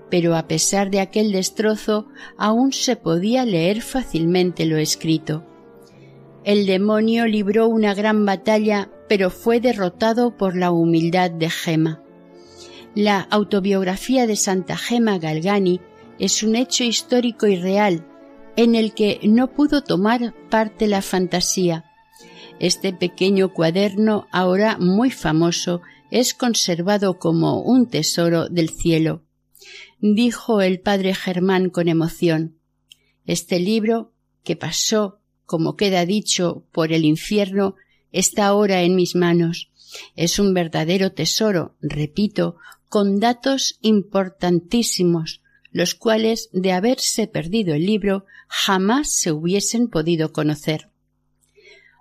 pero 0.09 0.35
a 0.35 0.47
pesar 0.47 0.91
de 0.91 0.99
aquel 0.99 1.31
destrozo 1.31 2.07
aún 2.37 2.73
se 2.73 2.97
podía 2.97 3.45
leer 3.45 3.81
fácilmente 3.81 4.65
lo 4.65 4.77
escrito. 4.77 5.45
El 6.43 6.65
demonio 6.65 7.25
libró 7.25 7.69
una 7.69 7.93
gran 7.93 8.25
batalla, 8.25 8.91
pero 9.07 9.29
fue 9.29 9.61
derrotado 9.61 10.35
por 10.35 10.57
la 10.57 10.71
humildad 10.71 11.31
de 11.31 11.49
Gema. 11.49 12.03
La 12.95 13.21
autobiografía 13.21 14.27
de 14.27 14.35
Santa 14.35 14.75
Gema 14.75 15.19
Galgani 15.19 15.79
es 16.19 16.43
un 16.43 16.57
hecho 16.57 16.83
histórico 16.83 17.47
y 17.47 17.55
real, 17.55 18.05
en 18.55 18.75
el 18.75 18.93
que 18.93 19.19
no 19.23 19.51
pudo 19.51 19.83
tomar 19.83 20.33
parte 20.49 20.87
la 20.87 21.01
fantasía. 21.01 21.85
Este 22.59 22.93
pequeño 22.93 23.53
cuaderno, 23.53 24.27
ahora 24.31 24.77
muy 24.77 25.11
famoso, 25.11 25.81
es 26.11 26.33
conservado 26.33 27.17
como 27.17 27.61
un 27.61 27.87
tesoro 27.87 28.47
del 28.47 28.69
cielo. 28.69 29.23
Dijo 29.99 30.61
el 30.61 30.79
padre 30.79 31.15
Germán 31.15 31.69
con 31.69 31.87
emoción. 31.87 32.57
Este 33.25 33.59
libro, 33.59 34.11
que 34.43 34.55
pasó, 34.55 35.19
como 35.45 35.75
queda 35.75 36.05
dicho, 36.05 36.65
por 36.71 36.91
el 36.91 37.05
infierno, 37.05 37.75
está 38.11 38.45
ahora 38.45 38.83
en 38.83 38.95
mis 38.95 39.15
manos. 39.15 39.71
Es 40.15 40.39
un 40.39 40.53
verdadero 40.53 41.13
tesoro, 41.13 41.75
repito, 41.81 42.57
con 42.89 43.19
datos 43.19 43.77
importantísimos, 43.81 45.41
los 45.73 45.95
cuales, 45.95 46.49
de 46.53 46.71
haberse 46.71 47.27
perdido 47.27 47.73
el 47.73 47.85
libro, 47.85 48.25
jamás 48.47 49.11
se 49.11 49.33
hubiesen 49.33 49.89
podido 49.89 50.31
conocer. 50.31 50.89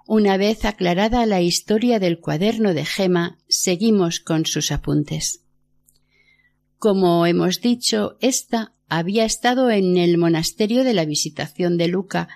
Una 0.06 0.36
vez 0.36 0.64
aclarada 0.64 1.26
la 1.26 1.40
historia 1.40 1.98
del 1.98 2.20
cuaderno 2.20 2.74
de 2.74 2.84
Gema, 2.84 3.38
seguimos 3.48 4.20
con 4.20 4.46
sus 4.46 4.70
apuntes. 4.70 5.42
Como 6.78 7.26
hemos 7.26 7.60
dicho, 7.60 8.18
ésta 8.20 8.74
había 8.88 9.24
estado 9.24 9.70
en 9.70 9.96
el 9.96 10.18
monasterio 10.18 10.84
de 10.84 10.92
la 10.92 11.06
Visitación 11.06 11.78
de 11.78 11.88
Luca, 11.88 12.28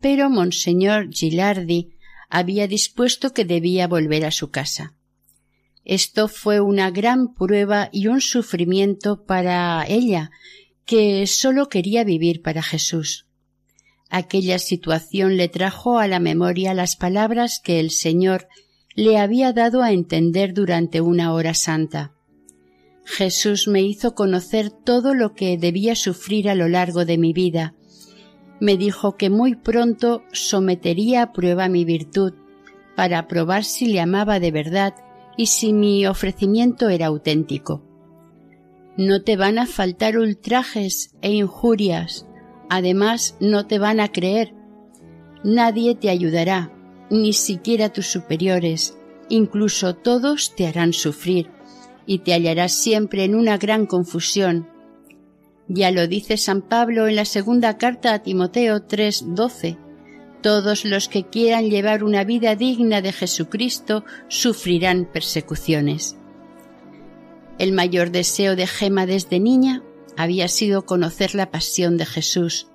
pero 0.00 0.30
Monseñor 0.30 1.10
Gilardi 1.10 1.96
había 2.28 2.68
dispuesto 2.68 3.34
que 3.34 3.44
debía 3.44 3.88
volver 3.88 4.24
a 4.24 4.30
su 4.30 4.50
casa. 4.50 4.94
Esto 5.84 6.28
fue 6.28 6.60
una 6.60 6.90
gran 6.90 7.34
prueba 7.34 7.88
y 7.92 8.06
un 8.06 8.20
sufrimiento 8.20 9.24
para 9.24 9.84
ella, 9.88 10.30
que 10.84 11.26
sólo 11.26 11.68
quería 11.68 12.04
vivir 12.04 12.42
para 12.42 12.62
Jesús. 12.62 13.26
Aquella 14.08 14.58
situación 14.58 15.36
le 15.36 15.48
trajo 15.48 15.98
a 15.98 16.06
la 16.06 16.20
memoria 16.20 16.74
las 16.74 16.96
palabras 16.96 17.60
que 17.62 17.80
el 17.80 17.90
Señor 17.90 18.46
le 18.94 19.18
había 19.18 19.52
dado 19.52 19.82
a 19.82 19.92
entender 19.92 20.52
durante 20.52 21.00
una 21.00 21.32
hora 21.32 21.54
santa. 21.54 22.12
Jesús 23.04 23.66
me 23.66 23.82
hizo 23.82 24.14
conocer 24.14 24.70
todo 24.70 25.14
lo 25.14 25.34
que 25.34 25.56
debía 25.58 25.96
sufrir 25.96 26.48
a 26.48 26.54
lo 26.54 26.68
largo 26.68 27.04
de 27.04 27.18
mi 27.18 27.32
vida. 27.32 27.74
Me 28.60 28.76
dijo 28.76 29.16
que 29.16 29.30
muy 29.30 29.56
pronto 29.56 30.22
sometería 30.32 31.22
a 31.22 31.32
prueba 31.32 31.68
mi 31.68 31.84
virtud 31.84 32.34
para 32.94 33.26
probar 33.26 33.64
si 33.64 33.86
le 33.86 34.00
amaba 34.00 34.38
de 34.38 34.50
verdad 34.52 34.94
y 35.36 35.46
si 35.46 35.72
mi 35.72 36.06
ofrecimiento 36.06 36.88
era 36.88 37.06
auténtico. 37.06 37.82
No 38.96 39.22
te 39.22 39.36
van 39.36 39.58
a 39.58 39.66
faltar 39.66 40.18
ultrajes 40.18 41.14
e 41.22 41.32
injurias, 41.32 42.26
además 42.68 43.36
no 43.40 43.66
te 43.66 43.78
van 43.78 44.00
a 44.00 44.12
creer. 44.12 44.54
Nadie 45.44 45.94
te 45.94 46.10
ayudará, 46.10 46.72
ni 47.10 47.32
siquiera 47.32 47.90
tus 47.90 48.06
superiores, 48.06 48.96
incluso 49.28 49.94
todos 49.94 50.54
te 50.54 50.66
harán 50.66 50.92
sufrir, 50.92 51.50
y 52.06 52.18
te 52.18 52.32
hallarás 52.32 52.72
siempre 52.72 53.24
en 53.24 53.34
una 53.34 53.56
gran 53.56 53.86
confusión. 53.86 54.68
Ya 55.68 55.90
lo 55.90 56.06
dice 56.06 56.36
San 56.36 56.60
Pablo 56.60 57.08
en 57.08 57.16
la 57.16 57.24
segunda 57.24 57.78
carta 57.78 58.12
a 58.12 58.22
Timoteo 58.22 58.86
3:12. 58.86 59.78
Todos 60.42 60.84
los 60.84 61.08
que 61.08 61.24
quieran 61.24 61.70
llevar 61.70 62.02
una 62.02 62.24
vida 62.24 62.56
digna 62.56 63.00
de 63.00 63.12
Jesucristo 63.12 64.04
sufrirán 64.26 65.08
persecuciones. 65.10 66.16
El 67.58 67.72
mayor 67.72 68.10
deseo 68.10 68.56
de 68.56 68.66
Gema 68.66 69.06
desde 69.06 69.38
niña 69.38 69.84
había 70.16 70.48
sido 70.48 70.84
conocer 70.84 71.36
la 71.36 71.52
pasión 71.52 71.96
de 71.96 72.06
Jesús, 72.06 72.66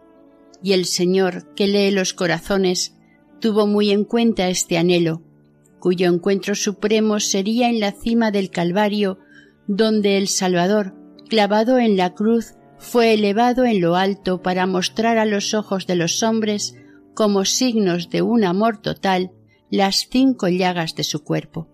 y 0.63 0.73
el 0.73 0.85
Señor, 0.85 1.53
que 1.55 1.67
lee 1.67 1.91
los 1.91 2.13
corazones, 2.13 2.95
tuvo 3.41 3.67
muy 3.67 3.91
en 3.91 4.05
cuenta 4.05 4.47
este 4.47 4.77
anhelo, 4.77 5.21
cuyo 5.79 6.07
encuentro 6.07 6.55
supremo 6.55 7.19
sería 7.19 7.69
en 7.69 7.81
la 7.81 7.91
cima 7.91 8.31
del 8.31 8.49
Calvario, 8.49 9.19
donde 9.67 10.17
el 10.17 10.29
Salvador, 10.29 10.95
clavado 11.29 11.79
en 11.79 11.97
la 11.97 12.13
cruz, 12.13 12.53
fue 12.77 13.13
elevado 13.13 13.65
en 13.65 13.81
lo 13.81 13.95
alto 13.95 14.41
para 14.41 14.65
mostrar 14.67 15.17
a 15.17 15.25
los 15.25 15.53
ojos 15.53 15.85
de 15.85 15.95
los 15.95 16.23
hombres 16.23 16.75
como 17.17 17.45
signos 17.45 18.11
de 18.11 18.21
un 18.21 18.43
amor 18.43 18.79
total 18.79 19.31
las 19.71 20.07
cinco 20.07 20.49
llagas 20.49 20.93
de 20.93 21.03
su 21.03 21.23
cuerpo. 21.23 21.67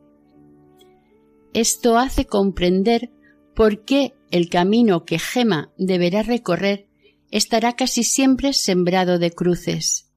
Esto 1.53 1.97
hace 1.97 2.25
comprender 2.25 3.11
por 3.53 3.83
qué 3.83 4.13
el 4.31 4.47
camino 4.47 5.03
que 5.03 5.19
Gema 5.19 5.73
deberá 5.77 6.23
recorrer 6.23 6.87
estará 7.29 7.73
casi 7.73 8.05
siempre 8.05 8.53
sembrado 8.53 9.19
de 9.19 9.31
cruces. 9.31 10.13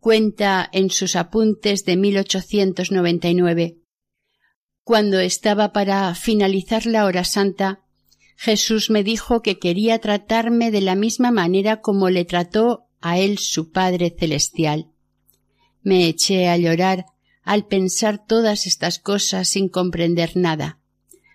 Cuenta 0.00 0.66
en 0.72 0.88
sus 0.88 1.14
apuntes 1.14 1.84
de 1.84 1.98
1899. 1.98 3.76
Cuando 4.82 5.20
estaba 5.20 5.74
para 5.74 6.14
finalizar 6.14 6.86
la 6.86 7.04
hora 7.04 7.24
santa, 7.24 7.84
Jesús 8.34 8.88
me 8.88 9.04
dijo 9.04 9.42
que 9.42 9.58
quería 9.58 9.98
tratarme 9.98 10.70
de 10.70 10.80
la 10.80 10.94
misma 10.94 11.30
manera 11.30 11.82
como 11.82 12.08
le 12.08 12.24
trató 12.24 12.83
a 13.04 13.18
él 13.18 13.36
su 13.36 13.70
Padre 13.70 14.16
Celestial. 14.18 14.86
Me 15.82 16.08
eché 16.08 16.48
a 16.48 16.56
llorar 16.56 17.04
al 17.42 17.66
pensar 17.66 18.24
todas 18.26 18.66
estas 18.66 18.98
cosas 18.98 19.46
sin 19.46 19.68
comprender 19.68 20.38
nada. 20.38 20.78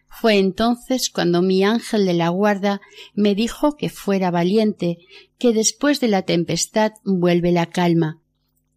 Fue 0.08 0.40
entonces 0.40 1.12
cuando 1.12 1.44
mi 1.44 1.64
ángel 1.64 2.08
de 2.08 2.16
la 2.16 2.30
guarda 2.30 2.82
me 3.14 3.36
dijo 3.36 3.78
que 3.78 3.92
fuera 3.92 4.32
valiente, 4.32 4.98
que 5.38 5.54
después 5.54 6.00
de 6.00 6.08
la 6.08 6.24
tempestad 6.24 6.94
vuelve 7.06 7.52
la 7.52 7.68
calma, 7.68 8.20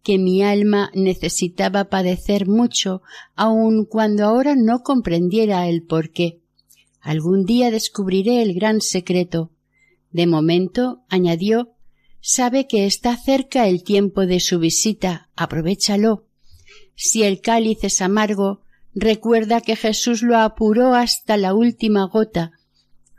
que 0.03 0.19
mi 0.19 0.43
alma 0.43 0.91
necesitaba 0.93 1.85
padecer 1.85 2.47
mucho, 2.47 3.01
aun 3.33 3.85
cuando 3.85 4.23
ahora 4.23 4.55
no 4.55 4.83
comprendiera 4.83 5.67
el 5.67 5.81
por 5.81 6.11
qué. 6.11 6.41
Algún 7.01 7.45
día 7.45 7.71
descubriré 7.71 8.43
el 8.43 8.53
gran 8.53 8.81
secreto. 8.81 9.49
De 10.11 10.27
momento, 10.27 11.01
añadió, 11.09 11.73
sabe 12.25 12.67
que 12.67 12.85
está 12.85 13.17
cerca 13.17 13.67
el 13.67 13.83
tiempo 13.83 14.25
de 14.25 14.39
su 14.39 14.57
visita, 14.57 15.29
aprovéchalo. 15.35 16.23
Si 16.95 17.23
el 17.23 17.41
cáliz 17.41 17.83
es 17.83 18.01
amargo, 18.01 18.61
recuerda 18.95 19.59
que 19.59 19.75
Jesús 19.75 20.23
lo 20.23 20.37
apuró 20.37 20.95
hasta 20.95 21.35
la 21.35 21.53
última 21.53 22.05
gota. 22.05 22.51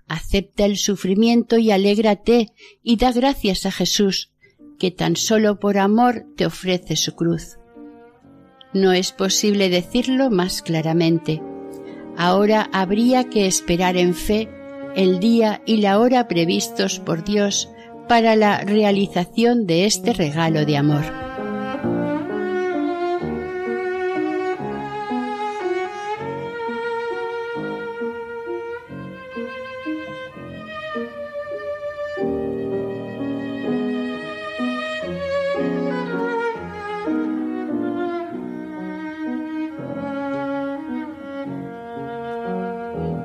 Acepta 0.08 0.64
el 0.64 0.78
sufrimiento 0.78 1.58
y 1.58 1.70
alégrate 1.70 2.52
y 2.82 2.96
da 2.96 3.12
gracias 3.12 3.66
a 3.66 3.70
Jesús, 3.70 4.30
que 4.78 4.90
tan 4.90 5.16
solo 5.16 5.60
por 5.60 5.76
amor 5.76 6.24
te 6.36 6.46
ofrece 6.46 6.96
su 6.96 7.14
cruz. 7.14 7.58
No 8.72 8.92
es 8.92 9.12
posible 9.12 9.68
decirlo 9.68 10.30
más 10.30 10.62
claramente. 10.62 11.42
Ahora 12.16 12.70
habría 12.72 13.24
que 13.24 13.46
esperar 13.46 13.98
en 13.98 14.14
fe 14.14 14.48
el 14.96 15.20
día 15.20 15.62
y 15.66 15.78
la 15.78 15.98
hora 15.98 16.26
previstos 16.26 17.00
por 17.00 17.22
Dios 17.22 17.68
para 18.08 18.36
la 18.36 18.60
realización 18.60 19.66
de 19.66 19.86
este 19.86 20.12
regalo 20.12 20.64
de 20.64 20.76
amor. 20.76 21.04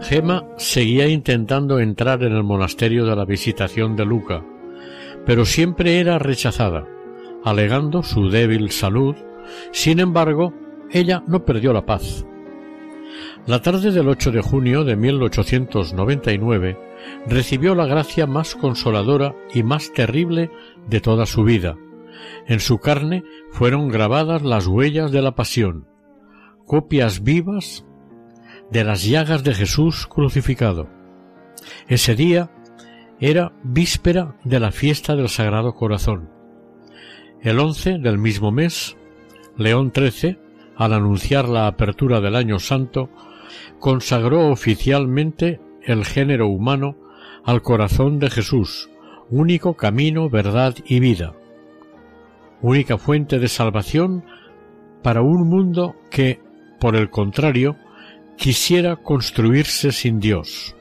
Gema 0.09 0.43
seguía 0.57 1.07
intentando 1.07 1.79
entrar 1.79 2.23
en 2.23 2.33
el 2.33 2.43
monasterio 2.43 3.05
de 3.05 3.15
la 3.15 3.25
Visitación 3.25 3.95
de 3.95 4.05
Luca, 4.05 4.43
pero 5.29 5.45
siempre 5.45 5.99
era 5.99 6.17
rechazada, 6.17 6.87
alegando 7.43 8.01
su 8.01 8.31
débil 8.31 8.71
salud. 8.71 9.15
Sin 9.71 9.99
embargo, 9.99 10.55
ella 10.89 11.23
no 11.27 11.45
perdió 11.45 11.71
la 11.71 11.85
paz. 11.85 12.25
La 13.45 13.61
tarde 13.61 13.91
del 13.91 14.07
8 14.07 14.31
de 14.31 14.41
junio 14.41 14.83
de 14.83 14.95
1899 14.95 16.79
recibió 17.27 17.75
la 17.75 17.85
gracia 17.85 18.25
más 18.25 18.55
consoladora 18.55 19.35
y 19.53 19.61
más 19.61 19.93
terrible 19.93 20.49
de 20.87 20.99
toda 20.99 21.27
su 21.27 21.43
vida. 21.43 21.77
En 22.47 22.59
su 22.59 22.79
carne 22.79 23.23
fueron 23.51 23.89
grabadas 23.89 24.41
las 24.41 24.65
huellas 24.65 25.11
de 25.11 25.21
la 25.21 25.35
pasión, 25.35 25.87
copias 26.65 27.21
vivas 27.21 27.85
de 28.71 28.83
las 28.83 29.03
llagas 29.03 29.43
de 29.43 29.53
Jesús 29.53 30.07
crucificado. 30.07 30.89
Ese 31.87 32.15
día 32.15 32.49
era 33.19 33.51
víspera 33.63 34.35
de 34.43 34.59
la 34.59 34.71
fiesta 34.71 35.15
del 35.15 35.29
Sagrado 35.29 35.73
Corazón. 35.73 36.29
El 37.41 37.59
once 37.59 37.97
del 37.97 38.17
mismo 38.17 38.51
mes, 38.51 38.97
León 39.57 39.91
XIII, 39.93 40.37
al 40.75 40.93
anunciar 40.93 41.49
la 41.49 41.67
apertura 41.67 42.21
del 42.21 42.35
Año 42.35 42.59
Santo, 42.59 43.09
consagró 43.79 44.49
oficialmente 44.49 45.59
el 45.83 46.05
género 46.05 46.47
humano 46.47 46.95
al 47.43 47.61
corazón 47.61 48.19
de 48.19 48.29
Jesús, 48.29 48.89
único 49.29 49.75
camino, 49.75 50.29
verdad 50.29 50.75
y 50.85 50.99
vida, 50.99 51.33
única 52.61 52.97
fuente 52.97 53.39
de 53.39 53.47
salvación 53.49 54.23
para 55.03 55.21
un 55.21 55.47
mundo 55.47 55.95
que, 56.09 56.41
por 56.79 56.95
el 56.95 57.09
contrario, 57.09 57.75
quisiera 58.37 58.95
construirse 58.95 59.91
sin 59.91 60.19
Dios. 60.19 60.75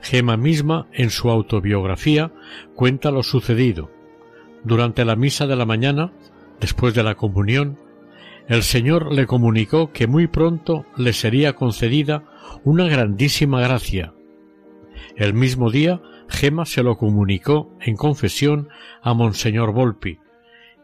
Gema 0.00 0.36
misma, 0.36 0.86
en 0.92 1.10
su 1.10 1.30
autobiografía, 1.30 2.32
cuenta 2.74 3.10
lo 3.10 3.22
sucedido. 3.22 3.90
Durante 4.64 5.04
la 5.04 5.16
misa 5.16 5.46
de 5.46 5.56
la 5.56 5.66
mañana, 5.66 6.12
después 6.60 6.94
de 6.94 7.02
la 7.02 7.14
comunión, 7.14 7.78
el 8.48 8.62
Señor 8.62 9.12
le 9.12 9.26
comunicó 9.26 9.92
que 9.92 10.06
muy 10.06 10.26
pronto 10.26 10.86
le 10.96 11.12
sería 11.12 11.54
concedida 11.54 12.24
una 12.64 12.88
grandísima 12.88 13.60
gracia. 13.60 14.14
El 15.16 15.34
mismo 15.34 15.70
día, 15.70 16.00
Gema 16.28 16.64
se 16.64 16.82
lo 16.82 16.96
comunicó 16.96 17.70
en 17.80 17.96
confesión 17.96 18.68
a 19.02 19.14
Monseñor 19.14 19.72
Volpi, 19.72 20.18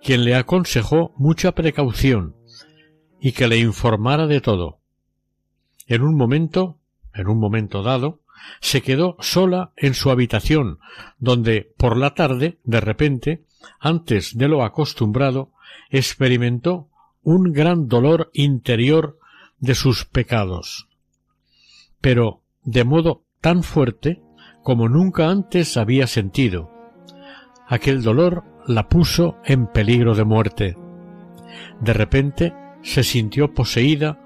quien 0.03 0.25
le 0.25 0.35
aconsejó 0.35 1.13
mucha 1.17 1.53
precaución 1.53 2.35
y 3.21 3.33
que 3.33 3.49
le 3.49 3.59
informara 3.59 4.27
de 4.27 4.41
todo. 4.41 4.81
En 5.87 6.03
un 6.03 6.17
momento, 6.17 6.79
en 7.15 7.29
un 7.29 7.39
momento 7.39 7.83
dado, 7.83 8.21
se 8.61 8.83
quedó 8.83 9.17
sola 9.21 9.73
en 9.77 9.95
su 9.95 10.11
habitación, 10.11 10.79
donde 11.19 11.73
por 11.77 11.97
la 11.97 12.15
tarde, 12.15 12.59
de 12.65 12.81
repente, 12.81 13.45
antes 13.81 14.37
de 14.37 14.49
lo 14.49 14.65
acostumbrado, 14.65 15.53
experimentó 15.91 16.89
un 17.23 17.53
gran 17.53 17.89
dolor 17.89 18.31
interior 18.35 19.19
de 19.59 19.75
sus 19.75 20.05
pecados, 20.05 20.89
pero 22.01 22.43
de 22.63 22.85
modo 22.85 23.25
tan 23.41 23.63
fuerte 23.63 24.23
como 24.63 24.89
nunca 24.89 25.29
antes 25.29 25.77
había 25.77 26.07
sentido. 26.07 26.71
Aquel 27.67 28.03
dolor 28.03 28.45
la 28.67 28.89
puso 28.89 29.39
en 29.45 29.67
peligro 29.67 30.15
de 30.15 30.25
muerte. 30.25 30.77
De 31.81 31.93
repente 31.93 32.53
se 32.83 33.03
sintió 33.03 33.53
poseída 33.53 34.21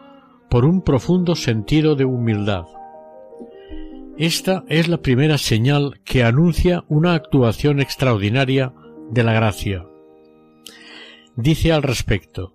por 0.48 0.64
un 0.64 0.82
profundo 0.82 1.34
sentido 1.34 1.94
de 1.94 2.04
humildad. 2.04 2.64
Esta 4.18 4.64
es 4.66 4.88
la 4.88 5.00
primera 5.00 5.38
señal 5.38 6.00
que 6.04 6.24
anuncia 6.24 6.82
una 6.88 7.14
actuación 7.14 7.78
extraordinaria 7.78 8.74
de 9.12 9.22
la 9.22 9.32
gracia. 9.32 9.86
Dice 11.36 11.70
al 11.70 11.84
respecto, 11.84 12.52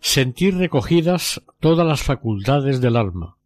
sentir 0.00 0.58
recogidas 0.58 1.40
todas 1.60 1.86
las 1.86 2.02
facultades 2.02 2.82
del 2.82 2.96
alma. 2.96 3.38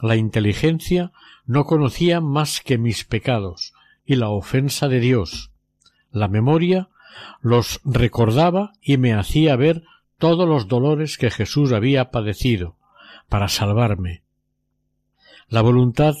La 0.00 0.16
inteligencia 0.16 1.12
no 1.44 1.66
conocía 1.66 2.22
más 2.22 2.62
que 2.62 2.78
mis 2.78 3.04
pecados 3.04 3.74
y 4.06 4.16
la 4.16 4.30
ofensa 4.30 4.88
de 4.88 5.00
Dios. 5.00 5.50
La 6.10 6.28
memoria 6.28 6.88
los 7.42 7.82
recordaba 7.84 8.72
y 8.80 8.96
me 8.96 9.12
hacía 9.12 9.54
ver 9.56 9.82
todos 10.16 10.48
los 10.48 10.66
dolores 10.66 11.18
que 11.18 11.30
Jesús 11.30 11.72
había 11.72 12.10
padecido 12.10 12.78
para 13.28 13.48
salvarme. 13.48 14.22
La 15.48 15.60
voluntad 15.60 16.14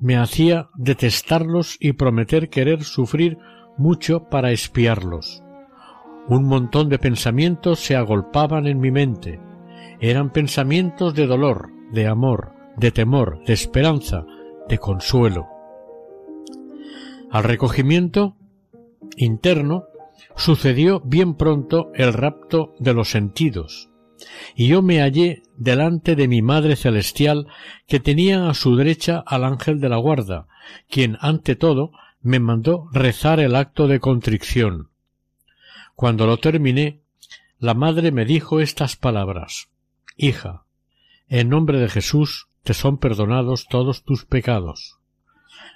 me 0.00 0.16
hacía 0.16 0.70
detestarlos 0.74 1.76
y 1.78 1.92
prometer 1.92 2.48
querer 2.48 2.82
sufrir 2.84 3.38
mucho 3.76 4.24
para 4.30 4.50
espiarlos. 4.50 5.42
Un 6.26 6.44
montón 6.44 6.88
de 6.88 6.98
pensamientos 6.98 7.80
se 7.80 7.96
agolpaban 7.96 8.66
en 8.66 8.78
mi 8.78 8.90
mente. 8.90 9.40
Eran 10.00 10.32
pensamientos 10.32 11.14
de 11.14 11.26
dolor, 11.26 11.70
de 11.92 12.06
amor, 12.06 12.52
de 12.76 12.90
temor, 12.90 13.42
de 13.46 13.52
esperanza, 13.52 14.24
de 14.68 14.78
consuelo. 14.78 15.48
Al 17.30 17.44
recogimiento 17.44 18.36
interno 19.16 19.84
sucedió 20.36 21.00
bien 21.00 21.34
pronto 21.34 21.90
el 21.94 22.12
rapto 22.12 22.74
de 22.78 22.94
los 22.94 23.10
sentidos, 23.10 23.89
y 24.54 24.68
yo 24.68 24.82
me 24.82 25.00
hallé 25.00 25.42
delante 25.56 26.16
de 26.16 26.28
mi 26.28 26.42
Madre 26.42 26.76
Celestial 26.76 27.46
que 27.86 28.00
tenía 28.00 28.48
a 28.48 28.54
su 28.54 28.76
derecha 28.76 29.22
al 29.26 29.44
ángel 29.44 29.80
de 29.80 29.88
la 29.88 29.96
guarda, 29.96 30.46
quien 30.88 31.16
ante 31.20 31.56
todo 31.56 31.92
me 32.22 32.38
mandó 32.38 32.88
rezar 32.92 33.40
el 33.40 33.56
acto 33.56 33.88
de 33.88 34.00
contrición. 34.00 34.90
Cuando 35.94 36.26
lo 36.26 36.38
terminé, 36.38 37.00
la 37.58 37.74
madre 37.74 38.10
me 38.12 38.24
dijo 38.24 38.60
estas 38.60 38.96
palabras 38.96 39.68
Hija, 40.16 40.64
en 41.28 41.48
nombre 41.48 41.78
de 41.78 41.88
Jesús 41.88 42.48
te 42.62 42.74
son 42.74 42.98
perdonados 42.98 43.66
todos 43.68 44.02
tus 44.02 44.24
pecados. 44.24 44.98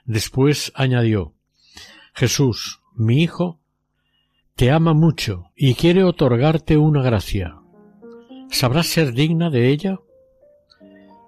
Después 0.04 0.72
añadió 0.74 1.34
Jesús, 2.14 2.80
mi 2.94 3.22
Hijo, 3.22 3.60
te 4.54 4.70
ama 4.70 4.94
mucho 4.94 5.50
y 5.56 5.74
quiere 5.74 6.04
otorgarte 6.04 6.76
una 6.76 7.02
gracia. 7.02 7.56
¿Sabrás 8.54 8.86
ser 8.86 9.14
digna 9.14 9.50
de 9.50 9.68
ella? 9.70 9.98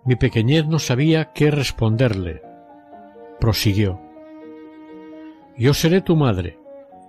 Mi 0.05 0.15
pequeñez 0.15 0.69
no 0.69 0.79
sabía 0.79 1.33
qué 1.33 1.51
responderle. 1.51 2.41
Prosiguió. 3.41 4.01
Yo 5.59 5.75
seré 5.75 6.03
tu 6.03 6.15
madre. 6.15 6.57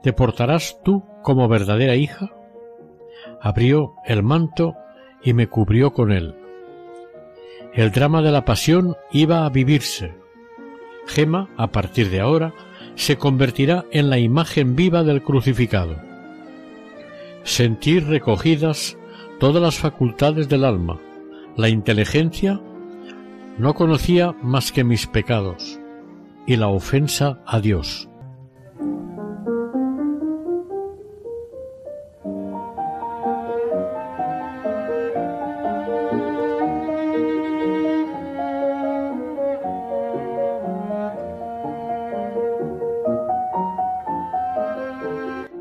¿Te 0.01 0.13
portarás 0.13 0.79
tú 0.83 1.03
como 1.21 1.47
verdadera 1.47 1.93
hija? 1.93 2.31
Abrió 3.41 3.93
el 4.07 4.23
manto 4.23 4.73
y 5.23 5.33
me 5.33 5.45
cubrió 5.45 5.93
con 5.93 6.11
él. 6.11 6.33
El 7.75 7.91
drama 7.91 8.23
de 8.23 8.31
la 8.31 8.43
pasión 8.43 8.97
iba 9.11 9.45
a 9.45 9.49
vivirse. 9.49 10.15
Gema, 11.05 11.47
a 11.57 11.67
partir 11.67 12.09
de 12.09 12.21
ahora, 12.21 12.55
se 12.95 13.17
convertirá 13.17 13.85
en 13.91 14.09
la 14.09 14.17
imagen 14.17 14.75
viva 14.75 15.03
del 15.03 15.21
crucificado. 15.21 15.95
Sentir 17.43 18.07
recogidas 18.07 18.96
todas 19.39 19.61
las 19.61 19.77
facultades 19.77 20.49
del 20.49 20.65
alma, 20.65 20.99
la 21.55 21.69
inteligencia 21.69 22.59
no 23.57 23.73
conocía 23.73 24.33
más 24.41 24.71
que 24.71 24.83
mis 24.83 25.07
pecados 25.07 25.79
y 26.45 26.55
la 26.55 26.67
ofensa 26.67 27.41
a 27.45 27.59
Dios. 27.59 28.09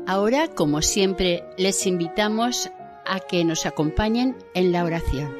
Ahora, 0.05 0.47
como 0.47 0.81
siempre, 0.81 1.43
les 1.57 1.85
invitamos 1.85 2.71
a 3.07 3.19
que 3.19 3.43
nos 3.43 3.65
acompañen 3.65 4.35
en 4.53 4.71
la 4.71 4.83
oración. 4.83 5.35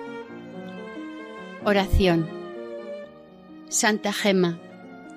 Oración. 1.64 2.28
Santa 3.70 4.14
Gema, 4.14 4.60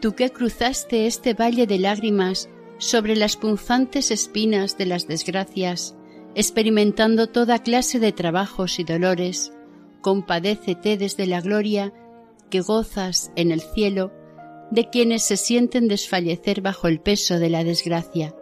tú 0.01 0.15
que 0.15 0.31
cruzaste 0.31 1.07
este 1.07 1.35
valle 1.35 1.67
de 1.67 1.79
lágrimas 1.79 2.49
sobre 2.79 3.15
las 3.15 3.37
punzantes 3.37 4.11
espinas 4.11 4.77
de 4.77 4.87
las 4.87 5.07
desgracias, 5.07 5.95
experimentando 6.35 7.29
toda 7.29 7.63
clase 7.63 7.99
de 7.99 8.13
trabajos 8.13 8.79
y 8.79 8.85
dolores, 8.85 9.53
compadécete 10.01 10.97
desde 10.97 11.27
la 11.27 11.41
gloria 11.41 11.93
que 12.51 12.61
gozas 12.61 13.31
en 13.37 13.53
el 13.53 13.61
cielo 13.61 14.13
de 14.71 14.89
quienes 14.89 15.23
se 15.23 15.37
sienten 15.37 15.89
desfallecer 15.89 16.61
bajo 16.61 16.89
el 16.89 17.01
peso 17.01 17.39
de 17.39 17.51
la 17.51 17.65
desgracia 17.65 18.35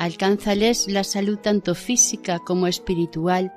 alcánzales 0.00 0.88
la 0.88 1.04
salud 1.04 1.38
tanto 1.38 1.74
física 1.74 2.38
como 2.38 2.66
espiritual, 2.66 3.52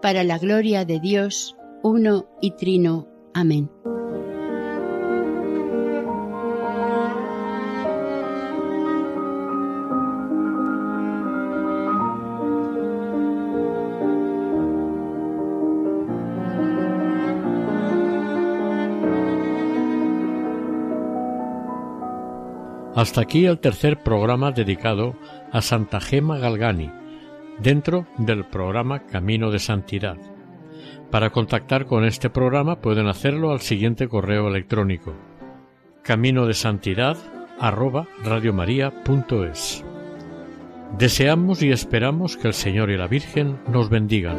para 0.00 0.24
la 0.24 0.38
gloria 0.38 0.86
de 0.86 0.98
Dios, 0.98 1.54
uno 1.82 2.26
y 2.40 2.52
trino. 2.52 3.06
Amén. 3.34 3.70
Hasta 23.02 23.20
aquí 23.20 23.46
el 23.46 23.58
tercer 23.58 23.98
programa 23.98 24.52
dedicado 24.52 25.16
a 25.50 25.60
Santa 25.60 26.00
Gema 26.00 26.38
Galgani, 26.38 26.88
dentro 27.58 28.06
del 28.16 28.44
programa 28.44 29.00
Camino 29.06 29.50
de 29.50 29.58
Santidad. 29.58 30.18
Para 31.10 31.30
contactar 31.30 31.86
con 31.86 32.04
este 32.04 32.30
programa 32.30 32.80
pueden 32.80 33.08
hacerlo 33.08 33.50
al 33.50 33.60
siguiente 33.60 34.06
correo 34.06 34.46
electrónico 34.46 35.16
camino 36.04 36.46
de 36.46 36.54
santidad 36.54 37.16
Deseamos 40.96 41.60
y 41.64 41.72
esperamos 41.72 42.36
que 42.36 42.46
el 42.46 42.54
Señor 42.54 42.88
y 42.90 42.96
la 42.96 43.08
Virgen 43.08 43.58
nos 43.66 43.90
bendigan. 43.90 44.38